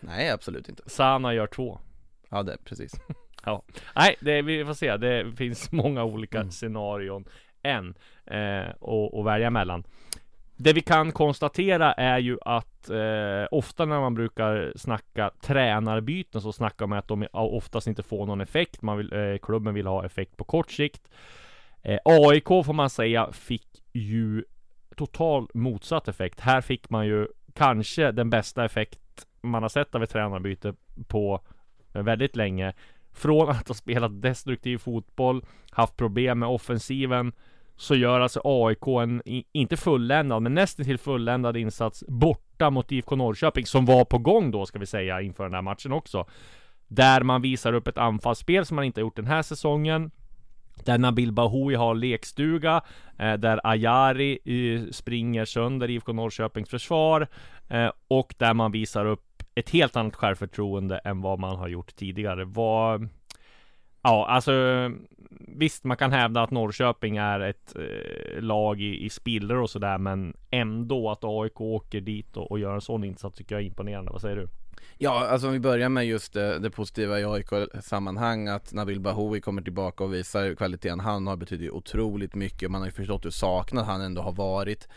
nej, 0.00 0.30
absolut 0.30 0.68
inte. 0.68 0.82
Sana 0.90 1.34
gör 1.34 1.46
två. 1.46 1.78
Ja, 2.28 2.42
det 2.42 2.56
precis. 2.64 2.92
Ja, 3.44 3.62
nej, 3.96 4.16
det, 4.20 4.42
vi 4.42 4.64
får 4.64 4.74
se. 4.74 4.96
Det 4.96 5.32
finns 5.36 5.72
många 5.72 6.04
olika 6.04 6.38
Mm. 6.38 6.50
scenarion 6.50 7.24
än 7.62 7.94
eh, 8.26 8.70
och, 8.80 9.18
och 9.18 9.26
välja 9.26 9.50
mellan. 9.50 9.84
Det 10.62 10.72
vi 10.72 10.80
kan 10.80 11.12
konstatera 11.12 11.92
är 11.92 12.18
ju 12.18 12.38
att 12.42 12.90
eh, 12.90 13.48
ofta 13.50 13.84
när 13.84 14.00
man 14.00 14.14
brukar 14.14 14.72
snacka 14.76 15.30
tränarbyten 15.40 16.42
så 16.42 16.52
snackar 16.52 16.86
man 16.86 16.98
att 16.98 17.08
de 17.08 17.26
oftast 17.32 17.86
inte 17.86 18.02
får 18.02 18.26
någon 18.26 18.40
effekt. 18.40 18.82
Man 18.82 18.96
vill, 18.96 19.12
eh, 19.12 19.38
klubben 19.42 19.74
vill 19.74 19.86
ha 19.86 20.04
effekt 20.04 20.36
på 20.36 20.44
kort 20.44 20.70
sikt. 20.70 21.10
Eh, 21.82 21.98
AIK 22.04 22.48
får 22.48 22.72
man 22.72 22.90
säga 22.90 23.32
fick 23.32 23.82
ju 23.92 24.44
total 24.96 25.48
motsatt 25.54 26.08
effekt. 26.08 26.40
Här 26.40 26.60
fick 26.60 26.90
man 26.90 27.06
ju 27.06 27.26
kanske 27.54 28.12
den 28.12 28.30
bästa 28.30 28.64
effekt 28.64 29.26
man 29.40 29.62
har 29.62 29.68
sett 29.68 29.94
av 29.94 30.02
ett 30.02 30.10
tränarbyte 30.10 30.74
på 31.08 31.40
eh, 31.94 32.02
väldigt 32.02 32.36
länge. 32.36 32.72
Från 33.12 33.48
att 33.48 33.68
ha 33.68 33.74
spelat 33.74 34.22
destruktiv 34.22 34.78
fotboll, 34.78 35.44
haft 35.70 35.96
problem 35.96 36.38
med 36.38 36.48
offensiven, 36.48 37.32
så 37.80 37.94
gör 37.94 38.20
alltså 38.20 38.40
AIK 38.44 38.86
en, 38.86 39.22
inte 39.52 39.76
fulländad, 39.76 40.42
men 40.42 40.54
nästan 40.54 40.86
till 40.86 40.98
fulländad 40.98 41.56
insats 41.56 42.04
borta 42.08 42.70
mot 42.70 42.92
IFK 42.92 43.16
Norrköping, 43.16 43.66
som 43.66 43.86
var 43.86 44.04
på 44.04 44.18
gång 44.18 44.50
då, 44.50 44.66
ska 44.66 44.78
vi 44.78 44.86
säga, 44.86 45.20
inför 45.20 45.44
den 45.44 45.54
här 45.54 45.62
matchen 45.62 45.92
också. 45.92 46.26
Där 46.88 47.22
man 47.22 47.42
visar 47.42 47.72
upp 47.72 47.88
ett 47.88 47.98
anfallsspel 47.98 48.66
som 48.66 48.74
man 48.74 48.84
inte 48.84 49.00
har 49.00 49.02
gjort 49.02 49.16
den 49.16 49.26
här 49.26 49.42
säsongen. 49.42 50.10
Där 50.84 50.98
Nabil 50.98 51.32
Bahoui 51.32 51.74
har 51.74 51.94
lekstuga, 51.94 52.82
eh, 53.18 53.34
där 53.34 53.60
Ayari 53.64 54.38
eh, 54.44 54.90
springer 54.90 55.44
sönder 55.44 55.90
IFK 55.90 56.12
Norrköpings 56.12 56.68
försvar 56.68 57.26
eh, 57.68 57.90
och 58.08 58.34
där 58.38 58.54
man 58.54 58.72
visar 58.72 59.06
upp 59.06 59.42
ett 59.54 59.70
helt 59.70 59.96
annat 59.96 60.16
självförtroende 60.16 60.98
än 60.98 61.20
vad 61.20 61.38
man 61.38 61.56
har 61.56 61.68
gjort 61.68 61.96
tidigare. 61.96 62.44
Vad... 62.44 63.08
Ja, 64.02 64.26
alltså 64.26 64.52
visst, 65.30 65.84
man 65.84 65.96
kan 65.96 66.12
hävda 66.12 66.42
att 66.42 66.50
Norrköping 66.50 67.16
är 67.16 67.40
ett 67.40 67.76
eh, 67.76 68.42
lag 68.42 68.80
i, 68.80 69.04
i 69.04 69.10
spillror 69.10 69.62
och 69.62 69.70
sådär, 69.70 69.98
men 69.98 70.36
ändå 70.50 71.10
att 71.10 71.24
AIK 71.24 71.60
åker 71.60 72.00
dit 72.00 72.36
och, 72.36 72.50
och 72.50 72.58
gör 72.58 72.74
en 72.74 72.80
sån 72.80 73.04
insats 73.04 73.36
tycker 73.36 73.54
jag 73.54 73.62
är 73.62 73.66
imponerande. 73.66 74.12
Vad 74.12 74.20
säger 74.20 74.36
du? 74.36 74.48
Ja, 74.98 75.26
alltså 75.28 75.46
om 75.46 75.52
vi 75.52 75.60
börjar 75.60 75.88
med 75.88 76.06
just 76.06 76.32
det, 76.32 76.58
det 76.58 76.70
positiva 76.70 77.20
i 77.20 77.24
AIK-sammanhang 77.24 78.48
att 78.48 78.72
Nabil 78.72 79.00
Bahoui 79.00 79.40
kommer 79.40 79.62
tillbaka 79.62 80.04
och 80.04 80.14
visar 80.14 80.54
kvaliteten 80.54 81.00
han 81.00 81.26
har 81.26 81.36
betyder 81.36 81.70
otroligt 81.70 82.34
mycket. 82.34 82.70
Man 82.70 82.80
har 82.80 82.88
ju 82.88 82.92
förstått 82.92 83.24
hur 83.24 83.30
saknad 83.30 83.84
han 83.84 84.00
ändå 84.00 84.22
har 84.22 84.32
varit 84.32 84.88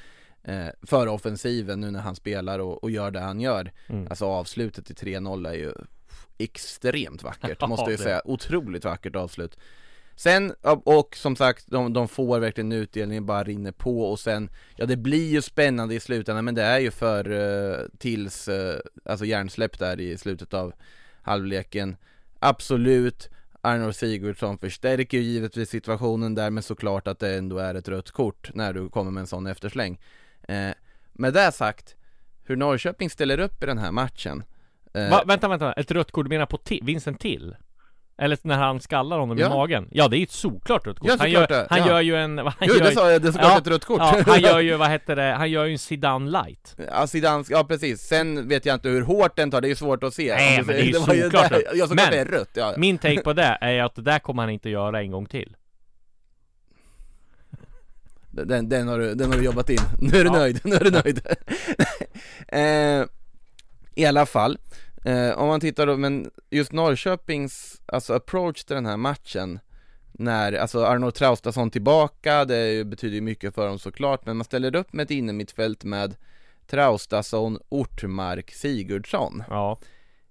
eh, 0.44 0.68
för 0.82 1.08
offensiven 1.08 1.80
nu 1.80 1.92
när 1.92 2.00
han 2.00 2.16
spelar 2.16 2.60
och, 2.60 2.84
och 2.84 2.92
gör 2.92 3.12
det 3.12 3.20
han 3.20 3.40
gör. 3.40 3.72
Mm. 3.88 4.08
Alltså 4.10 4.26
avslutet 4.26 4.92
i 4.92 4.94
3-0 4.94 5.50
är 5.50 5.54
ju 5.54 5.74
extremt 6.38 7.24
vackert, 7.24 7.62
måste 7.68 7.92
jag 7.92 8.00
säga. 8.00 8.22
Otroligt 8.26 8.86
vackert 8.86 9.16
avslut. 9.16 9.58
Sen, 10.16 10.54
och 10.84 11.16
som 11.16 11.36
sagt, 11.36 11.66
de, 11.68 11.94
de 11.94 12.08
får 12.08 12.40
verkligen 12.40 12.72
utdelningen, 12.72 13.26
bara 13.26 13.44
rinner 13.44 13.72
på 13.72 14.02
och 14.02 14.20
sen, 14.20 14.50
ja 14.76 14.86
det 14.86 14.98
blir 14.98 15.32
ju 15.32 15.42
spännande 15.42 15.96
i 15.96 16.00
slutändan 16.00 16.46
men 16.46 16.56
det 16.56 16.64
är 16.64 16.80
ju 16.80 16.92
för 16.92 17.32
eh, 17.32 17.86
tills, 17.98 18.48
eh, 18.48 18.80
alltså 19.06 19.26
hjärnsläpp 19.26 19.80
där 19.80 20.00
i 20.00 20.18
slutet 20.18 20.54
av 20.54 20.74
halvleken. 21.22 21.96
Absolut, 22.40 23.30
Arnor 23.62 23.92
Sigurdsson 23.92 24.58
förstärker 24.58 25.18
ju 25.18 25.24
givetvis 25.24 25.70
situationen 25.70 26.36
där 26.36 26.50
men 26.50 26.64
såklart 26.64 27.08
att 27.08 27.20
det 27.20 27.36
ändå 27.36 27.58
är 27.58 27.76
ett 27.76 27.88
rött 27.88 28.12
kort 28.12 28.52
när 28.54 28.74
du 28.74 28.90
kommer 28.90 29.12
med 29.12 29.22
en 29.22 29.28
sån 29.28 29.48
eftersläng. 29.48 30.00
Eh, 30.48 30.72
med 31.14 31.34
det 31.34 31.52
sagt, 31.52 31.96
hur 32.44 32.56
Norrköping 32.56 33.10
ställer 33.10 33.40
upp 33.40 33.64
i 33.64 33.66
den 33.66 33.78
här 33.78 33.92
matchen 33.92 34.44
Va, 34.94 35.24
vänta, 35.28 35.48
vänta, 35.48 35.74
ett 35.74 35.92
rött 35.92 36.12
kort 36.12 36.26
du 36.26 36.30
menar 36.30 36.46
på 36.46 36.60
vinsten 36.82 37.16
till? 37.16 37.56
Eller 38.18 38.38
när 38.42 38.56
han 38.58 38.80
skallar 38.82 39.20
honom 39.20 39.38
Ja. 39.38 39.46
i 39.46 39.50
magen? 39.50 39.88
Ja, 39.92 40.08
det 40.08 40.16
är 40.16 40.20
ju 40.20 40.24
ett 40.24 40.32
solklart 40.32 40.88
rött 40.88 41.00
kort. 41.00 41.10
Ja, 41.10 41.16
han 41.20 41.32
gör, 41.32 41.48
det, 41.48 41.68
han 41.70 41.80
ja. 41.80 41.88
gör 41.88 42.02
ju 42.02 42.16
en... 42.16 42.38
Han 42.46 42.54
Jo 42.62 42.74
gör, 42.76 42.84
det 42.84 42.92
sa 42.92 43.12
jag, 43.12 43.22
det 43.22 43.28
är 43.28 43.32
såklart 43.32 43.62
ett 43.62 43.68
rött 43.68 43.86
kort! 43.86 43.98
Ja, 44.00 44.22
han 44.28 44.42
gör 44.42 44.60
ju, 44.60 44.76
vad 44.76 44.90
heter 44.90 45.16
det, 45.16 45.34
han 45.38 45.52
gör 45.52 45.66
ju 45.66 45.72
en 45.72 45.80
Zidane 45.80 46.32
light. 46.32 46.76
Ja, 46.92 47.08
Zidane, 47.08 47.44
ja 47.50 47.64
precis, 47.64 48.02
sen 48.02 48.48
vet 48.48 48.66
jag 48.66 48.76
inte 48.76 48.90
hur 48.90 49.02
hårt 49.02 49.36
den 49.36 49.52
tar, 49.52 49.62
det 49.62 49.68
är 49.68 49.70
ju 49.70 49.76
svårt 49.76 50.04
att 50.04 50.14
se 50.14 50.36
Nej, 50.36 50.58
men 50.58 50.68
det 50.68 50.82
är 50.82 50.86
ju 50.86 50.92
var 51.00 51.06
solklart 51.06 51.50
där- 51.50 51.56
rött. 51.60 51.64
Ja 51.74 51.88
såklart 51.88 52.06
Men- 52.06 52.12
det 52.12 52.20
är 52.20 52.26
rött, 52.40 52.50
ja 52.54 52.74
Min 52.78 52.98
take 52.98 53.22
på 53.22 53.34
det 53.34 53.58
är 53.62 53.84
att 53.84 53.96
det 53.96 54.02
där 54.02 54.20
kommer 54.20 54.44
han 54.44 54.50
inte 54.50 54.70
göra 54.70 55.02
en 55.02 55.12
gång 55.12 55.26
till. 55.26 55.56
Den, 58.32 58.70
den, 58.70 58.88
har 58.88 59.00
du, 59.00 59.16
den 59.16 59.32
har 59.32 59.38
du 59.38 59.46
jobbat 59.46 59.70
in, 59.70 59.78
nu 60.00 60.08
är 60.18 60.24
du 60.24 60.30
Ja. 60.30 60.32
nöjd, 60.34 60.60
nu 60.64 60.76
är 60.76 60.84
du 60.84 60.92
nöjd 60.92 61.22
eh, 62.48 63.08
I 63.96 64.06
alla 64.06 64.26
fall, 64.26 64.58
eh, 65.06 65.32
om 65.32 65.48
man 65.48 65.60
tittar 65.60 65.88
då, 65.88 65.98
men 65.98 66.32
just 66.50 66.72
Norrköpings, 66.72 67.82
alltså 67.86 68.14
approach 68.14 68.64
till 68.64 68.76
den 68.76 68.86
här 68.86 68.98
matchen 68.98 69.60
när, 70.12 70.54
alltså 70.54 70.86
Arnold 70.86 71.16
Traustason 71.16 71.72
tillbaka, 71.72 72.46
det 72.46 72.88
betyder 72.88 73.16
ju 73.16 73.22
mycket 73.22 73.56
för 73.56 73.68
dem 73.68 73.80
såklart, 73.80 74.26
men 74.26 74.38
man 74.38 74.46
ställer 74.46 74.76
upp 74.76 74.94
med 74.94 75.04
ett 75.04 75.12
innermittfält 75.12 75.84
med 75.84 76.16
Traustason, 76.68 77.60
Ortmark, 77.70 78.52
Sigurdsson. 78.52 79.44
Ja. 79.50 79.80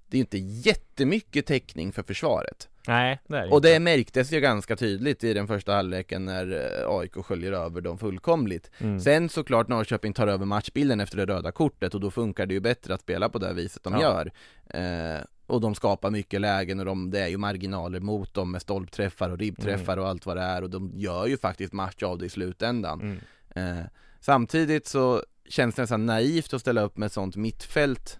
Det 0.09 0.17
är 0.17 0.19
ju 0.19 0.21
inte 0.21 0.39
jättemycket 0.39 1.47
täckning 1.47 1.93
för 1.93 2.03
försvaret. 2.03 2.69
Nej, 2.89 3.21
det 3.27 3.37
är 3.37 3.43
det 3.43 3.51
Och 3.51 3.63
det 3.63 3.81
märktes 3.81 4.33
ju 4.33 4.41
ganska 4.41 4.77
tydligt 4.77 5.25
i 5.25 5.35
den 5.35 5.47
första 5.47 5.73
halvleken 5.75 6.25
när 6.25 6.53
eh, 6.83 6.97
AIK 6.99 7.15
sköljer 7.15 7.53
över 7.53 7.81
dem 7.81 7.99
fullkomligt. 7.99 8.71
Mm. 8.79 9.01
Sen 9.01 9.29
såklart 9.29 9.69
Norrköping 9.69 10.13
tar 10.13 10.27
över 10.27 10.47
matchbilden 10.47 11.01
efter 11.01 11.17
det 11.17 11.27
röda 11.27 11.53
kortet 11.53 11.95
och 11.95 12.01
då 12.01 12.11
funkar 12.11 12.47
det 12.47 12.55
ju 12.55 12.61
bättre 12.61 12.95
att 12.95 13.01
spela 13.01 13.29
på 13.29 13.39
det 13.39 13.53
viset 13.53 13.83
de 13.85 13.93
Ja. 13.93 14.01
gör. 14.01 14.33
Eh, 14.67 15.21
och 15.47 15.61
de 15.61 15.75
skapar 15.75 16.11
mycket 16.11 16.41
lägen 16.41 16.79
och 16.81 16.87
de, 16.87 17.11
det 17.11 17.21
är 17.21 17.29
ju 17.29 17.37
marginaler 17.37 18.01
mot 18.01 18.35
dem 18.35 18.51
med 18.53 18.63
stolpträffar 18.63 19.31
och 19.31 19.39
ribbträffar 19.39 19.97
och 19.97 20.09
allt 20.09 20.27
vad 20.27 20.37
det 20.37 20.43
är 20.43 20.63
och 20.63 20.71
de 20.71 20.93
gör 20.95 21.27
ju 21.27 21.37
faktiskt 21.37 21.73
match 21.73 22.03
av 22.03 22.19
det 22.19 22.27
i 22.27 22.29
slutändan. 22.29 23.01
Mm. 23.01 23.79
Eh, 23.79 23.85
samtidigt 24.21 24.87
så 24.87 25.23
känns 25.49 25.75
det 25.75 25.83
nästan 25.83 26.07
naivt 26.07 26.55
att 26.55 26.61
ställa 26.61 26.83
upp 26.83 26.97
med 26.97 27.07
ett 27.07 27.13
sånt 27.13 27.37
mittfält 27.37 28.19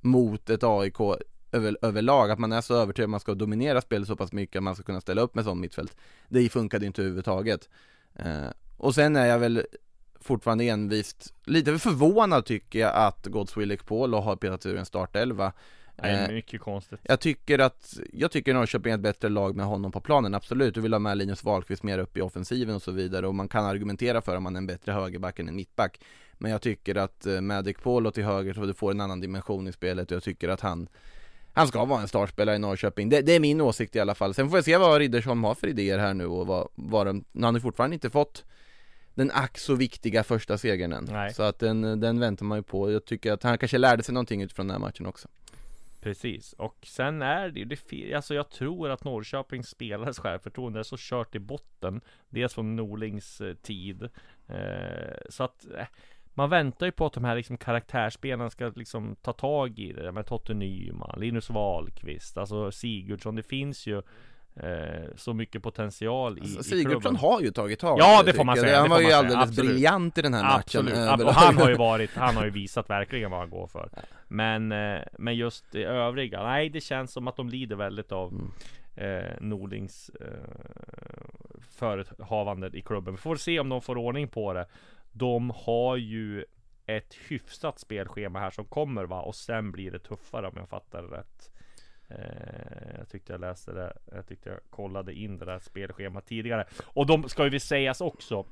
mot 0.00 0.50
ett 0.50 0.64
AIK 0.64 0.98
över, 1.52 1.76
överlag, 1.82 2.30
att 2.30 2.38
man 2.38 2.52
är 2.52 2.60
så 2.60 2.74
övertygad 2.74 3.06
att 3.06 3.10
man 3.10 3.20
ska 3.20 3.34
dominera 3.34 3.80
spelet 3.80 4.08
så 4.08 4.16
pass 4.16 4.32
mycket 4.32 4.56
att 4.56 4.62
man 4.62 4.74
ska 4.74 4.84
kunna 4.84 5.00
ställa 5.00 5.22
upp 5.22 5.34
med 5.34 5.44
sånt 5.44 5.60
mittfält. 5.60 5.96
Det 6.28 6.48
funkade 6.48 6.86
inte 6.86 7.02
överhuvudtaget. 7.02 7.68
Eh, 8.14 8.48
och 8.76 8.94
sen 8.94 9.16
är 9.16 9.26
jag 9.26 9.38
väl 9.38 9.66
fortfarande 10.20 10.64
envist 10.64 11.34
lite 11.44 11.78
förvånad 11.78 12.44
tycker 12.44 12.78
jag 12.78 12.94
att 12.94 13.26
Godswill 13.26 13.78
Paul 13.78 14.14
har 14.14 14.36
petat 14.36 14.66
ur 14.66 14.76
en 14.76 14.86
startelva. 14.86 15.52
Är 15.96 16.24
Eh, 16.28 16.34
mycket 16.34 16.60
konstigt. 16.60 17.00
jag 17.02 17.20
tycker 17.20 17.58
att, 17.58 17.98
jag 18.12 18.30
tycker 18.30 18.54
Norrköping 18.54 18.92
är 18.92 18.94
ett 18.94 19.02
bättre 19.02 19.28
lag 19.28 19.56
med 19.56 19.66
honom 19.66 19.92
på 19.92 20.00
planen, 20.00 20.34
absolut. 20.34 20.74
Du 20.74 20.80
vill 20.80 20.92
ha 20.92 20.98
med 20.98 21.18
Linus 21.18 21.44
Wahlqvist 21.44 21.82
mer 21.82 21.98
upp 21.98 22.16
i 22.16 22.20
offensiven 22.20 22.74
och 22.74 22.82
så 22.82 22.90
vidare 22.90 23.26
och 23.26 23.34
man 23.34 23.48
kan 23.48 23.64
argumentera 23.64 24.22
för 24.22 24.36
om 24.36 24.42
man 24.42 24.56
är 24.56 24.58
en 24.58 24.66
bättre 24.66 24.92
högerback 24.92 25.38
än 25.38 25.48
en 25.48 25.56
mittback. 25.56 26.00
Men 26.32 26.50
jag 26.50 26.62
tycker 26.62 26.94
att 26.94 27.26
eh, 27.26 27.40
Magic 27.40 27.76
Polo 27.82 28.10
till 28.10 28.24
höger 28.24 28.54
så 28.54 28.66
du 28.66 28.74
får 28.74 28.90
en 28.90 29.00
annan 29.00 29.20
dimension 29.20 29.68
i 29.68 29.72
spelet 29.72 30.10
och 30.10 30.16
jag 30.16 30.22
tycker 30.22 30.48
att 30.48 30.60
han 30.60 30.88
han 31.52 31.68
ska 31.68 31.84
vara 31.84 32.00
en 32.00 32.08
startspelare 32.08 32.56
i 32.56 32.58
Norrköping, 32.58 33.08
det, 33.08 33.20
det 33.22 33.32
är 33.32 33.40
min 33.40 33.60
åsikt 33.60 33.96
i 33.96 34.00
alla 34.00 34.14
fall. 34.14 34.34
Sen 34.34 34.50
får 34.50 34.56
vi 34.56 34.62
se 34.62 34.76
vad 34.76 34.98
Riddersholm 34.98 35.44
har 35.44 35.54
för 35.54 35.66
idéer 35.66 35.98
här 35.98 36.14
nu 36.14 36.26
och 36.26 36.46
vad, 36.46 36.68
vad 36.74 37.06
de, 37.06 37.24
han 37.40 37.54
har 37.54 37.60
fortfarande 37.60 37.94
inte 37.94 38.10
fått 38.10 38.44
den 39.14 39.30
ack 39.30 39.58
så 39.58 39.74
viktiga 39.74 40.24
första 40.24 40.58
segern 40.58 40.92
än. 40.92 41.08
Nej. 41.10 41.34
Så 41.34 41.42
att 41.42 41.58
den, 41.58 42.00
den 42.00 42.20
väntar 42.20 42.44
man 42.44 42.58
ju 42.58 42.62
på. 42.62 42.92
Jag 42.92 43.04
tycker 43.04 43.32
att 43.32 43.42
han 43.42 43.58
kanske 43.58 43.78
lärde 43.78 44.02
sig 44.02 44.14
någonting 44.14 44.42
utifrån 44.42 44.66
den 44.66 44.74
här 44.74 44.88
matchen 44.88 45.06
också. 45.06 45.28
Precis, 46.00 46.52
och 46.52 46.76
sen 46.82 47.22
är 47.22 47.48
det 47.48 47.60
ju, 47.60 47.64
det, 47.64 48.14
alltså 48.14 48.34
jag 48.34 48.50
tror 48.50 48.90
att 48.90 49.04
Norrköpings 49.04 49.68
spelares 49.68 50.18
självförtroende 50.18 50.78
är 50.78 50.82
så 50.82 50.96
kört 50.98 51.34
i 51.34 51.38
botten 51.38 52.00
Dels 52.28 52.54
från 52.54 52.76
Norlings 52.76 53.40
eh, 53.40 53.54
tid 53.54 54.02
eh, 54.48 55.16
Så 55.28 55.44
att 55.44 55.66
eh, 55.78 55.86
man 56.34 56.50
väntar 56.50 56.86
ju 56.86 56.92
på 56.92 57.06
att 57.06 57.12
de 57.12 57.24
här 57.24 57.36
liksom 57.36 57.56
karaktärsspelarna 57.56 58.50
ska 58.50 58.72
liksom 58.74 59.16
ta 59.22 59.32
tag 59.32 59.78
i 59.78 59.92
det 59.92 60.12
med 60.12 60.26
Totte 60.26 60.54
Nyman, 60.54 61.20
Linus 61.20 61.50
Wahlqvist, 61.50 62.38
alltså 62.38 62.72
Sigurdsson 62.72 63.34
Det 63.36 63.42
finns 63.42 63.86
ju 63.86 63.98
eh, 64.56 65.08
så 65.16 65.34
mycket 65.34 65.62
potential 65.62 66.38
i, 66.38 66.40
Alltså, 66.40 66.60
i 66.60 66.62
Sigurdsson 66.62 67.00
klubben. 67.00 67.16
har 67.16 67.40
ju 67.40 67.50
tagit 67.50 67.78
tag 67.78 67.98
Ja, 67.98 68.22
det 68.22 68.32
får 68.32 68.44
man 68.44 68.56
säga, 68.56 68.76
Han 68.80 68.84
det 68.84 68.90
var 68.90 69.00
ju 69.00 69.04
säga, 69.06 69.16
alldeles 69.18 69.48
absolut. 69.48 69.70
briljant 69.70 70.18
i 70.18 70.22
den 70.22 70.34
här 70.34 70.42
matchen 70.42 70.58
Absolut, 70.58 70.92
överlag. 70.94 71.20
och 71.28 71.34
han 71.34 71.56
har 71.56 71.68
ju 71.70 71.76
varit, 71.90 72.10
han 72.16 72.36
har 72.36 72.44
ju 72.44 72.50
visat 72.50 72.90
verkligen 72.90 73.30
vad 73.30 73.40
han 73.40 73.50
går 73.50 73.66
för 73.66 73.90
Men, 74.28 74.72
eh, 74.72 74.98
men 75.18 75.36
just 75.36 75.64
det 75.72 75.84
övriga, 75.84 76.42
nej 76.42 76.68
det 76.68 76.80
känns 76.80 77.12
som 77.12 77.28
att 77.28 77.36
de 77.36 77.48
lider 77.48 77.76
väldigt 77.76 78.12
av 78.12 78.32
Mm. 78.32 78.50
eh, 79.24 79.30
Nordings 79.40 80.10
eh, 80.20 80.26
förehavande 81.70 82.70
i 82.72 82.80
klubben. 82.82 83.14
Vi 83.14 83.20
får 83.20 83.36
se 83.36 83.60
om 83.60 83.68
de 83.68 83.80
får 83.82 83.98
ordning 83.98 84.28
på 84.28 84.52
det. 84.52 84.66
De 85.12 85.50
har 85.50 85.96
ju 85.96 86.44
ett 86.86 87.14
hyfsat 87.28 87.78
spelschema 87.78 88.40
här 88.40 88.50
som 88.50 88.64
kommer 88.64 89.04
va 89.04 89.20
och 89.20 89.34
sen 89.34 89.72
blir 89.72 89.90
det 89.90 89.98
tuffare 89.98 90.48
om 90.48 90.54
jag 90.56 90.68
fattar 90.68 91.02
det 91.02 91.16
rätt. 91.16 91.50
Eh, 92.08 92.98
jag 92.98 93.08
tyckte 93.08 93.32
jag 93.32 93.40
läste 93.40 93.72
det. 93.72 93.96
Jag 94.12 94.26
tyckte 94.26 94.48
jag 94.48 94.58
kollade 94.70 95.14
in 95.14 95.38
det 95.38 95.44
där 95.44 95.58
spelschemat 95.58 96.26
tidigare. 96.26 96.66
Och 96.84 97.06
de 97.06 97.28
ska 97.28 97.46
ju 97.46 97.60
sägas 97.60 98.00
också 98.00 98.46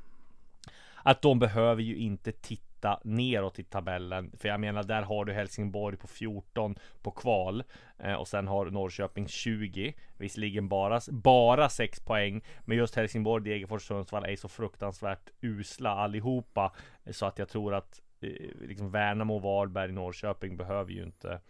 att 1.03 1.23
de 1.23 1.39
behöver 1.39 1.83
ju 1.83 1.97
inte 1.97 2.33
titta 2.33 2.68
neråt 3.05 3.59
i 3.59 3.65
tabellen. 3.65 4.33
För 4.39 4.49
jag 4.49 4.61
menar, 4.61 4.83
där 4.83 5.03
har 5.03 5.25
du 5.25 5.33
Helsingborg 5.33 5.97
på 5.97 6.07
14 6.07 6.77
på 7.03 7.11
kval. 7.11 7.65
Eh, 7.99 8.15
och 8.15 8.29
sen 8.29 8.49
har 8.49 8.67
Norrköping 8.67 9.29
20. 9.29 9.95
Visserligen 10.17 10.69
bara, 10.69 11.01
bara 11.11 11.69
6 11.69 12.01
poäng. 12.01 12.45
Men 12.65 12.77
just 12.77 12.95
Helsingborg, 12.95 13.45
Degerfors, 13.45 13.87
Sundsvall 13.87 14.25
är 14.25 14.37
så 14.37 14.49
fruktansvärt 14.49 15.31
usla 15.41 15.91
allihopa. 15.91 16.73
Eh, 17.05 17.13
så 17.13 17.27
att 17.27 17.39
jag 17.39 17.49
tror 17.49 17.75
att 17.75 18.03
eh, 18.21 18.31
liksom 18.61 18.91
Värnamo, 18.91 19.39
Varberg, 19.39 19.93
Norrköping 19.93 20.57
behöver 20.57 20.93
ju 20.93 21.03
inte 21.03 21.41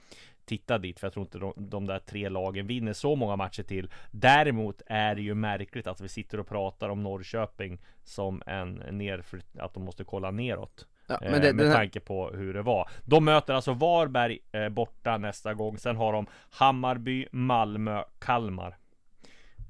titta 0.48 0.78
dit, 0.78 1.00
för 1.00 1.06
jag 1.06 1.12
tror 1.12 1.26
inte 1.26 1.38
de, 1.38 1.52
de 1.56 1.86
där 1.86 1.98
tre 1.98 2.28
lagen 2.28 2.66
vinner 2.66 2.92
så 2.92 3.16
många 3.16 3.36
matcher 3.36 3.62
till. 3.62 3.90
Däremot 4.10 4.82
är 4.86 5.14
det 5.14 5.22
ju 5.22 5.34
märkligt 5.34 5.86
att 5.86 6.00
vi 6.00 6.08
sitter 6.08 6.40
och 6.40 6.48
pratar 6.48 6.88
om 6.88 7.02
Norrköping 7.02 7.78
som 8.04 8.42
en 8.46 8.74
nerflytt, 8.90 9.58
att 9.58 9.74
de 9.74 9.84
måste 9.84 10.04
kolla 10.04 10.30
neråt. 10.30 10.86
Ja, 11.08 11.18
eh, 11.22 11.30
men 11.30 11.40
det, 11.42 11.52
med 11.52 11.66
här, 11.66 11.74
tanke 11.74 12.00
på 12.00 12.30
hur 12.30 12.54
det 12.54 12.62
var. 12.62 12.88
De 13.04 13.24
möter 13.24 13.54
alltså 13.54 13.72
Varberg 13.72 14.38
eh, 14.52 14.68
borta 14.68 15.16
nästa 15.18 15.54
gång. 15.54 15.78
Sen 15.78 15.96
har 15.96 16.12
de 16.12 16.26
Hammarby, 16.50 17.26
Malmö, 17.32 18.02
Kalmar. 18.18 18.76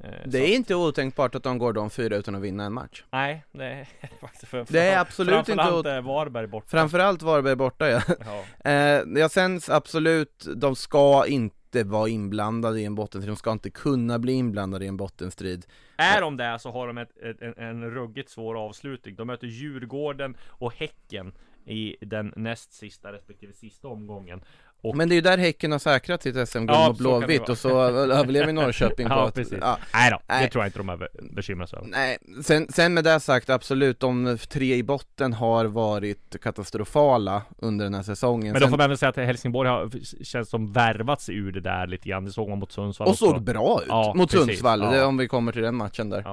Eh, 0.05 0.11
det 0.27 0.39
är 0.39 0.57
inte 0.57 0.75
otänkbart 0.75 1.35
att 1.35 1.43
de 1.43 1.59
går 1.59 1.73
de 1.73 1.91
fyra 1.91 2.17
utan 2.17 2.35
att 2.35 2.43
vinna 2.43 2.65
en 2.65 2.73
match. 2.73 3.05
Nej, 3.11 3.45
det 3.53 3.65
är 3.65 3.89
faktiskt 4.21 4.49
för, 4.49 4.67
Det 4.69 4.81
är 4.81 4.99
absolut 4.99 5.39
inte 5.39 5.53
framförallt, 5.55 5.87
åt- 5.87 5.93
eh, 5.93 6.01
Varberg 6.01 6.47
borta. 6.47 6.67
Framförallt 6.69 7.23
Varberg 7.23 7.57
borta 7.57 7.89
ja. 7.91 8.01
Ja. 8.09 8.45
Eh, 8.71 9.03
jag 9.21 9.31
sen 9.31 9.61
absolut, 9.69 10.47
de 10.57 10.77
ska 10.77 11.27
inte 11.27 11.85
vara 11.85 12.09
inblandade 12.09 12.81
i 12.81 12.85
en 12.85 12.95
bottenstrid, 12.95 13.33
de 13.33 13.37
ska 13.37 13.53
inte 13.53 13.71
kunna 13.71 14.19
bli 14.19 14.33
inblandade 14.33 14.85
i 14.85 14.89
en 14.89 14.97
bottenstrid. 14.97 15.67
Är 16.01 16.21
de 16.21 16.37
det 16.37 16.59
så 16.59 16.71
har 16.71 16.87
de 16.87 16.99
ett, 16.99 17.17
ett, 17.17 17.43
en, 17.43 17.55
en 17.57 17.91
ruggigt 17.91 18.31
svår 18.31 18.55
avslutning. 18.55 19.17
De 19.17 19.27
möter 19.27 19.47
Djurgården 19.47 20.37
och 20.49 20.75
Häcken 20.75 21.33
i 21.65 21.97
den 22.01 22.33
näst 22.37 22.73
sista 22.73 23.13
respektive 23.13 23.53
sista 23.53 23.89
omgången. 23.89 24.41
Och 24.83 24.97
Men 24.97 25.09
det 25.09 25.13
är 25.13 25.17
ju 25.17 25.21
där 25.21 25.39
Häcken 25.39 25.73
har 25.73 25.79
säkrat 25.79 26.23
sitt 26.23 26.49
SM-guld 26.49 26.71
Ja, 26.71 26.89
mot 26.89 26.99
det 26.99 27.03
Blåvitt 27.03 27.49
och 27.49 27.59
så 27.59 27.81
överlever 27.81 28.53
Norrköping 28.53 29.07
på 29.09 29.15
ja, 29.15 29.29
att, 29.29 29.35
precis. 29.35 29.59
ja, 29.61 29.79
Nej 29.95 30.11
då, 30.11 30.17
det 30.27 30.35
Nej. 30.35 30.51
tror 30.51 30.65
jag 30.65 30.69
inte 30.69 30.79
de 30.79 30.89
är 30.89 31.09
bekymrar 31.35 31.67
sig 31.67 31.77
över. 31.79 31.89
Nej, 31.89 32.19
sen, 32.43 32.67
sen 32.73 32.95
med 32.95 33.05
det 33.05 33.21
sagt 33.21 33.51
absolut, 33.51 34.01
de 34.01 34.39
tre 34.49 34.75
i 34.75 34.83
botten 34.83 35.33
har 35.33 35.65
varit 35.65 36.37
katastrofala 36.43 37.43
under 37.59 37.85
den 37.85 37.95
här 37.95 38.03
säsongen. 38.03 38.53
Men 38.53 38.61
då 38.61 38.67
sen, 38.67 38.71
får 38.71 38.79
man 38.79 38.89
väl 38.89 38.99
säga 38.99 39.11
att 39.11 39.17
Helsingborg 39.17 39.69
har 39.69 39.91
känns 40.25 40.49
som 40.51 40.73
värvat 40.73 41.21
sig 41.21 41.35
ur 41.35 41.53
det 41.53 41.61
där 41.61 41.87
lite 41.87 42.09
grann. 42.09 42.25
Det 42.25 42.31
såg 42.31 42.49
man 42.49 42.59
mot 42.59 42.73
Sundsvall 42.73 43.07
och 43.07 43.13
också. 43.13 43.27
såg 43.27 43.43
bra 43.43 43.81
ut 43.83 43.89
Ja, 43.89 44.13
mot 44.17 44.31
precis. 44.31 44.47
Sundsvall, 44.47 44.81
det, 44.81 45.05
om 45.05 45.17
vi 45.17 45.29
kommer 45.29 45.53
till 45.53 45.63
den 45.63 45.75
matchen 45.77 46.11
där. 46.11 46.25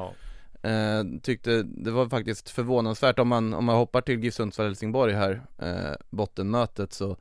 Eh, 0.64 1.04
tyckte 1.22 1.64
det 1.64 1.92
var 1.92 2.10
faktiskt 2.10 2.50
förvånansvärt 2.50 3.20
om 3.20 3.28
man, 3.28 3.54
om 3.54 3.66
man 3.66 3.76
hoppar 3.76 4.02
till 4.02 4.24
GIF 4.24 4.34
Sundsvall 4.34 4.68
Helsingborg 4.68 5.14
här, 5.14 5.42
eh, 5.62 5.96
bottenmötet 6.10 6.94
så 6.94 7.18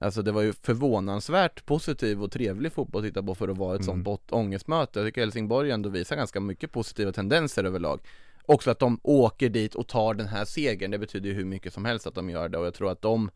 Alltså 0.00 0.22
det 0.22 0.32
var 0.32 0.42
ju 0.42 0.52
förvånansvärt 0.52 1.66
positiv 1.66 2.22
och 2.22 2.32
trevlig 2.32 2.72
fotboll 2.72 3.02
att 3.02 3.08
titta 3.08 3.22
på 3.22 3.34
för 3.34 3.48
att 3.48 3.58
vara 3.58 3.74
ett 3.76 3.88
Mm. 3.88 4.04
sånt 4.04 4.32
ångestmöte. 4.32 4.98
Jag 4.98 5.08
tycker 5.08 5.20
Helsingborg 5.20 5.70
ändå 5.70 5.88
visar 5.88 6.16
ganska 6.16 6.40
mycket 6.40 6.72
positiva 6.72 7.12
tendenser 7.12 7.64
överlag. 7.64 8.00
Också 8.42 8.70
att 8.70 8.78
de 8.78 9.00
åker 9.02 9.48
dit 9.48 9.74
och 9.74 9.86
tar 9.88 10.14
den 10.14 10.26
här 10.26 10.44
segern, 10.44 10.90
det 10.90 10.98
betyder 10.98 11.28
ju 11.28 11.34
hur 11.34 11.44
mycket 11.44 11.72
som 11.72 11.84
helst 11.84 12.06
att 12.06 12.14
de 12.14 12.30
gör 12.30 12.48
det 12.48 12.58
och 12.58 12.66
jag 12.66 12.74
tror 12.74 12.90
att 12.90 13.02
de 13.02 13.30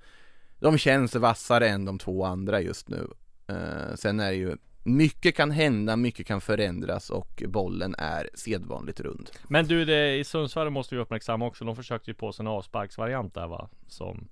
De 0.60 0.78
känns 0.78 1.14
vassare 1.14 1.68
än 1.68 1.84
de 1.84 1.98
två 1.98 2.24
andra 2.24 2.60
just 2.60 2.88
nu. 2.88 3.08
Eh, 3.46 3.94
sen 3.94 4.20
är 4.20 4.30
det 4.30 4.36
ju 4.36 4.56
mycket 4.84 5.36
kan 5.36 5.50
hända, 5.50 5.96
mycket 5.96 6.26
kan 6.26 6.40
förändras 6.40 7.10
och 7.10 7.42
bollen 7.48 7.94
är 7.98 8.30
sedvanligt 8.34 9.00
rund. 9.00 9.30
Men 9.48 9.66
du, 9.66 9.84
det, 9.84 10.16
i 10.16 10.24
Sundsvall 10.24 10.70
måste 10.70 10.94
vi 10.94 11.00
uppmärksamma 11.00 11.46
också. 11.46 11.64
De 11.64 11.76
försökte 11.76 12.10
ju 12.10 12.14
på 12.14 12.32
sig 12.32 12.42
en 12.42 12.46
avsparksvariant 12.46 13.34
där 13.34 13.46
va? 13.46 13.68
Som 13.88 14.28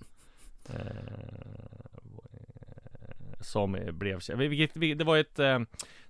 eh, 0.68 0.74
Som 3.40 3.72
blev 3.92 4.20
vilket, 4.36 4.76
vilket, 4.76 4.98
Det 4.98 5.04
var 5.04 5.16
ett 5.18 5.38
eh, 5.38 5.58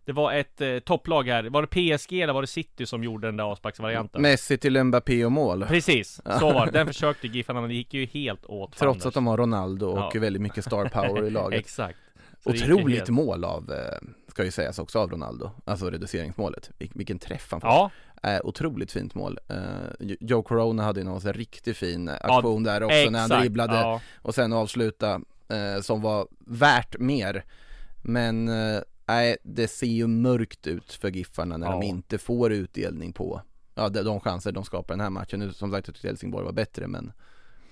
Det 0.05 0.13
var 0.13 0.33
ett 0.33 0.61
eh, 0.61 0.79
topplag 0.79 1.29
här. 1.29 1.45
Var 1.45 1.63
det 1.63 1.69
PSG 1.99 2.13
eller 2.21 2.33
var 2.33 2.41
det 2.41 2.47
City 2.47 2.87
som 2.87 3.05
gjorde 3.05 3.29
den 3.29 3.37
där 3.37 3.45
avsparksvarianten? 3.45 4.23
Messi 4.23 4.59
till 4.59 4.85
Mbappé 4.85 5.25
och 5.25 5.33
mål. 5.33 5.65
Precis, 5.69 6.21
så 6.41 6.53
var 6.53 6.67
det. 6.67 6.73
Den 6.73 6.87
försökte 6.93 7.27
Giffarna 7.27 7.61
men 7.61 7.69
det 7.71 7.75
gick 7.77 7.95
ju 7.95 8.07
helt 8.07 8.45
åt 8.47 8.73
Trots 8.77 8.79
fanders. 8.79 9.07
att 9.07 9.15
de 9.15 9.27
har 9.27 9.37
Ronaldo 9.37 9.87
och 9.87 10.17
Ja. 10.17 10.21
väldigt 10.21 10.43
mycket 10.43 10.65
star 10.65 10.89
power 10.89 11.25
i 11.27 11.31
laget. 11.41 11.61
Exakt. 11.61 11.99
Så 12.45 12.51
Otroligt 12.51 12.97
helt- 12.99 13.09
mål 13.11 13.45
av, 13.45 13.73
eh, 13.73 14.09
ska 14.29 14.45
ju 14.45 14.51
sägas 14.51 14.79
också 14.79 14.99
av 14.99 15.11
Ronaldo, 15.11 15.51
alltså 15.65 15.91
reduceringsmålet. 15.91 16.71
Vil- 16.79 16.91
vilken 16.95 17.19
träff 17.19 17.49
han 17.51 17.61
får. 17.61 17.71
Ja, 17.71 17.91
Eh, 18.23 18.41
otroligt 18.45 18.93
fint 18.93 19.15
mål. 19.15 19.39
Eh, 19.49 19.57
Jo- 20.01 20.17
Joe 20.21 20.43
Corona 20.43 20.83
hade 20.83 21.01
ju 21.01 21.05
någon 21.07 21.21
sån 21.21 21.33
riktigt 21.33 21.77
fin 21.77 22.09
eh, 22.09 22.15
aktion 22.21 22.63
där 22.63 22.83
också 22.83 22.97
när 23.11 23.19
han 23.19 23.31
exakt. 23.31 23.41
dribblade 23.43 23.75
Ja. 23.75 24.01
och 24.23 24.35
sen 24.35 24.53
avsluta 24.53 25.21
eh, 25.51 25.81
som 25.81 26.01
var 26.01 26.29
värt 26.39 26.99
mer. 26.99 27.45
Men 28.03 28.49
eh, 28.49 28.81
nej, 29.09 29.37
det 29.43 29.69
ser 29.69 29.87
ju 29.87 30.07
mörkt 30.07 30.67
ut 30.67 30.93
för 30.93 31.11
Giffarna 31.11 31.57
när 31.57 31.67
Ja. 31.67 31.73
de 31.73 31.83
inte 31.87 32.19
får 32.19 32.53
utdelning 32.53 33.13
på 33.13 33.43
ja, 33.75 33.89
de, 33.89 34.03
de 34.03 34.21
chanser 34.21 34.53
de 34.53 34.65
skapar 34.65 34.95
den 34.95 35.01
här 35.01 35.11
matchen. 35.11 35.41
Nu 35.41 35.53
som 35.53 35.71
sagt, 35.71 35.87
jag 35.89 35.95
tyckte 35.95 36.09
Helsingborg 36.09 36.45
var 36.45 36.53
bättre, 36.53 36.87
men 36.87 37.13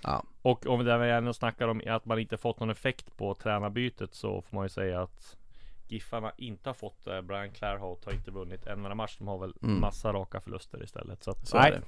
ja, 0.02 0.24
Och 0.42 0.66
om 0.66 0.84
det 0.84 0.98
vi 0.98 1.10
ändå 1.10 1.32
snackar 1.32 1.68
om 1.68 1.82
att 1.86 2.04
man 2.04 2.18
inte 2.18 2.36
fått 2.36 2.60
någon 2.60 2.70
effekt 2.70 3.16
på 3.16 3.34
tränarbytet 3.34 4.14
så 4.14 4.42
får 4.42 4.56
man 4.56 4.64
ju 4.64 4.68
säga 4.68 5.02
att 5.02 5.36
Giffarna 5.90 6.32
inte 6.36 6.68
har 6.68 6.74
fått 6.74 7.04
det. 7.04 7.22
Brian 7.22 7.50
Clairhout 7.52 8.04
har 8.04 8.12
inte 8.12 8.30
vunnit 8.30 8.66
en 8.66 8.78
enda 8.78 8.94
match. 8.94 9.16
De 9.18 9.28
har 9.28 9.38
väl 9.38 9.54
Mm. 9.62 9.80
massa 9.80 10.12
raka 10.12 10.40
förluster 10.40 10.82
istället. 10.84 11.22
Så, 11.24 11.30
att, 11.30 11.48
så 11.48 11.56
är 11.56 11.82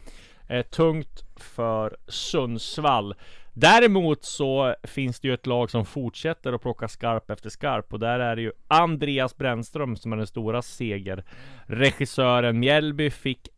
nej, 0.48 0.58
eh, 0.58 0.66
tungt 0.66 1.24
för 1.36 1.96
Sundsvall. 2.08 3.14
Däremot 3.52 4.24
så 4.24 4.74
finns 4.82 5.20
det 5.20 5.28
ju 5.28 5.34
ett 5.34 5.46
lag 5.46 5.70
som 5.70 5.84
fortsätter 5.84 6.52
att 6.52 6.62
plocka 6.62 6.88
skarp 6.88 7.30
efter 7.30 7.50
skarp 7.50 7.92
och 7.92 7.98
där 7.98 8.20
är 8.20 8.36
det 8.36 8.42
ju 8.42 8.52
Andreas 8.68 9.36
Brännström 9.36 9.96
som 9.96 10.12
är 10.12 10.16
den 10.16 10.26
stora 10.26 10.62
seger. 10.62 11.24
Regissören 11.66 12.58
Mjällby 12.58 13.10
fick 13.10 13.48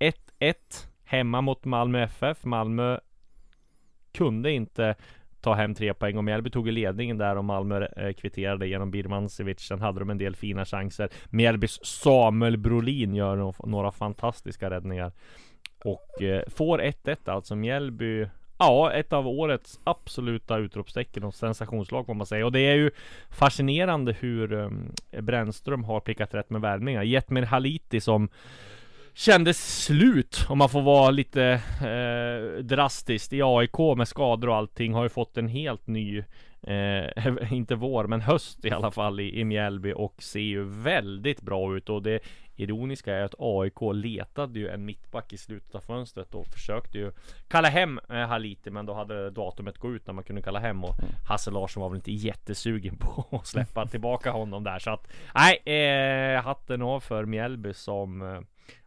1-1 0.40 0.54
hemma 1.04 1.40
mot 1.40 1.64
Malmö 1.64 2.02
FF. 2.02 2.44
Malmö 2.44 2.98
kunde 4.12 4.50
inte 4.50 4.94
ta 5.40 5.54
hem 5.54 5.74
tre 5.74 5.94
poäng 5.94 6.16
och 6.16 6.24
Mjällby 6.24 6.50
tog 6.50 6.68
i 6.68 6.72
ledningen 6.72 7.18
där 7.18 7.36
och 7.36 7.44
Malmö 7.44 7.86
eh, 7.86 8.12
kvitterade 8.12 8.66
genom 8.66 8.90
Birmancevic. 8.90 9.60
Sen 9.60 9.80
hade 9.80 9.98
de 9.98 10.10
en 10.10 10.18
del 10.18 10.36
fina 10.36 10.64
chanser. 10.64 11.08
Mjällbys 11.30 11.84
Samuel 11.84 12.56
Brolin 12.56 13.14
gör 13.14 13.66
några 13.66 13.92
fantastiska 13.92 14.70
räddningar. 14.70 15.12
Och 15.84 16.22
eh, 16.22 16.42
får 16.48 16.78
1-1 16.78 17.30
alltså. 17.30 17.56
Mjällby 17.56 18.26
Ja, 18.62 18.92
ett 18.92 19.12
av 19.12 19.28
årets 19.28 19.80
absoluta 19.84 20.58
utropstecken 20.58 21.24
och 21.24 21.34
sensationslag 21.34 22.06
får 22.06 22.14
man 22.14 22.26
säga. 22.26 22.46
Och 22.46 22.52
det 22.52 22.60
är 22.60 22.74
ju 22.74 22.90
fascinerande 23.30 24.12
hur 24.20 24.52
um, 24.52 24.92
Brännström 25.20 25.84
har 25.84 26.00
prickat 26.00 26.34
rätt 26.34 26.50
med 26.50 26.60
värvningar. 26.60 27.02
Jetmir 27.02 27.42
Haliti 27.42 28.00
som 28.00 28.28
kändes 29.14 29.84
slut 29.84 30.46
om 30.48 30.58
man 30.58 30.68
får 30.68 30.82
vara 30.82 31.10
lite 31.10 31.60
eh, 31.80 32.62
drastiskt 32.64 33.32
i 33.32 33.42
AIK 33.42 33.78
med 33.96 34.08
skador 34.08 34.48
och 34.48 34.56
allting 34.56 34.94
har 34.94 35.02
ju 35.02 35.08
fått 35.08 35.38
en 35.38 35.48
helt 35.48 35.86
ny 35.86 36.24
eh, 36.62 37.52
inte 37.52 37.74
vår 37.74 38.06
men 38.06 38.20
höst 38.20 38.64
i 38.64 38.70
alla 38.70 38.90
fall 38.90 39.20
i, 39.20 39.40
i 39.40 39.44
Mjällby 39.44 39.92
och 39.96 40.22
ser 40.22 40.40
ju 40.40 40.64
väldigt 40.64 41.42
bra 41.42 41.76
ut. 41.76 41.88
Och 41.88 42.02
det 42.02 42.20
ironiska 42.56 43.14
är 43.14 43.24
att 43.24 43.34
AIK 43.38 43.80
letade 43.92 44.58
ju 44.58 44.68
en 44.68 44.84
mittback 44.84 45.32
i 45.32 45.36
slutet 45.36 45.74
av 45.74 45.80
fönstret 45.80 46.34
och 46.34 46.46
försökte 46.46 46.98
ju 46.98 47.12
kalla 47.48 47.68
hem 47.68 48.00
eh, 48.08 48.16
Haliti 48.16 48.70
men 48.70 48.86
då 48.86 48.94
hade 48.94 49.30
datumet 49.30 49.78
gå 49.78 49.94
ut 49.94 50.06
när 50.06 50.14
man 50.14 50.24
kunde 50.24 50.42
kalla 50.42 50.58
hem 50.58 50.84
och 50.84 50.94
Hasse 51.28 51.50
Larsson 51.50 51.80
var 51.80 51.88
väl 51.88 51.96
inte 51.96 52.12
jättesugen 52.12 52.96
på 53.00 53.26
att 53.30 53.46
släppa 53.46 53.86
tillbaka 53.86 54.30
honom 54.30 54.64
där. 54.64 54.78
Så 54.78 54.90
att 54.90 55.08
nej 55.34 55.56
eh, 55.56 56.42
hatten 56.42 56.82
av 56.82 57.00
för 57.00 57.24
Mjällby 57.24 57.74
som 57.74 58.22
eh, 58.22 58.40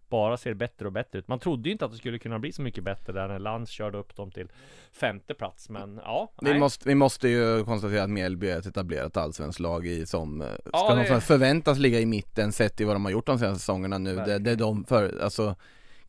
bara 0.10 0.38
ser 0.38 0.54
bättre 0.54 0.86
och 0.86 0.92
bättre 0.92 1.20
ut. 1.20 1.28
Man 1.28 1.40
trodde 1.40 1.70
ju 1.70 1.72
inte 1.74 1.86
att 1.86 1.92
det 1.92 1.98
skulle 1.98 2.20
kunna 2.20 2.40
bli 2.40 2.52
så 2.52 2.62
mycket 2.62 2.84
bättre 2.84 3.14
där 3.14 3.28
när 3.28 3.40
Lantz 3.40 3.72
körde 3.72 3.98
upp 3.98 4.16
dem 4.16 4.32
till 4.32 4.48
femte 4.92 5.34
plats. 5.34 5.70
Men 5.70 6.00
ja, 6.04 6.32
Vi 6.42 6.50
nej. 6.50 6.60
måste, 6.60 6.90
vi 6.90 6.96
måste 6.96 7.28
ju 7.30 7.64
konstatera 7.66 8.04
att 8.04 8.10
Mjällby 8.10 8.50
är 8.50 8.60
ett 8.60 8.66
etablerat 8.66 9.18
allsvenskt 9.18 9.60
lag 9.60 9.88
i 9.88 10.06
som 10.06 10.42
eh, 10.42 10.48
ska 10.48 10.70
Ja, 10.74 10.84
det- 10.84 10.90
någonstans 10.90 11.26
förväntas 11.26 11.78
ligga 11.78 12.00
i 12.00 12.06
mitten 12.06 12.52
sett 12.52 12.82
i 12.82 12.84
vad 12.84 12.96
de 12.96 13.06
har 13.06 13.12
gjort 13.12 13.26
de 13.26 13.40
senaste 13.40 13.60
säsongerna 13.60 13.98
nu. 13.98 14.16
Det, 14.16 14.40
det 14.40 14.52
är 14.52 14.56
de 14.56 14.84
för, 14.86 15.20
alltså 15.24 15.56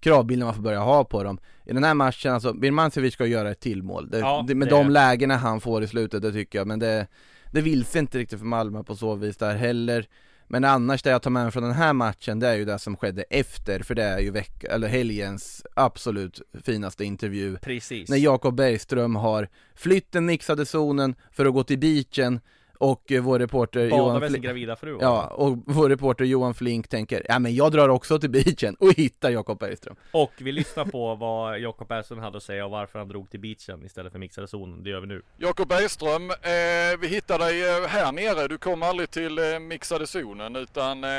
kravbilden 0.01 0.47
man 0.47 0.55
får 0.55 0.63
börja 0.63 0.81
ha 0.81 1.05
på 1.05 1.23
dem. 1.23 1.39
I 1.65 1.73
den 1.73 1.85
här 1.85 1.95
matchen, 1.95 2.33
alltså 2.33 2.53
Birmancevic 2.53 3.15
ska 3.15 3.27
göra 3.27 3.51
ett 3.51 3.61
till 3.61 3.83
mål. 3.83 4.11
Det, 4.11 4.19
Ja, 4.19 4.45
det, 4.49 4.55
med 4.55 4.69
det- 4.69 4.75
de 4.75 4.91
lägena 4.91 5.37
han 5.37 5.61
får 5.61 5.83
i 5.83 5.87
slutet, 5.87 6.23
det 6.23 6.33
tycker 6.33 6.59
jag. 6.59 6.67
Men 6.67 6.79
det, 6.79 7.07
det 7.53 7.61
vill 7.61 7.85
sig 7.85 7.99
inte 7.99 8.19
riktigt 8.19 8.39
för 8.39 8.47
Malmö 8.47 8.83
på 8.83 8.97
så 8.97 9.15
vis 9.15 9.37
där 9.37 9.55
heller. 9.55 10.07
Men 10.49 10.65
annars 10.65 11.03
det 11.03 11.11
jag 11.11 11.23
tar 11.23 11.31
med 11.31 11.43
mig 11.43 11.53
från 11.53 11.63
den 11.63 11.73
här 11.73 11.93
matchen, 11.93 12.39
det 12.39 12.49
är 12.49 12.55
ju 12.55 12.65
det 12.65 12.79
som 12.79 12.97
skedde 12.97 13.23
efter, 13.23 13.81
för 13.81 13.95
det 13.95 14.03
är 14.03 14.19
ju 14.19 14.31
veck 14.31 14.65
eller 14.65 14.89
helgens 14.89 15.67
absolut 15.75 16.41
finaste 16.63 17.05
intervju 17.05 17.59
Precis. 17.59 18.09
när 18.09 18.17
Jakob 18.17 18.55
Bergström 18.55 19.17
har 19.17 19.49
flytt 19.75 20.13
den 20.13 20.27
mixade 20.27 20.67
zonen 20.67 21.15
för 21.33 21.47
att 21.47 21.55
gå 21.55 21.65
till 21.65 21.79
beachen 21.79 22.41
och 22.79 23.13
eh, 23.13 23.23
vår 23.23 23.39
reporter 23.39 23.91
Badar 23.91 23.99
Johan 23.99 24.21
med 24.21 24.33
sin 24.33 24.43
gravida 24.43 24.77
fru. 24.77 24.99
Ja, 25.01 25.27
och 25.27 25.59
vår 25.67 25.89
reporter 25.89 26.25
Johan 26.25 26.55
Flink 26.55 26.89
tänker, 26.89 27.23
ja 27.29 27.39
men 27.39 27.55
jag 27.55 27.73
drar 27.73 27.89
också 27.89 28.19
till 28.19 28.31
beachen 28.31 28.77
och 28.79 28.93
hittar 28.93 29.31
Jakob 29.31 29.59
Bergström 29.59 29.97
Och 30.13 30.33
vi 30.39 30.53
lyssnar 30.53 30.85
på 30.85 31.15
vad 31.15 31.59
Jakob 31.59 31.89
Persson 31.89 32.19
hade 32.19 32.37
att 32.37 32.43
säga 32.43 32.65
och 32.65 32.71
varför 32.71 32.99
han 32.99 33.09
drog 33.09 33.31
till 33.31 33.41
beachen 33.41 33.85
istället 33.85 34.13
för 34.13 34.19
mixade 34.19 34.49
zonen. 34.49 34.83
Det 34.83 34.91
gör 34.91 35.01
vi 35.01 35.07
nu. 35.07 35.23
Jakob 35.37 35.69
Bergström, 35.69 36.31
eh, 36.31 37.01
vi 37.01 37.09
hittade 37.09 37.45
dig 37.45 37.69
eh, 37.69 37.87
här 37.89 38.13
nere. 38.13 38.49
Du 38.49 38.59
kom 38.59 38.83
aldrig 38.83 39.11
till 39.11 39.39
eh, 39.39 39.59
mixade 39.59 40.07
zonen 40.07 40.57
utan 40.57 41.05
eh, 41.05 41.11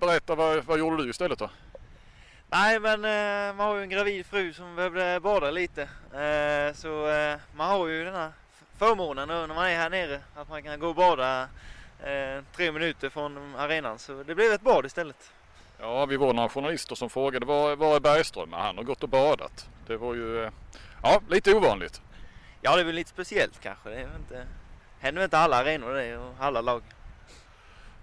berätta 0.00 0.34
vad, 0.34 0.64
vad 0.64 0.78
gjorde 0.78 1.04
du 1.04 1.10
istället 1.10 1.38
då? 1.38 1.50
Nej 2.50 2.80
men 2.80 3.04
eh, 3.04 3.56
man 3.56 3.66
har 3.66 3.76
ju 3.76 3.82
en 3.82 3.88
gravid 3.88 4.26
fru 4.26 4.52
som 4.52 4.76
behövde 4.76 5.20
bada 5.20 5.50
lite. 5.50 5.82
Eh, 6.12 6.74
så 6.74 7.08
eh, 7.08 7.36
man 7.56 7.68
har 7.70 7.88
ju 7.88 8.04
den 8.04 8.14
här 8.14 8.30
förmånen 8.78 9.28
nu 9.28 9.46
när 9.46 9.54
man 9.54 9.66
är 9.66 9.76
här 9.76 9.90
nere 9.90 10.20
att 10.34 10.48
man 10.48 10.62
kan 10.62 10.80
gå 10.80 10.88
och 10.88 10.94
bada 10.94 11.42
eh, 12.04 12.44
tre 12.56 12.72
minuter 12.72 13.10
från 13.10 13.54
arenan. 13.56 13.98
Så 13.98 14.22
det 14.22 14.34
blev 14.34 14.52
ett 14.52 14.60
bad 14.60 14.86
istället. 14.86 15.32
Ja, 15.78 16.06
vi 16.06 16.16
var 16.16 16.32
några 16.32 16.48
journalister 16.48 16.94
som 16.94 17.10
frågade 17.10 17.46
var, 17.46 17.76
var 17.76 17.96
är 17.96 18.00
Bergström? 18.00 18.52
Han 18.52 18.76
har 18.76 18.84
gått 18.84 19.02
och 19.02 19.08
badat. 19.08 19.68
Det 19.86 19.96
var 19.96 20.14
ju 20.14 20.44
eh, 20.44 20.50
ja, 21.02 21.20
lite 21.28 21.54
ovanligt. 21.54 22.00
Ja 22.60 22.74
det 22.74 22.80
är 22.80 22.84
väl 22.84 22.94
lite 22.94 23.10
speciellt 23.10 23.60
kanske. 23.60 23.90
Det 23.90 23.96
är 23.96 24.16
inte, 24.16 24.46
händer 25.00 25.24
inte 25.24 25.38
alla 25.38 25.56
arenor 25.56 25.94
det 25.94 26.16
och 26.16 26.34
alla 26.38 26.60
lag. 26.60 26.82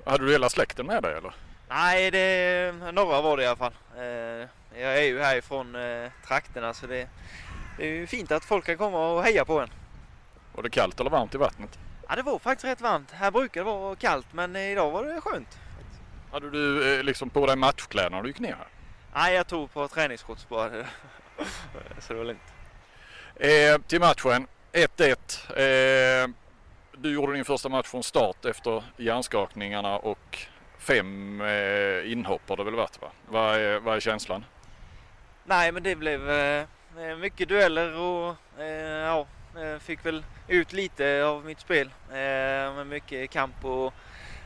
Hade 0.05 0.25
du 0.25 0.31
hela 0.31 0.49
släkten 0.49 0.85
med 0.85 1.03
dig 1.03 1.17
eller? 1.17 1.33
Nej, 1.69 2.11
det, 2.11 2.73
några 2.93 3.21
var 3.21 3.37
det 3.37 3.43
i 3.43 3.47
alla 3.47 3.55
fall. 3.55 3.73
Eh, 3.97 4.03
jag 4.81 4.97
är 4.97 5.03
ju 5.03 5.19
härifrån 5.19 5.77
trakterna 6.27 6.73
så 6.73 6.87
det, 6.87 7.07
det 7.77 7.85
är 7.87 7.91
ju 7.91 8.07
fint 8.07 8.31
att 8.31 8.45
folk 8.45 8.65
kan 8.65 8.77
komma 8.77 9.09
och 9.09 9.23
heja 9.23 9.45
på 9.45 9.59
en. 9.59 9.69
Var 10.55 10.63
det 10.63 10.69
kallt 10.69 10.99
eller 10.99 11.09
varmt 11.09 11.35
i 11.35 11.37
vattnet? 11.37 11.79
Ja, 12.07 12.15
det 12.15 12.21
var 12.21 12.39
faktiskt 12.39 12.65
rätt 12.65 12.81
varmt. 12.81 13.11
Här 13.11 13.31
brukar 13.31 13.61
det 13.61 13.65
vara 13.65 13.95
kallt 13.95 14.33
men 14.33 14.55
idag 14.55 14.91
var 14.91 15.03
det 15.03 15.21
skönt. 15.21 15.59
Hade 16.31 16.49
du 16.49 16.97
eh, 16.97 17.03
liksom 17.03 17.29
på 17.29 17.45
dig 17.45 17.55
matchkläderna 17.55 18.15
när 18.15 18.23
du 18.23 18.29
gick 18.29 18.39
ner 18.39 18.55
här? 18.55 18.67
Nej, 19.13 19.35
jag 19.35 19.47
tog 19.47 19.73
på 19.73 19.87
träningsshorts 19.87 20.49
bara. 20.49 20.69
så 21.99 22.13
det 22.13 22.19
var 22.19 22.25
lugnt. 22.25 22.53
Eh, 23.35 23.81
till 23.87 23.99
matchen, 23.99 24.47
1-1. 24.73 26.23
Eh, 26.23 26.29
du 26.97 27.13
gjorde 27.13 27.33
din 27.33 27.45
första 27.45 27.69
match 27.69 27.87
från 27.87 28.03
start 28.03 28.45
efter 28.45 28.83
hjärnskakningarna 28.97 29.97
och 29.97 30.47
fem 30.79 31.41
eh, 31.41 32.11
inhopp 32.11 32.49
har 32.49 32.57
det 32.57 32.63
väl 32.63 32.75
varit 32.75 33.01
va? 33.01 33.07
Vad 33.27 33.55
är, 33.55 33.79
vad 33.79 33.95
är 33.95 33.99
känslan? 33.99 34.45
Nej, 35.45 35.71
men 35.71 35.83
det 35.83 35.95
blev 35.95 36.31
eh, 36.31 36.65
mycket 37.17 37.49
dueller 37.49 37.99
och 37.99 38.35
eh, 38.59 39.05
ja, 39.05 39.27
Eh, 39.57 39.79
fick 39.79 40.05
väl 40.05 40.23
ut 40.47 40.73
lite 40.73 41.23
av 41.25 41.45
mitt 41.45 41.59
spel. 41.59 41.89
Eh, 42.09 42.75
med 42.75 42.87
mycket 42.87 43.29
kamp 43.29 43.65
och, 43.65 43.93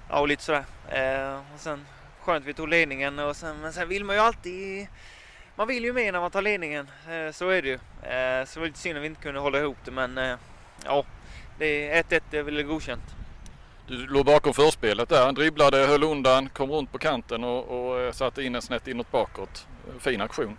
ja, 0.10 0.20
och 0.20 0.28
lite 0.28 0.44
sådär. 0.44 0.66
Eh, 0.90 1.40
och 1.54 1.60
sen 1.60 1.86
skönt 2.22 2.46
vi 2.46 2.54
tog 2.54 2.70
ledningen 2.70 3.20
och 3.20 3.36
sen, 3.36 3.62
men 3.62 3.74
sen 3.74 3.88
vill 3.90 4.06
man 4.06 4.16
ju 4.16 4.22
alltid 4.22 4.88
man 5.60 5.68
vill 5.68 5.84
ju 5.84 5.94
mer 5.94 6.12
när 6.12 6.20
man 6.20 6.32
tar 6.32 6.42
ledningen, 6.42 6.88
eh, 7.10 7.32
så 7.32 7.50
är 7.50 7.62
det 7.62 7.68
ju. 7.68 7.74
Eh, 7.74 8.46
så 8.46 8.54
det 8.54 8.60
var 8.60 8.68
lite 8.68 8.80
synd 8.80 8.98
att 8.98 9.04
vi 9.04 9.08
inte 9.08 9.22
kunde 9.22 9.40
hålla 9.40 9.60
ihop 9.60 9.78
det 9.86 9.92
men 9.92 10.18
eh, 10.18 10.36
ja, 10.86 11.06
det 11.58 11.90
är 11.90 12.04
1-1 12.04 12.22
är 12.32 12.44
väl 12.44 12.64
godkänt. 12.64 13.04
Du 13.88 14.08
låg 14.08 14.26
bakom 14.26 14.54
förspelet 14.54 15.10
där, 15.10 15.32
dribblade, 15.32 15.78
höll 15.78 16.04
undan, 16.04 16.50
kom 16.50 16.72
runt 16.72 16.92
på 16.92 16.98
kanten 16.98 17.44
och, 17.44 17.90
och 17.90 18.00
eh, 18.00 18.12
satte 18.12 18.44
in 18.44 18.56
en 18.56 18.62
snett 18.62 18.88
inåt 18.88 19.12
bakåt. 19.12 19.68
Fin 20.00 20.22
aktion. 20.22 20.58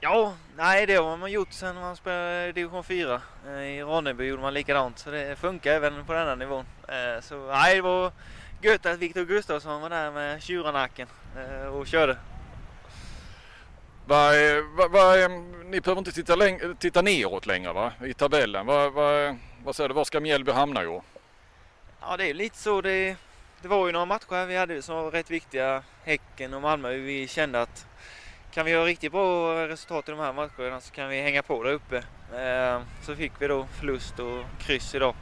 Ja, 0.00 0.34
nej 0.56 0.86
det 0.86 0.94
har 0.96 1.16
man 1.16 1.30
gjort 1.32 1.52
sedan 1.52 1.74
man 1.76 1.96
spelade 1.96 2.52
division 2.52 2.84
4. 2.84 3.20
Eh, 3.46 3.52
I 3.62 3.82
Ronneby 3.82 4.24
gjorde 4.24 4.42
man 4.42 4.54
likadant 4.54 4.98
så 4.98 5.10
det 5.10 5.36
funkar 5.38 5.72
även 5.72 6.04
på 6.04 6.12
denna 6.12 6.34
nivån. 6.34 6.64
Eh, 6.88 7.20
Så 7.22 7.46
nej, 7.52 7.74
det 7.74 7.80
var 7.82 8.12
gött 8.62 8.86
att 8.86 8.98
Viktor 8.98 9.24
Gustafsson 9.24 9.80
var 9.82 9.90
där 9.90 10.10
med 10.10 10.42
tjuranacken 10.42 11.08
eh, 11.36 11.66
och 11.66 11.86
körde. 11.86 12.16
Va, 14.06 14.30
va, 14.76 14.88
va, 14.88 15.28
ni 15.64 15.80
behöver 15.80 15.98
inte 15.98 16.12
titta, 16.12 16.36
läng- 16.36 16.76
titta 16.78 17.02
neråt 17.02 17.46
längre 17.46 17.72
va? 17.72 17.92
I 18.04 18.14
tabellen. 18.14 18.66
Va, 18.66 18.90
va, 18.90 19.36
vad 19.64 19.76
säger 19.76 19.88
du, 19.88 19.94
var 19.94 20.04
ska 20.04 20.20
Mjällby 20.20 20.52
hamna 20.52 20.82
i 20.82 20.86
år? 20.86 21.02
Ja, 22.00 22.16
det 22.16 22.30
är 22.30 22.34
lite 22.34 22.56
så. 22.58 22.80
Det, 22.80 23.16
det 23.62 23.68
var 23.68 23.86
ju 23.86 23.92
några 23.92 24.06
matcher 24.06 24.46
vi 24.46 24.56
hade 24.56 24.82
som 24.82 24.96
var 24.96 25.10
rätt 25.10 25.30
viktiga. 25.30 25.82
Häcken 26.04 26.54
och 26.54 26.62
Malmö. 26.62 26.88
Vi 26.92 27.28
kände 27.28 27.62
att 27.62 27.86
kan 28.56 28.64
vi 28.64 28.70
göra 28.70 28.84
riktigt 28.84 29.12
bra 29.12 29.68
resultat 29.68 30.08
i 30.08 30.10
de 30.10 30.20
här 30.20 30.32
matcherna 30.32 30.80
så 30.80 30.92
kan 30.92 31.08
vi 31.08 31.22
hänga 31.22 31.42
på 31.42 31.62
där 31.62 31.72
uppe. 31.72 32.02
Ehm, 32.36 32.82
så 33.02 33.16
fick 33.16 33.32
vi 33.38 33.46
då 33.46 33.66
förlust 33.78 34.18
och 34.18 34.44
kryss 34.60 34.94
idag. 34.94 35.14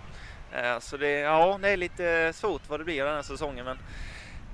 Ehm, 0.53 0.81
så 0.81 0.97
det, 0.97 1.11
ja, 1.11 1.59
det 1.63 1.69
är 1.69 1.77
lite 1.77 2.33
svårt 2.35 2.69
vad 2.69 2.81
det 2.81 2.85
blir 2.85 3.05
den 3.05 3.15
här 3.15 3.23
säsongen 3.23 3.65
men 3.65 3.79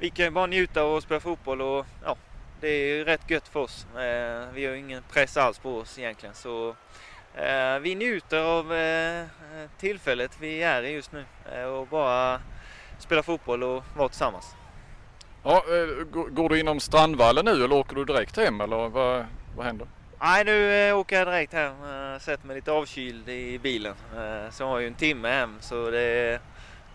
vi 0.01 0.11
kan 0.11 0.24
ju 0.24 0.31
bara 0.31 0.47
njuta 0.47 0.85
och 0.85 1.03
spela 1.03 1.20
fotboll 1.20 1.62
och 1.62 1.87
ja, 2.05 2.16
det 2.61 2.68
är 2.68 2.97
ju 2.97 3.05
rätt 3.05 3.31
gött 3.31 3.49
för 3.49 3.61
oss. 3.61 3.87
Ehm, 3.99 4.55
vi 4.55 4.66
har 4.66 4.72
ju 4.72 4.78
ingen 4.78 5.03
press 5.12 5.37
alls 5.37 5.59
på 5.59 5.76
oss 5.76 5.99
egentligen 5.99 6.35
så 6.35 6.76
vi 7.81 7.95
njuter 7.95 8.39
av 8.39 8.74
eh, 8.74 9.26
tillfället 9.78 10.31
vi 10.41 10.62
är 10.62 10.83
i 10.83 10.91
just 10.91 11.12
nu 11.12 11.24
eh, 11.53 11.64
och 11.64 11.87
bara 11.87 12.41
spela 12.99 13.22
fotboll 13.22 13.62
och 13.62 13.85
vara 13.97 14.09
tillsammans. 14.09 14.55
Ja, 15.43 15.64
eh, 15.68 16.05
går, 16.30 16.49
du 16.49 16.61
inom 16.61 16.80
Strandvallen 16.80 17.45
nu 17.45 17.64
eller 17.64 17.72
åker 17.72 17.97
du 17.97 18.05
direkt 18.05 18.36
hem 18.36 18.61
eller 18.61 18.88
vad, 18.88 19.26
vad 19.57 19.66
händer? 19.66 19.88
Nej, 20.20 20.45
nu 20.45 20.72
eh, 20.72 20.99
åker 20.99 21.18
jag 21.18 21.26
direkt 21.26 21.53
hem. 21.53 21.72
Uh, 21.82 22.18
Sätter 22.18 22.47
mig 22.47 22.57
lite 22.57 22.72
avkyld 22.72 23.28
i 23.28 23.59
bilen. 23.59 23.95
Eh, 24.16 24.51
så 24.51 24.62
jag 24.62 24.68
har 24.68 24.78
ju 24.78 24.86
en 24.86 24.95
timme 24.95 25.28
hem 25.28 25.57
så 25.61 25.91
det, 25.91 26.41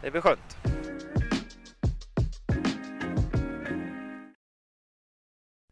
det 0.01 0.11
blir 0.11 0.21
skönt. 0.21 0.57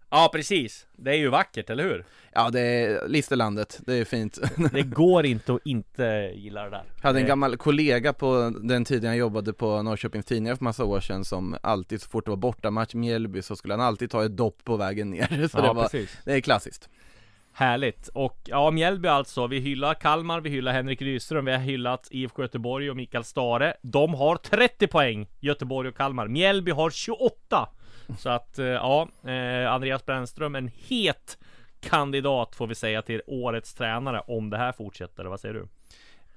Ja 0.09 0.29
precis, 0.33 0.87
det 0.91 1.11
är 1.11 1.15
ju 1.15 1.29
vackert, 1.29 1.69
eller 1.69 1.83
hur? 1.83 2.05
Ja 2.35 2.49
det 2.49 2.61
är 2.61 3.07
Listerlandet, 3.07 3.79
det 3.85 3.93
är 3.93 4.05
fint 4.05 4.39
Det 4.71 4.83
går 4.83 5.25
inte 5.25 5.53
att 5.53 5.61
inte 5.65 6.31
gilla 6.35 6.63
det 6.63 6.69
där 6.69 6.83
Jag 7.01 7.07
hade 7.07 7.19
en 7.19 7.25
Eh, 7.25 7.27
gammal 7.27 7.57
kollega 7.57 8.13
på 8.13 8.53
den 8.63 8.85
tiden 8.85 9.09
jag 9.09 9.17
jobbade 9.17 9.53
på 9.53 9.81
Norrköpings 9.81 10.25
Tidningar 10.25 10.55
för 10.55 10.63
massa 10.63 10.85
år 10.85 10.99
sedan 10.99 11.25
som 11.25 11.57
alltid 11.63 12.01
så 12.01 12.09
fort 12.09 12.25
det 12.25 12.31
var 12.31 12.37
bortamatch 12.37 12.93
med 12.93 13.01
Mjällby 13.01 13.41
så 13.41 13.55
skulle 13.55 13.73
han 13.73 13.81
alltid 13.81 14.09
ta 14.11 14.25
ett 14.25 14.37
dopp 14.37 14.63
på 14.63 14.77
vägen 14.77 15.09
ner 15.09 15.47
Så 15.51 15.57
Ja 15.57 15.61
det 15.61 15.73
var, 15.73 15.83
precis 15.83 16.17
det 16.25 16.33
är 16.33 16.41
klassiskt 16.41 16.89
Härligt! 17.55 18.07
Och 18.07 18.41
ja, 18.45 18.71
Mjällby 18.71 19.07
alltså. 19.07 19.47
Vi 19.47 19.59
hyllar 19.59 19.93
Kalmar, 19.93 20.41
vi 20.41 20.49
hyllar 20.49 20.71
Henrik 20.71 21.01
Rydström, 21.01 21.45
vi 21.45 21.51
har 21.51 21.59
hyllat 21.59 22.07
IFK 22.11 22.41
Göteborg 22.41 22.89
och 22.89 22.95
Mikael 22.95 23.23
Stare. 23.23 23.73
De 23.81 24.13
har 24.13 24.35
30 24.35 24.87
poäng, 24.87 25.27
Göteborg 25.39 25.89
och 25.89 25.97
Kalmar. 25.97 26.27
Mjällby 26.27 26.71
har 26.71 26.89
28! 26.89 27.69
Så 28.19 28.29
att 28.29 28.59
eh, 28.59 28.65
ja, 28.65 29.07
eh, 29.23 29.73
Andreas 29.73 30.05
Brännström, 30.05 30.55
en 30.55 30.71
het 30.87 31.37
kandidat 31.83 32.55
får 32.55 32.67
vi 32.67 32.75
säga 32.75 33.01
till 33.01 33.21
årets 33.27 33.73
tränare 33.73 34.19
om 34.27 34.49
det 34.49 34.57
här 34.57 34.71
fortsätter. 34.71 35.25
Vad 35.25 35.39
säger 35.39 35.53
du? 35.53 35.67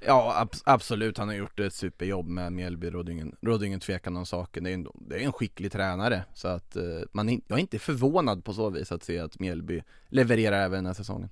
Ja 0.06 0.34
ab- 0.42 0.60
absolut, 0.64 1.18
han 1.18 1.28
har 1.28 1.34
gjort 1.34 1.60
ett 1.60 1.74
superjobb 1.74 2.28
med 2.28 2.52
Mjällby, 2.52 2.90
råder 2.90 3.12
ingen, 3.12 3.36
ingen 3.64 3.80
tvekan 3.80 4.16
om 4.16 4.26
saken 4.26 4.64
Det 4.64 4.70
är 4.70 4.74
en, 4.74 4.86
det 4.94 5.16
är 5.16 5.24
en 5.26 5.32
skicklig 5.32 5.72
tränare 5.72 6.24
Så 6.34 6.48
att 6.48 6.76
eh, 6.76 6.82
man 7.12 7.28
är, 7.28 7.40
jag 7.48 7.56
är 7.58 7.60
inte 7.60 7.78
förvånad 7.78 8.44
på 8.44 8.52
så 8.52 8.70
vis 8.70 8.92
att 8.92 9.02
se 9.04 9.18
att 9.18 9.38
Mjällby 9.40 9.82
levererar 10.08 10.56
även 10.64 10.70
den 10.78 10.86
här 10.86 10.92
säsongen 10.94 11.30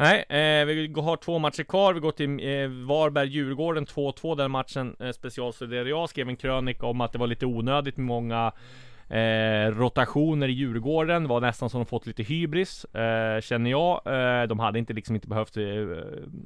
Nej, 0.00 0.22
eh, 0.28 0.66
vi 0.66 0.92
har 0.96 1.16
två 1.16 1.38
matcher 1.38 1.62
kvar. 1.62 1.94
Vi 1.94 2.00
går 2.00 2.10
till 2.12 2.30
eh, 2.30 2.68
Varberg-Djurgården 2.86 3.86
2-2. 3.86 4.36
Den 4.36 4.50
matchen 4.50 4.96
eh, 5.00 5.10
specialstuderade 5.10 5.90
jag. 5.90 6.08
Skrev 6.08 6.28
en 6.28 6.36
krönika 6.36 6.86
om 6.86 7.00
att 7.00 7.12
det 7.12 7.18
var 7.18 7.26
lite 7.26 7.46
onödigt 7.46 7.96
med 7.96 8.06
många 8.06 8.52
Eh, 9.08 9.70
rotationer 9.70 10.48
i 10.48 10.52
Djurgården 10.52 11.28
var 11.28 11.40
nästan 11.40 11.70
som 11.70 11.80
de 11.80 11.86
fått 11.86 12.06
lite 12.06 12.22
hybris 12.22 12.84
eh, 12.84 13.40
Känner 13.40 13.70
jag. 13.70 14.00
Eh, 14.06 14.48
De 14.48 14.58
hade 14.58 14.78
inte 14.78 14.92
liksom 14.92 15.14
inte 15.14 15.28
behövt 15.28 15.56
eh, 15.56 15.64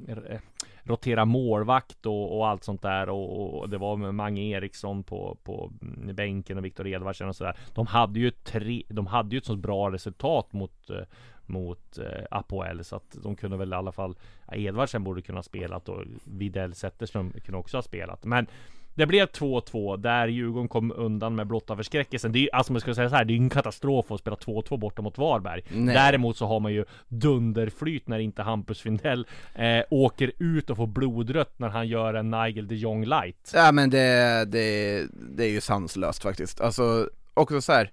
eh 0.07 0.39
Rotera 0.85 1.25
målvakt 1.25 2.05
och, 2.05 2.37
och 2.37 2.47
allt 2.47 2.63
sånt 2.63 2.81
där 2.81 3.09
och, 3.09 3.59
och 3.59 3.69
det 3.69 3.77
var 3.77 3.95
med 3.95 4.15
Mange 4.15 4.41
Eriksson 4.41 5.03
på, 5.03 5.37
på 5.43 5.71
mm, 5.81 6.15
bänken 6.15 6.57
och 6.57 6.65
Viktor 6.65 6.87
Edvardsen 6.87 7.29
och 7.29 7.35
sådär. 7.35 7.57
De 7.73 7.87
hade 7.87 8.19
ju 8.19 8.31
tre 8.31 8.83
De 8.89 9.07
hade 9.07 9.35
ju 9.35 9.37
ett 9.37 9.45
så 9.45 9.55
bra 9.55 9.91
resultat 9.91 10.53
mot 10.53 10.89
eh, 10.89 11.05
mot 11.45 11.97
eh, 11.97 12.25
Apoel 12.31 12.83
så 12.83 12.95
att 12.95 13.17
de 13.23 13.35
kunde 13.35 13.57
väl 13.57 13.73
i 13.73 13.75
alla 13.75 13.91
fall 13.91 14.15
ja, 14.47 14.55
Edvardsen 14.55 15.03
borde 15.03 15.21
kunna 15.21 15.37
ha 15.37 15.43
spelat 15.43 15.89
och 15.89 16.03
Widell 16.23 16.73
Zetterström 16.73 17.31
kunde 17.31 17.57
också 17.57 17.77
ha 17.77 17.81
spelat. 17.81 18.25
Men 18.25 18.47
det 18.95 19.05
blev 19.05 19.27
2-2 19.27 19.97
där 19.97 20.27
Djurgården 20.27 20.67
kom 20.67 20.93
undan 20.95 21.35
med 21.35 21.47
blotta 21.47 21.75
förskräckelsen. 21.75 22.31
Det 22.31 22.39
är 22.39 22.41
ju, 22.41 22.49
alltså 22.53 22.73
man 22.73 22.81
ska 22.81 22.95
säga 22.95 23.09
så 23.09 23.15
här, 23.15 23.25
det 23.25 23.33
är 23.33 23.35
ju 23.35 23.43
en 23.43 23.49
katastrof 23.49 24.11
att 24.11 24.19
spela 24.19 24.35
2-2 24.35 24.77
borta 24.77 25.01
mot 25.01 25.17
Varberg. 25.17 25.61
Nej. 25.69 25.95
Däremot 25.95 26.37
så 26.37 26.45
har 26.45 26.59
man 26.59 26.73
ju 26.73 26.85
dunderflyt 27.07 28.07
när 28.07 28.19
inte 28.19 28.41
Hampus 28.41 28.81
Findell 28.81 29.27
eh, 29.55 29.83
åker 29.89 30.31
ut 30.39 30.69
och 30.69 30.77
får 30.77 30.87
blodrött 30.87 31.59
när 31.59 31.69
han 31.69 31.87
gör 31.87 32.13
en 32.13 32.31
Nigel 32.31 32.67
de 32.67 32.75
Jong 32.75 33.05
light. 33.05 33.51
Ja 33.53 33.71
men 33.71 33.89
det, 33.89 34.45
det, 34.45 35.01
det 35.37 35.43
är 35.43 35.49
ju 35.49 35.61
sanslöst 35.61 36.23
faktiskt 36.23 36.61
Alltså, 36.61 37.09
också 37.33 37.61
så 37.61 37.71
här. 37.71 37.91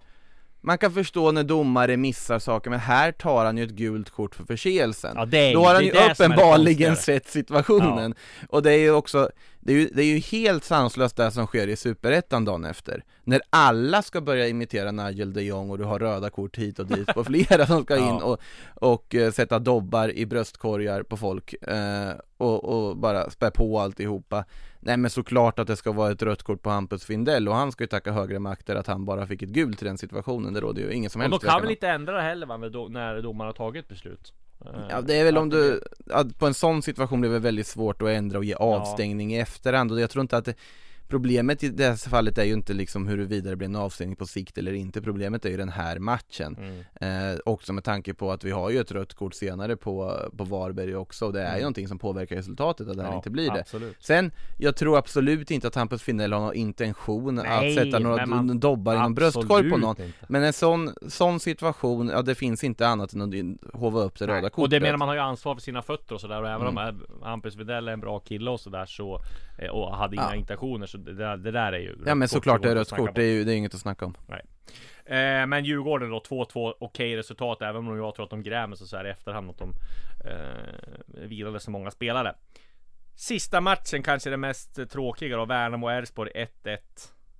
Man 0.62 0.78
kan 0.78 0.92
förstå 0.92 1.32
när 1.32 1.44
domare 1.44 1.96
missar 1.96 2.38
saker, 2.38 2.70
men 2.70 2.80
här 2.80 3.12
tar 3.12 3.44
han 3.44 3.56
ju 3.56 3.64
ett 3.64 3.70
gult 3.70 4.10
kort 4.10 4.34
för 4.34 4.44
förseelsen. 4.44 5.12
Ja, 5.16 5.24
det 5.26 5.38
är, 5.38 5.54
Då 5.54 5.64
har 5.64 5.74
han 5.74 5.84
ju 5.84 5.90
uppenbarligen 5.90 6.96
sett 6.96 7.28
situationen. 7.28 8.14
Och 8.48 8.62
det 8.62 8.72
är 8.72 8.78
ju 8.78 8.90
också, 8.90 9.30
det 9.60 9.72
är 9.72 9.76
ju, 9.76 9.88
det 9.94 10.02
är 10.02 10.06
ju 10.06 10.18
helt 10.18 10.64
sanslöst 10.64 11.16
det 11.16 11.30
som 11.30 11.46
sker 11.46 11.68
i 11.68 11.76
Superettan 11.76 12.44
dagen 12.44 12.64
efter. 12.64 13.04
När 13.24 13.40
alla 13.50 14.02
ska 14.02 14.20
börja 14.20 14.48
imitera 14.48 14.90
Nigel 14.90 15.32
de 15.32 15.42
Jong 15.42 15.70
och 15.70 15.78
du 15.78 15.84
har 15.84 15.98
röda 15.98 16.30
kort 16.30 16.56
hit 16.58 16.78
och 16.78 16.86
dit 16.86 17.06
på 17.14 17.24
flera 17.30 17.66
som 17.66 17.82
ska 17.82 17.96
in 17.96 18.04
Ja. 18.04 18.22
och, 18.24 18.40
och 18.74 19.14
eh, 19.14 19.32
sätta 19.32 19.58
dobbar 19.58 20.16
i 20.16 20.26
bröstkorgar 20.26 21.02
på 21.02 21.16
folk 21.16 21.52
eh, 21.62 22.12
och, 22.36 22.64
och 22.64 22.96
bara 22.96 23.30
spä 23.30 23.50
på 23.50 23.80
alltihopa 23.80 24.44
Nej 24.80 24.96
men 24.96 25.10
såklart 25.10 25.58
att 25.58 25.66
det 25.66 25.76
ska 25.76 25.92
vara 25.92 26.12
ett 26.12 26.22
rött 26.22 26.42
kort 26.42 26.62
på 26.62 26.70
Hampus 26.70 27.04
Findell 27.04 27.48
och 27.48 27.54
han 27.54 27.72
ska 27.72 27.84
ju 27.84 27.88
tacka 27.88 28.12
högre 28.12 28.38
makter 28.38 28.76
att 28.76 28.86
han 28.86 29.04
bara 29.04 29.26
fick 29.26 29.42
ett 29.42 29.48
gult 29.48 29.82
i 29.82 29.84
den 29.84 29.98
situationen, 29.98 30.52
det 30.54 30.60
råder 30.60 30.82
ju 30.82 30.92
ingen 30.92 31.10
som 31.10 31.20
Och 31.20 31.22
helst 31.22 31.32
då 31.32 31.38
tvekan 31.38 31.52
kan 31.54 31.60
väl 31.62 31.68
om. 31.68 31.72
inte 31.72 31.88
ändra 31.88 32.12
det 32.16 32.22
heller 32.22 32.46
va, 32.46 32.56
när, 32.56 32.70
do, 32.70 32.88
när 32.88 33.22
domaren 33.22 33.46
har 33.48 33.52
tagit 33.54 33.88
beslut? 33.88 34.32
Eh, 34.64 34.70
Ja 34.90 35.00
det 35.00 35.14
är 35.20 35.24
väl 35.24 35.38
om 35.38 35.44
att 35.44 35.50
du, 35.50 35.80
på 36.38 36.46
en 36.46 36.54
sån 36.54 36.82
situation 36.82 37.20
blir 37.20 37.30
det 37.30 37.38
väldigt 37.38 37.66
svårt 37.66 38.02
att 38.02 38.08
ändra 38.08 38.38
och 38.38 38.44
ge 38.44 38.54
avstängning 38.54 39.34
i 39.34 39.38
efterhand 39.38 39.92
och 39.92 40.00
jag 40.00 40.10
tror 40.10 40.22
inte 40.22 40.36
att 40.36 40.44
det, 40.44 40.54
Problemet 41.10 41.62
i 41.64 41.68
det 41.68 41.84
här 41.84 42.08
fallet 42.10 42.38
är 42.38 42.44
ju 42.44 42.52
inte 42.52 42.72
liksom 42.74 43.06
huruvida 43.06 43.50
det 43.50 43.56
blir 43.56 43.68
en 43.68 43.76
avstängning 43.76 44.16
på 44.16 44.26
sikt 44.26 44.58
eller 44.58 44.72
inte 44.72 45.02
Problemet 45.02 45.44
är 45.44 45.50
ju 45.50 45.56
den 45.56 45.68
här 45.68 45.98
matchen 45.98 46.56
Mm. 47.00 47.32
eh, 47.34 47.38
Också 47.44 47.72
med 47.72 47.84
tanke 47.84 48.14
på 48.14 48.32
att 48.32 48.44
vi 48.44 48.50
har 48.50 48.70
ju 48.70 48.80
ett 48.80 48.92
rött 48.92 49.14
kort 49.14 49.34
senare 49.34 49.76
på, 49.76 50.16
på 50.36 50.44
Varberg 50.44 50.96
också 50.96 51.26
och 51.26 51.32
det 51.32 51.40
är 51.40 51.44
ju 51.44 51.48
Mm. 51.50 51.60
någonting 51.60 51.88
som 51.88 51.98
påverkar 51.98 52.36
resultatet 52.36 52.88
att 52.88 52.96
det 52.96 53.02
här 53.02 53.10
Ja, 53.10 53.16
inte 53.16 53.30
blir 53.30 53.50
det 53.50 53.60
absolut. 53.60 53.96
Sen, 54.00 54.32
jag 54.58 54.76
tror 54.76 54.98
absolut 54.98 55.50
inte 55.50 55.68
att 55.68 55.74
Hampus 55.74 56.02
Findell 56.02 56.32
har 56.32 56.40
någon 56.40 56.54
intention 56.54 57.34
Nej, 57.34 57.68
att 57.78 57.84
sätta 57.84 57.98
några 57.98 58.26
man- 58.26 58.60
dobbar 58.60 58.94
i 58.94 58.98
någon 58.98 59.14
bröstkorg 59.14 59.70
på 59.70 59.76
någon 59.76 59.90
inte. 60.02 60.12
Men 60.28 60.42
en 60.42 60.52
sån, 60.52 60.90
sån 61.08 61.40
situation, 61.40 62.08
ja 62.08 62.22
det 62.22 62.34
finns 62.34 62.64
inte 62.64 62.88
annat 62.88 63.12
än 63.12 63.22
att 63.22 63.74
hova 63.80 64.00
upp 64.00 64.18
det 64.18 64.26
röda 64.26 64.50
kortet 64.50 64.58
Och 64.62 64.68
det 64.68 64.80
menar 64.80 64.96
man 64.98 65.08
har 65.08 65.14
ju 65.14 65.20
ansvar 65.20 65.54
för 65.54 65.62
sina 65.62 65.82
fötter 65.82 66.14
och 66.14 66.20
sådär 66.20 66.42
och 66.42 66.48
även 66.48 66.66
Mm. 66.66 66.78
om 66.88 67.00
Hampus 67.22 67.56
Widell 67.56 67.88
är 67.88 67.92
en 67.92 68.00
bra 68.00 68.18
kille 68.18 68.50
och 68.50 68.60
sådär 68.60 68.86
så 68.86 69.20
eh, 69.58 69.68
Och 69.70 69.96
hade 69.96 70.14
inga 70.16 70.22
Ja. 70.30 70.34
intentioner 70.34 70.86
så 70.86 70.98
det 71.04 71.14
där, 71.14 71.36
det 71.36 71.50
där 71.50 71.72
är 71.72 71.78
ju 71.78 71.96
Ja 72.06 72.14
men 72.14 72.28
såklart 72.28 72.62
det 72.62 72.70
är 72.70 72.74
rött 72.74 72.90
kort, 72.90 73.14
det 73.14 73.22
är 73.24 73.32
ju 73.32 73.44
det 73.44 73.52
är 73.52 73.56
inget 73.56 73.74
att 73.74 73.80
snacka 73.80 74.04
om 74.06 74.14
Eh, 75.04 75.46
men 75.46 75.64
Djurgården 75.64 76.10
då 76.10 76.18
2-2 76.18 76.74
okej 76.80 77.16
resultat 77.16 77.62
även 77.62 77.76
om 77.88 77.96
jag 77.96 78.14
tror 78.14 78.24
att 78.24 78.30
de 78.30 78.42
grämer 78.42 78.76
sig 78.76 78.86
så 78.86 78.96
här 78.96 79.06
i 79.06 79.10
efterhand 79.10 79.50
att 79.50 79.58
de 79.58 79.72
eh, 80.24 81.24
vilade 81.28 81.60
så 81.60 81.70
många 81.70 81.90
spelare. 81.90 82.34
Sista 83.14 83.60
matchen 83.60 84.02
kanske 84.02 84.30
det 84.30 84.36
mest 84.36 84.90
tråkiga 84.90 85.36
då, 85.36 85.44
Värnamo-Elfsborg 85.44 86.46
1-1. 86.64 86.78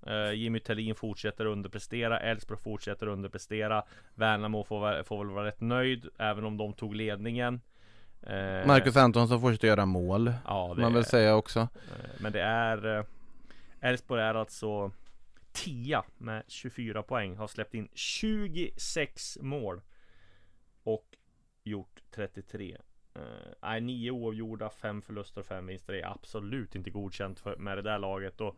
Eh, 0.06 0.32
Jimmy 0.32 0.60
Thelin 0.60 0.94
fortsätter 0.94 1.44
underprestera, 1.44 2.20
Elfsborg 2.20 2.60
fortsätter 2.60 3.06
underprestera. 3.06 3.82
Värnamo 4.14 4.64
får, 4.64 5.02
får 5.02 5.24
väl 5.24 5.34
vara 5.34 5.46
rätt 5.46 5.60
nöjd, 5.60 6.06
även 6.18 6.44
om 6.44 6.56
de 6.56 6.72
tog 6.72 6.94
ledningen. 6.94 7.60
Eh, 8.22 8.66
Marcus 8.66 8.96
Antonsson 8.96 9.40
fortsätter 9.40 9.68
göra 9.68 9.86
mål, 9.86 10.32
ja, 10.46 10.74
man 10.78 10.92
väl 10.92 11.02
är- 11.02 11.06
säga 11.06 11.34
också 11.36 11.60
Eh, 11.60 11.66
Men 12.20 12.32
det 12.32 12.40
är 12.42 13.04
Elfsborg 13.80 14.22
är 14.22 14.34
alltså 14.34 14.92
10 15.52 16.02
med 16.18 16.44
24 16.48 17.02
poäng 17.02 17.36
Har 17.36 17.46
släppt 17.46 17.74
in 17.74 17.88
26 17.94 19.38
mål 19.40 19.80
Och 20.82 21.16
gjort 21.64 22.02
33 22.10 22.76
uh, 23.16 23.22
eh, 23.22 23.52
Nej, 23.62 23.80
9 23.80 24.10
oavgjorda, 24.10 24.70
5 24.70 25.02
förluster 25.02 25.40
och 25.40 25.46
5 25.46 25.66
vinster. 25.66 25.92
Det 25.92 26.00
är 26.00 26.12
absolut 26.12 26.74
inte 26.74 26.90
godkänt 26.90 27.40
för, 27.40 27.56
med 27.56 27.78
det 27.78 27.82
där 27.82 27.98
laget. 27.98 28.40
Och 28.40 28.56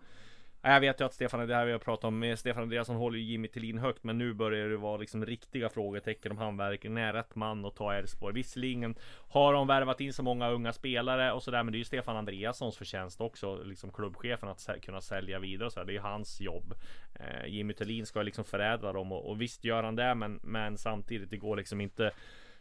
jag 0.65 0.81
vet 0.81 1.01
ju 1.01 1.05
att 1.05 1.15
Stefan, 1.15 1.49
det 1.49 1.55
här 1.55 1.67
vi 1.67 1.73
har 1.73 1.79
pratat 1.79 2.05
om 2.05 2.19
med 2.19 2.39
Stefan 2.39 2.63
Andreasson 2.63 2.97
håller 2.97 3.19
ju 3.19 3.25
Jimmy 3.25 3.49
Tillin 3.49 3.79
högt 3.79 4.05
Men 4.05 4.19
nu 4.19 4.35
börjar 4.35 4.69
det 4.69 4.77
vara 4.77 4.97
liksom 4.97 5.27
riktiga 5.27 5.69
frågetecken 5.69 6.33
om 6.33 6.39
han 6.39 6.57
verkligen 6.57 6.97
är 6.97 7.13
rätt 7.13 7.35
man 7.35 7.65
att 7.65 7.77
ta 7.77 7.95
Elfsborg 7.95 8.35
Visserligen 8.35 8.95
har 9.29 9.53
de 9.53 9.67
värvat 9.67 10.01
in 10.01 10.13
så 10.13 10.23
många 10.23 10.51
unga 10.51 10.73
spelare 10.73 11.33
och 11.33 11.43
sådär 11.43 11.63
Men 11.63 11.73
det 11.73 11.77
är 11.77 11.79
ju 11.79 11.85
Stefan 11.85 12.17
Andreassons 12.17 12.77
förtjänst 12.77 13.21
också 13.21 13.63
Liksom 13.65 13.93
klubbchefen 13.93 14.49
att 14.49 14.69
kunna 14.83 15.01
sälja 15.01 15.39
vidare 15.39 15.67
och 15.67 15.73
så 15.73 15.81
här. 15.81 15.87
Det 15.87 15.93
är 15.93 15.95
ju 15.95 16.01
hans 16.01 16.41
jobb 16.41 16.75
eh, 17.15 17.47
Jimmy 17.47 17.75
Tillin 17.75 18.07
ska 18.07 18.23
liksom 18.23 18.45
förädla 18.45 18.93
dem 18.93 19.13
och, 19.13 19.31
och 19.31 19.41
visst 19.41 19.65
gör 19.65 19.83
han 19.83 19.97
det 19.97 20.15
men, 20.15 20.41
men 20.43 20.79
samtidigt 20.79 21.31
det 21.31 21.37
går 21.37 21.57
liksom 21.57 21.81
inte 21.81 22.11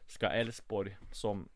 Ska 0.07 0.27
Elfsborg 0.27 0.97
som 1.11 1.49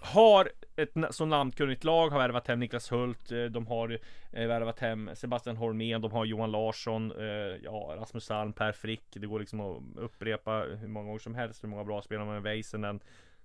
har 0.00 0.50
ett 0.76 0.90
så 1.10 1.24
namnkunnigt 1.26 1.84
lag, 1.84 2.08
har 2.10 2.18
värvat 2.18 2.48
hem 2.48 2.60
Niklas 2.60 2.92
Hult, 2.92 3.32
eh, 3.32 3.44
de 3.44 3.66
har 3.66 3.98
eh, 4.32 4.46
värvat 4.46 4.78
hem 4.80 5.10
Sebastian 5.14 5.56
Holmén, 5.56 6.00
de 6.00 6.12
har 6.12 6.24
Johan 6.24 6.50
Larsson, 6.50 7.12
eh, 7.18 7.26
ja 7.64 7.94
Rasmus 7.96 8.30
Alm, 8.30 8.52
Per 8.52 8.72
Frick. 8.72 9.04
Det 9.12 9.26
går 9.26 9.40
liksom 9.40 9.60
att 9.60 9.82
upprepa 9.96 10.52
hur 10.80 10.88
många 10.88 11.06
gånger 11.06 11.18
som 11.18 11.34
helst 11.34 11.64
hur 11.64 11.68
många 11.68 11.84
bra 11.84 12.02
spelare 12.02 12.26
med 12.26 12.42
Väisänen. 12.42 13.00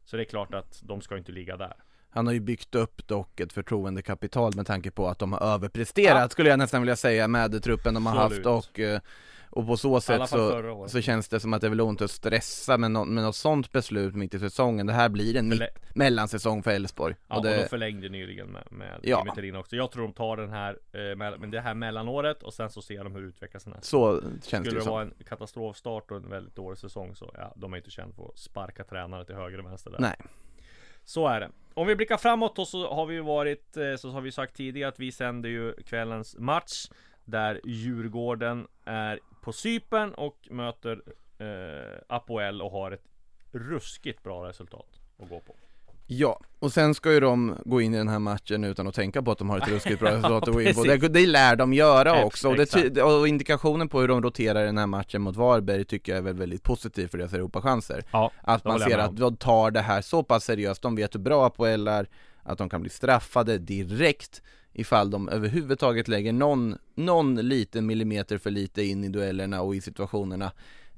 Så 0.06 0.18
det 0.18 0.24
är 0.24 0.26
klart 0.26 0.54
att 0.54 0.82
de 0.84 1.02
ska 1.02 1.18
inte 1.18 1.32
ligga 1.32 1.58
där. 1.58 1.74
Han 2.10 2.26
har 2.28 2.34
ju 2.34 2.39
byggt 2.39 2.76
upp 2.76 3.08
dock 3.08 3.39
ett 3.39 3.54
förtroendekapital 3.54 4.56
med 4.56 4.68
tanke 4.68 4.91
på 4.91 5.08
att 5.08 5.20
de 5.20 5.34
har 5.34 5.39
överpresterat 5.54 6.22
Ja. 6.22 6.30
skulle 6.30 6.49
jag 6.49 6.60
nästan 6.60 6.82
vilja 6.82 6.95
säga 6.95 7.28
med 7.28 7.64
truppen 7.64 7.93
de 7.93 8.06
har 8.06 8.26
Absolut. 8.26 8.45
haft 8.45 8.68
och 8.68 8.80
och 9.52 9.68
på 9.68 9.78
så 9.78 10.02
sätt 10.02 10.30
så, 10.30 10.86
så 10.88 11.02
känns 11.02 11.28
det 11.30 11.39
som 11.39 11.54
att 11.54 11.62
det 11.62 11.68
är 11.68 11.70
väl 11.70 11.82
ont 11.82 12.02
att 12.02 12.12
stressa 12.12 12.78
med, 12.78 12.91
nå- 12.91 13.06
med 13.06 13.24
något 13.24 13.36
sånt 13.36 13.72
beslut 13.72 14.16
mitt 14.16 14.34
i 14.34 14.39
säsongen. 14.39 14.88
Det 14.88 14.93
här 14.93 15.10
blir 15.10 15.36
en 15.38 15.52
Förlä- 15.54 15.68
mellansäsong 15.95 16.64
för 16.64 16.72
Elfsborg. 16.72 17.16
Ja, 17.28 17.36
och 17.36 17.38
och, 17.39 17.45
det, 17.45 17.58
de 17.62 17.68
förlängde 17.68 18.10
nyligen 18.10 18.47
med, 18.47 18.64
med 18.72 18.99
Ja. 19.04 19.26
Thelin 19.36 19.56
också. 19.56 19.76
Jag 19.76 19.91
tror 19.91 20.04
de 20.04 20.14
tar 20.14 20.38
den 20.38 20.49
här, 20.49 20.78
eh, 20.91 21.38
men 21.39 21.52
det 21.52 21.60
här 21.62 21.74
mellanåret 21.74 22.43
och 22.43 22.54
sen 22.54 22.70
så 22.70 22.82
ser 22.82 23.04
de 23.04 23.14
hur 23.16 23.22
det 23.22 23.28
utvecklas 23.28 23.66
nästa. 23.66 23.82
så 23.82 24.22
känns 24.22 24.41
Skulle 24.41 24.62
det 24.62 24.70
ju 24.70 24.80
det 24.80 24.89
vara 24.89 25.02
en 25.02 25.14
katastrofstart 25.30 26.12
och 26.12 26.18
en 26.18 26.30
väldigt 26.30 26.56
dålig 26.56 26.78
säsong 26.78 27.16
så 27.16 27.32
ja, 27.38 27.54
de 27.56 27.74
är 27.74 27.78
inte 27.78 27.91
kända 27.91 28.16
för 28.16 28.24
att 28.26 28.38
sparka 28.39 28.84
tränare 28.84 29.26
till 29.26 29.36
höger 29.36 29.60
och 29.60 29.66
vänster 29.66 29.91
där. 29.91 29.99
Nej. 29.99 30.16
Så 31.04 31.28
är 31.28 31.39
det. 31.39 31.49
Om 31.74 31.88
vi 31.88 31.95
blickar 31.95 32.18
framåt 32.18 32.56
då 32.56 32.66
så 32.66 32.93
har 32.93 33.06
vi 33.06 33.14
ju 33.16 33.22
varit, 33.22 33.78
eh, 33.78 33.95
så 33.95 34.10
har 34.10 34.22
vi 34.22 34.32
sagt 34.32 34.56
tidigare 34.56 34.89
att 34.89 34.99
vi 34.99 35.12
sänder 35.12 35.49
ju 35.49 35.74
kvällens 35.74 36.36
match 36.38 36.86
Där 37.26 37.62
Djurgården 37.64 38.68
är 38.86 39.20
på 39.42 39.54
Cypern 39.54 40.14
och 40.14 40.48
möter 40.50 41.02
eh, 41.38 42.00
Apoel 42.08 42.62
och 42.62 42.72
har 42.72 42.92
ett 42.92 43.06
ruskigt 43.52 44.24
bra 44.24 44.48
resultat 44.48 45.00
att 45.18 45.30
gå 45.30 45.39
på. 45.39 45.56
Ja, 46.08 46.39
och 46.60 46.74
sen 46.74 46.96
ska 46.96 47.14
ju 47.14 47.20
de 47.20 47.56
gå 47.66 47.82
in 47.82 47.94
i 47.94 47.98
den 47.98 48.08
här 48.08 48.20
matchen 48.20 48.64
utan 48.64 48.88
att 48.88 48.96
tänka 48.96 49.22
på 49.22 49.32
att 49.32 49.38
de 49.38 49.50
har 49.50 49.58
ett 49.58 49.68
ruskigt 49.68 50.00
bra 50.00 50.10
resultat 50.12 50.48
att 50.48 50.54
gå 50.54 50.62
in 50.62 50.74
på. 50.74 50.84
Det, 50.84 50.98
det 50.98 51.28
lär 51.28 51.56
de 51.56 51.74
göra 51.74 52.24
också. 52.26 52.50
Och, 52.50 52.56
det, 52.56 53.04
och 53.04 53.28
indikationen 53.28 53.89
på 53.89 54.00
hur 54.02 54.08
de 54.08 54.24
roterar 54.24 54.66
den 54.66 54.78
här 54.78 54.88
matchen 54.88 55.22
mot 55.22 55.36
Varberg 55.36 55.86
tycker 55.86 56.12
jag 56.12 56.18
är 56.18 56.24
väl 56.24 56.38
väldigt 56.38 56.64
positiv 56.64 57.08
för 57.08 57.18
deras 57.18 57.34
Europachanser. 57.34 58.04
Ja, 58.12 58.32
Att 58.42 58.66
man 58.66 58.80
ser 58.80 58.98
att 58.98 59.18
de 59.18 59.38
tar 59.38 59.72
det 59.72 59.82
här 59.82 60.02
så 60.02 60.24
pass 60.24 60.44
seriöst. 60.44 60.82
De 60.82 60.96
vet 60.96 61.16
hur 61.16 61.20
bra 61.20 61.46
Apoel 61.46 61.88
är, 61.88 62.08
att 62.44 62.58
de 62.58 62.70
kan 62.70 62.82
bli 62.82 62.89
straffade 62.89 63.58
direkt 63.58 64.42
ifall 64.74 65.09
de 65.09 65.30
överhuvudtaget 65.30 66.07
lägger 66.07 66.34
någon, 66.34 66.78
någon 66.95 67.36
liten 67.36 67.86
millimeter 67.86 68.38
för 68.38 68.51
lite 68.51 68.84
in 68.84 69.03
i 69.03 69.09
duellerna 69.09 69.61
och 69.61 69.76
i 69.76 69.82
situationerna. 69.82 70.51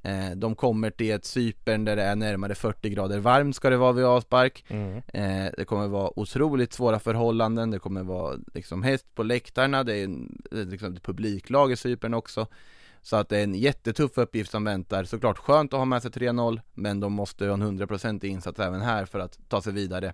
Eh, 0.04 0.32
de 0.36 0.56
kommer 0.56 0.90
till 0.90 1.12
ett 1.12 1.26
Cypern 1.26 1.86
där 1.86 1.96
det 1.96 2.04
är 2.04 2.16
närmare 2.16 2.56
40 2.56 2.90
grader 2.90 3.20
varmt 3.20 3.56
ska 3.56 3.70
det 3.70 3.78
vara 3.78 3.92
vid 3.92 4.06
avspark. 4.06 4.66
Mm. 4.68 4.98
Eh, 4.98 5.52
det 5.58 5.66
kommer 5.66 5.88
vara 5.88 6.20
otroligt 6.20 6.74
svåra 6.74 7.00
förhållanden, 7.00 7.72
det 7.72 7.80
kommer 7.80 8.04
vara 8.04 8.38
liksom 8.54 8.84
häst 8.84 9.06
på 9.16 9.24
läktarna, 9.24 9.84
det 9.84 9.96
är 9.96 10.04
en, 10.04 10.42
det 10.52 10.60
är 10.60 10.66
liksom 10.66 10.94
ett 10.94 11.04
publiklag 11.04 11.72
i 11.72 11.76
Cypern 11.76 12.14
också. 12.14 12.48
Så 13.02 13.16
att 13.16 13.30
det 13.30 13.38
är 13.38 13.44
en 13.44 13.56
jättetuff 13.56 14.18
uppgift 14.18 14.52
som 14.52 14.64
väntar. 14.64 15.04
Såklart 15.04 15.38
skönt 15.38 15.74
att 15.74 15.80
ha 15.80 15.86
med 15.86 16.02
sig 16.02 16.12
3-0, 16.12 16.62
men 16.74 17.00
de 17.00 17.14
måste 17.14 17.46
ha 17.46 17.54
en 17.54 17.80
100% 17.80 18.26
insats 18.26 18.60
även 18.60 18.82
här 18.82 19.06
för 19.06 19.20
att 19.20 19.40
ta 19.50 19.62
sig 19.62 19.74
vidare. 19.74 20.14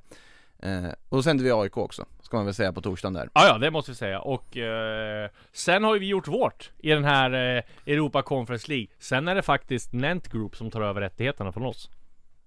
Eh, 0.63 0.89
och 1.09 1.23
sänder 1.23 1.43
vi 1.43 1.51
AIK 1.51 1.77
också, 1.77 2.05
ska 2.21 2.37
man 2.37 2.45
väl 2.45 2.53
säga 2.53 2.73
på 2.73 2.81
torsdagen 2.81 3.13
där. 3.13 3.29
Ja, 3.33 3.47
ja, 3.47 3.57
det 3.57 3.71
måste 3.71 3.91
vi 3.91 3.95
säga. 3.95 4.19
Och 4.19 4.57
eh, 4.57 5.29
sen 5.51 5.83
har 5.83 5.93
ju 5.93 5.99
vi 5.99 6.07
gjort 6.07 6.27
vårt 6.27 6.71
i 6.77 6.89
den 6.89 7.03
här 7.03 7.31
eh, 7.57 7.63
Europa 7.93 8.21
Conference 8.21 8.71
League. 8.71 8.87
Sen 8.99 9.27
är 9.27 9.35
det 9.35 9.41
faktiskt 9.41 9.93
Nent 9.93 10.27
Group 10.27 10.55
som 10.55 10.71
tar 10.71 10.81
över 10.81 11.01
rättigheterna 11.01 11.51
från 11.51 11.65
oss. 11.65 11.89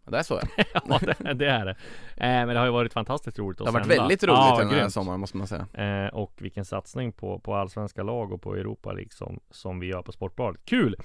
Ja, 0.05 0.11
Där 0.11 0.23
så 0.23 0.41
jag. 0.57 0.67
ja, 0.89 0.99
det, 1.01 1.35
det 1.35 1.47
är 1.49 1.65
det. 1.65 1.71
Eh, 2.17 2.29
men 2.47 2.49
det 2.49 2.59
har 2.59 2.67
ju 2.67 2.73
varit 2.73 2.93
fantastiskt 2.93 3.39
roligt 3.39 3.61
att 3.61 3.65
Det 3.67 3.71
har 3.71 3.79
varit 3.79 3.87
sända. 3.87 4.03
väldigt 4.03 4.25
roligt 4.25 4.39
ja, 4.39 4.57
den 4.59 4.69
här 4.69 4.77
grymt. 4.79 4.93
sommaren 4.93 5.21
måste 5.21 5.37
man 5.37 5.47
säga. 5.47 5.67
Eh, 5.75 6.15
och 6.15 6.33
vilken 6.39 6.65
satsning 6.65 7.13
på, 7.13 7.39
på 7.41 7.55
allsvenska 7.55 8.03
lag 8.03 8.33
och 8.33 8.43
på 8.43 8.55
Europa 8.55 8.93
liksom 8.93 9.41
som 9.51 9.81
vi 9.81 9.87
gör 9.87 10.03
på 10.03 10.13
Sportbladet. 10.13 10.61
Kul! 10.65 10.97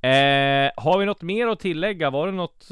Eh, 0.00 0.10
har 0.76 0.98
vi 0.98 1.06
något 1.06 1.22
mer 1.22 1.46
att 1.46 1.60
tillägga? 1.60 2.10
Var 2.10 2.26
det 2.26 2.32
något 2.32 2.68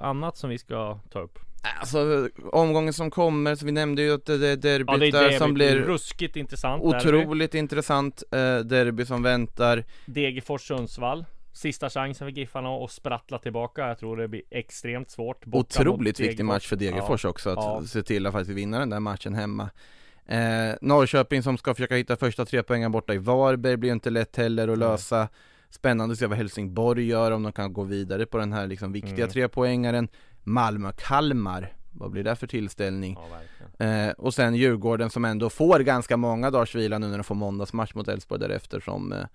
annat 0.00 0.36
som 0.36 0.50
vi 0.50 0.58
ska 0.58 0.98
ta 1.10 1.20
upp? 1.20 1.38
Alltså 1.80 2.28
omgången 2.52 2.92
som 2.92 3.10
kommer, 3.10 3.54
så 3.54 3.66
vi 3.66 3.72
nämnde 3.72 4.02
ju 4.02 4.14
att 4.14 4.26
det 4.26 4.32
är 4.48 4.56
derbyt 4.56 4.86
Ja, 4.90 4.96
det 4.96 5.06
är 5.06 5.12
där 5.12 5.38
som 5.38 5.54
blir 5.54 5.76
ruskigt 5.76 6.36
intressant. 6.36 6.82
derby. 6.82 6.96
otroligt 6.96 7.54
intressant 7.54 8.22
eh, 8.30 8.38
derby 8.58 9.04
som 9.06 9.22
väntar. 9.22 9.84
Degerfors 10.06 10.66
Sundsvall. 10.68 11.24
Sista 11.52 11.90
chansen 11.90 12.26
för 12.28 12.32
Giffarna 12.38 12.68
att 12.84 12.90
sprattla 12.90 13.38
tillbaka. 13.38 13.88
Jag 13.88 13.98
tror 13.98 14.16
det 14.16 14.28
blir 14.28 14.42
extremt 14.50 15.10
svårt. 15.10 15.44
Borta 15.46 15.80
Otroligt 15.80 16.20
viktig 16.20 16.44
match 16.44 16.66
för 16.66 16.76
Degerfors 16.76 17.24
Ja. 17.24 17.30
också 17.30 17.50
att 17.50 17.56
Ja. 17.56 17.82
se 17.86 18.02
till 18.02 18.26
att 18.26 18.32
faktiskt 18.32 18.56
vinna 18.56 18.78
den 18.78 18.90
där 18.90 19.00
matchen 19.00 19.34
hemma. 19.34 19.70
Eh, 20.26 20.38
Norrköping 20.80 21.42
som 21.42 21.58
ska 21.58 21.74
försöka 21.74 21.94
hitta 21.96 22.16
första 22.16 22.44
tre 22.44 22.62
poängen 22.62 22.92
borta 22.92 23.14
i 23.14 23.18
Varberg 23.18 23.76
blir 23.76 23.90
ju 23.90 23.94
inte 23.94 24.10
lätt 24.10 24.36
heller 24.36 24.68
att 24.68 24.78
lösa. 24.78 25.28
Spännande 25.70 26.12
att 26.12 26.18
se 26.18 26.26
vad 26.26 26.38
Helsingborg 26.38 27.06
gör 27.06 27.30
om 27.30 27.42
de 27.42 27.52
kan 27.52 27.72
gå 27.72 27.82
vidare 27.82 28.26
på 28.26 28.38
den 28.38 28.52
här 28.52 28.66
liksom 28.66 28.92
viktiga 28.92 29.16
Mm. 29.24 29.28
trepoängaren. 29.30 30.08
Malmö-Kalmar, 30.44 31.72
vad 31.92 32.10
blir 32.10 32.24
det 32.24 32.36
för 32.36 32.46
tillställning? 32.46 33.18
Ja. 33.78 33.86
Eh, 33.86 34.10
och 34.10 34.34
sen 34.34 34.54
Djurgården 34.54 35.10
som 35.10 35.24
ändå 35.24 35.50
får 35.50 35.78
ganska 35.80 36.16
många 36.16 36.50
dagars 36.50 36.74
vila 36.74 36.98
nu 36.98 37.06
när 37.06 37.18
de 37.18 37.24
får 37.24 37.34
måndagsmatch 37.34 37.94
mot 37.94 38.08
Elfsborg 38.08 38.40
därefter 38.40 38.80
som 38.80 39.12
eh, 39.12 39.26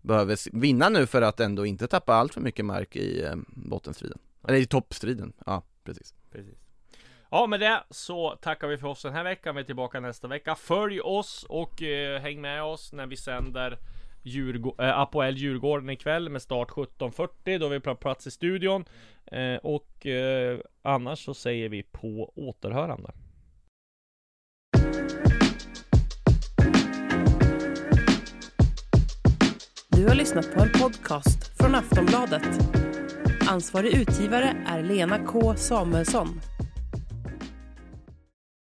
behöver 0.00 0.58
vinna 0.58 0.88
nu 0.88 1.06
för 1.06 1.22
att 1.22 1.40
ändå 1.40 1.66
inte 1.66 1.86
tappa 1.86 2.14
allt 2.14 2.34
för 2.34 2.40
mycket 2.40 2.64
mark 2.64 2.96
i 2.96 3.24
eh, 3.24 3.34
bottenstriden. 3.46 4.18
Eller 4.48 4.58
i 4.58 4.66
toppstriden, 4.66 5.32
ja 5.46 5.62
precis. 5.84 6.14
Precis. 6.32 6.58
Ja, 7.30 7.46
med 7.46 7.60
det 7.60 7.84
så 7.90 8.30
tackar 8.30 8.68
vi 8.68 8.78
för 8.78 8.88
oss 8.88 9.02
den 9.02 9.12
här 9.12 9.24
veckan. 9.24 9.54
Vi 9.54 9.60
är 9.60 9.64
tillbaka 9.64 10.00
nästa 10.00 10.28
vecka. 10.28 10.54
Följ 10.54 11.00
oss 11.00 11.46
och 11.48 11.82
eh, 11.82 12.20
häng 12.20 12.40
med 12.40 12.62
oss 12.62 12.92
när 12.92 13.06
vi 13.06 13.16
sänder 13.16 13.78
Djurgå- 14.22 14.82
eh, 14.82 14.88
äh, 14.88 14.98
Apoel 14.98 15.36
Djurgården 15.36 15.90
ikväll 15.90 16.28
med 16.28 16.42
start 16.42 16.70
17.40 16.70 17.58
då 17.58 17.68
vi 17.68 17.80
på 17.80 17.94
plats 17.94 18.26
i 18.26 18.30
studion. 18.30 18.84
Eh, 19.26 19.56
och 19.56 20.06
eh, 20.06 20.58
annars 20.82 21.24
så 21.24 21.34
säger 21.34 21.68
vi 21.68 21.82
på 21.82 22.32
återhörande. 22.36 23.10
Du 29.88 30.08
har 30.08 30.14
lyssnat 30.14 30.54
på 30.54 30.62
en 30.62 30.70
podcast 30.80 31.56
från 31.58 31.74
Aftonbladet. 31.74 32.42
Ansvarig 33.48 33.94
utgivare 33.94 34.56
är 34.66 34.82
Lena 34.82 35.18
K 35.26 35.54
Samuelsson. 35.56 36.40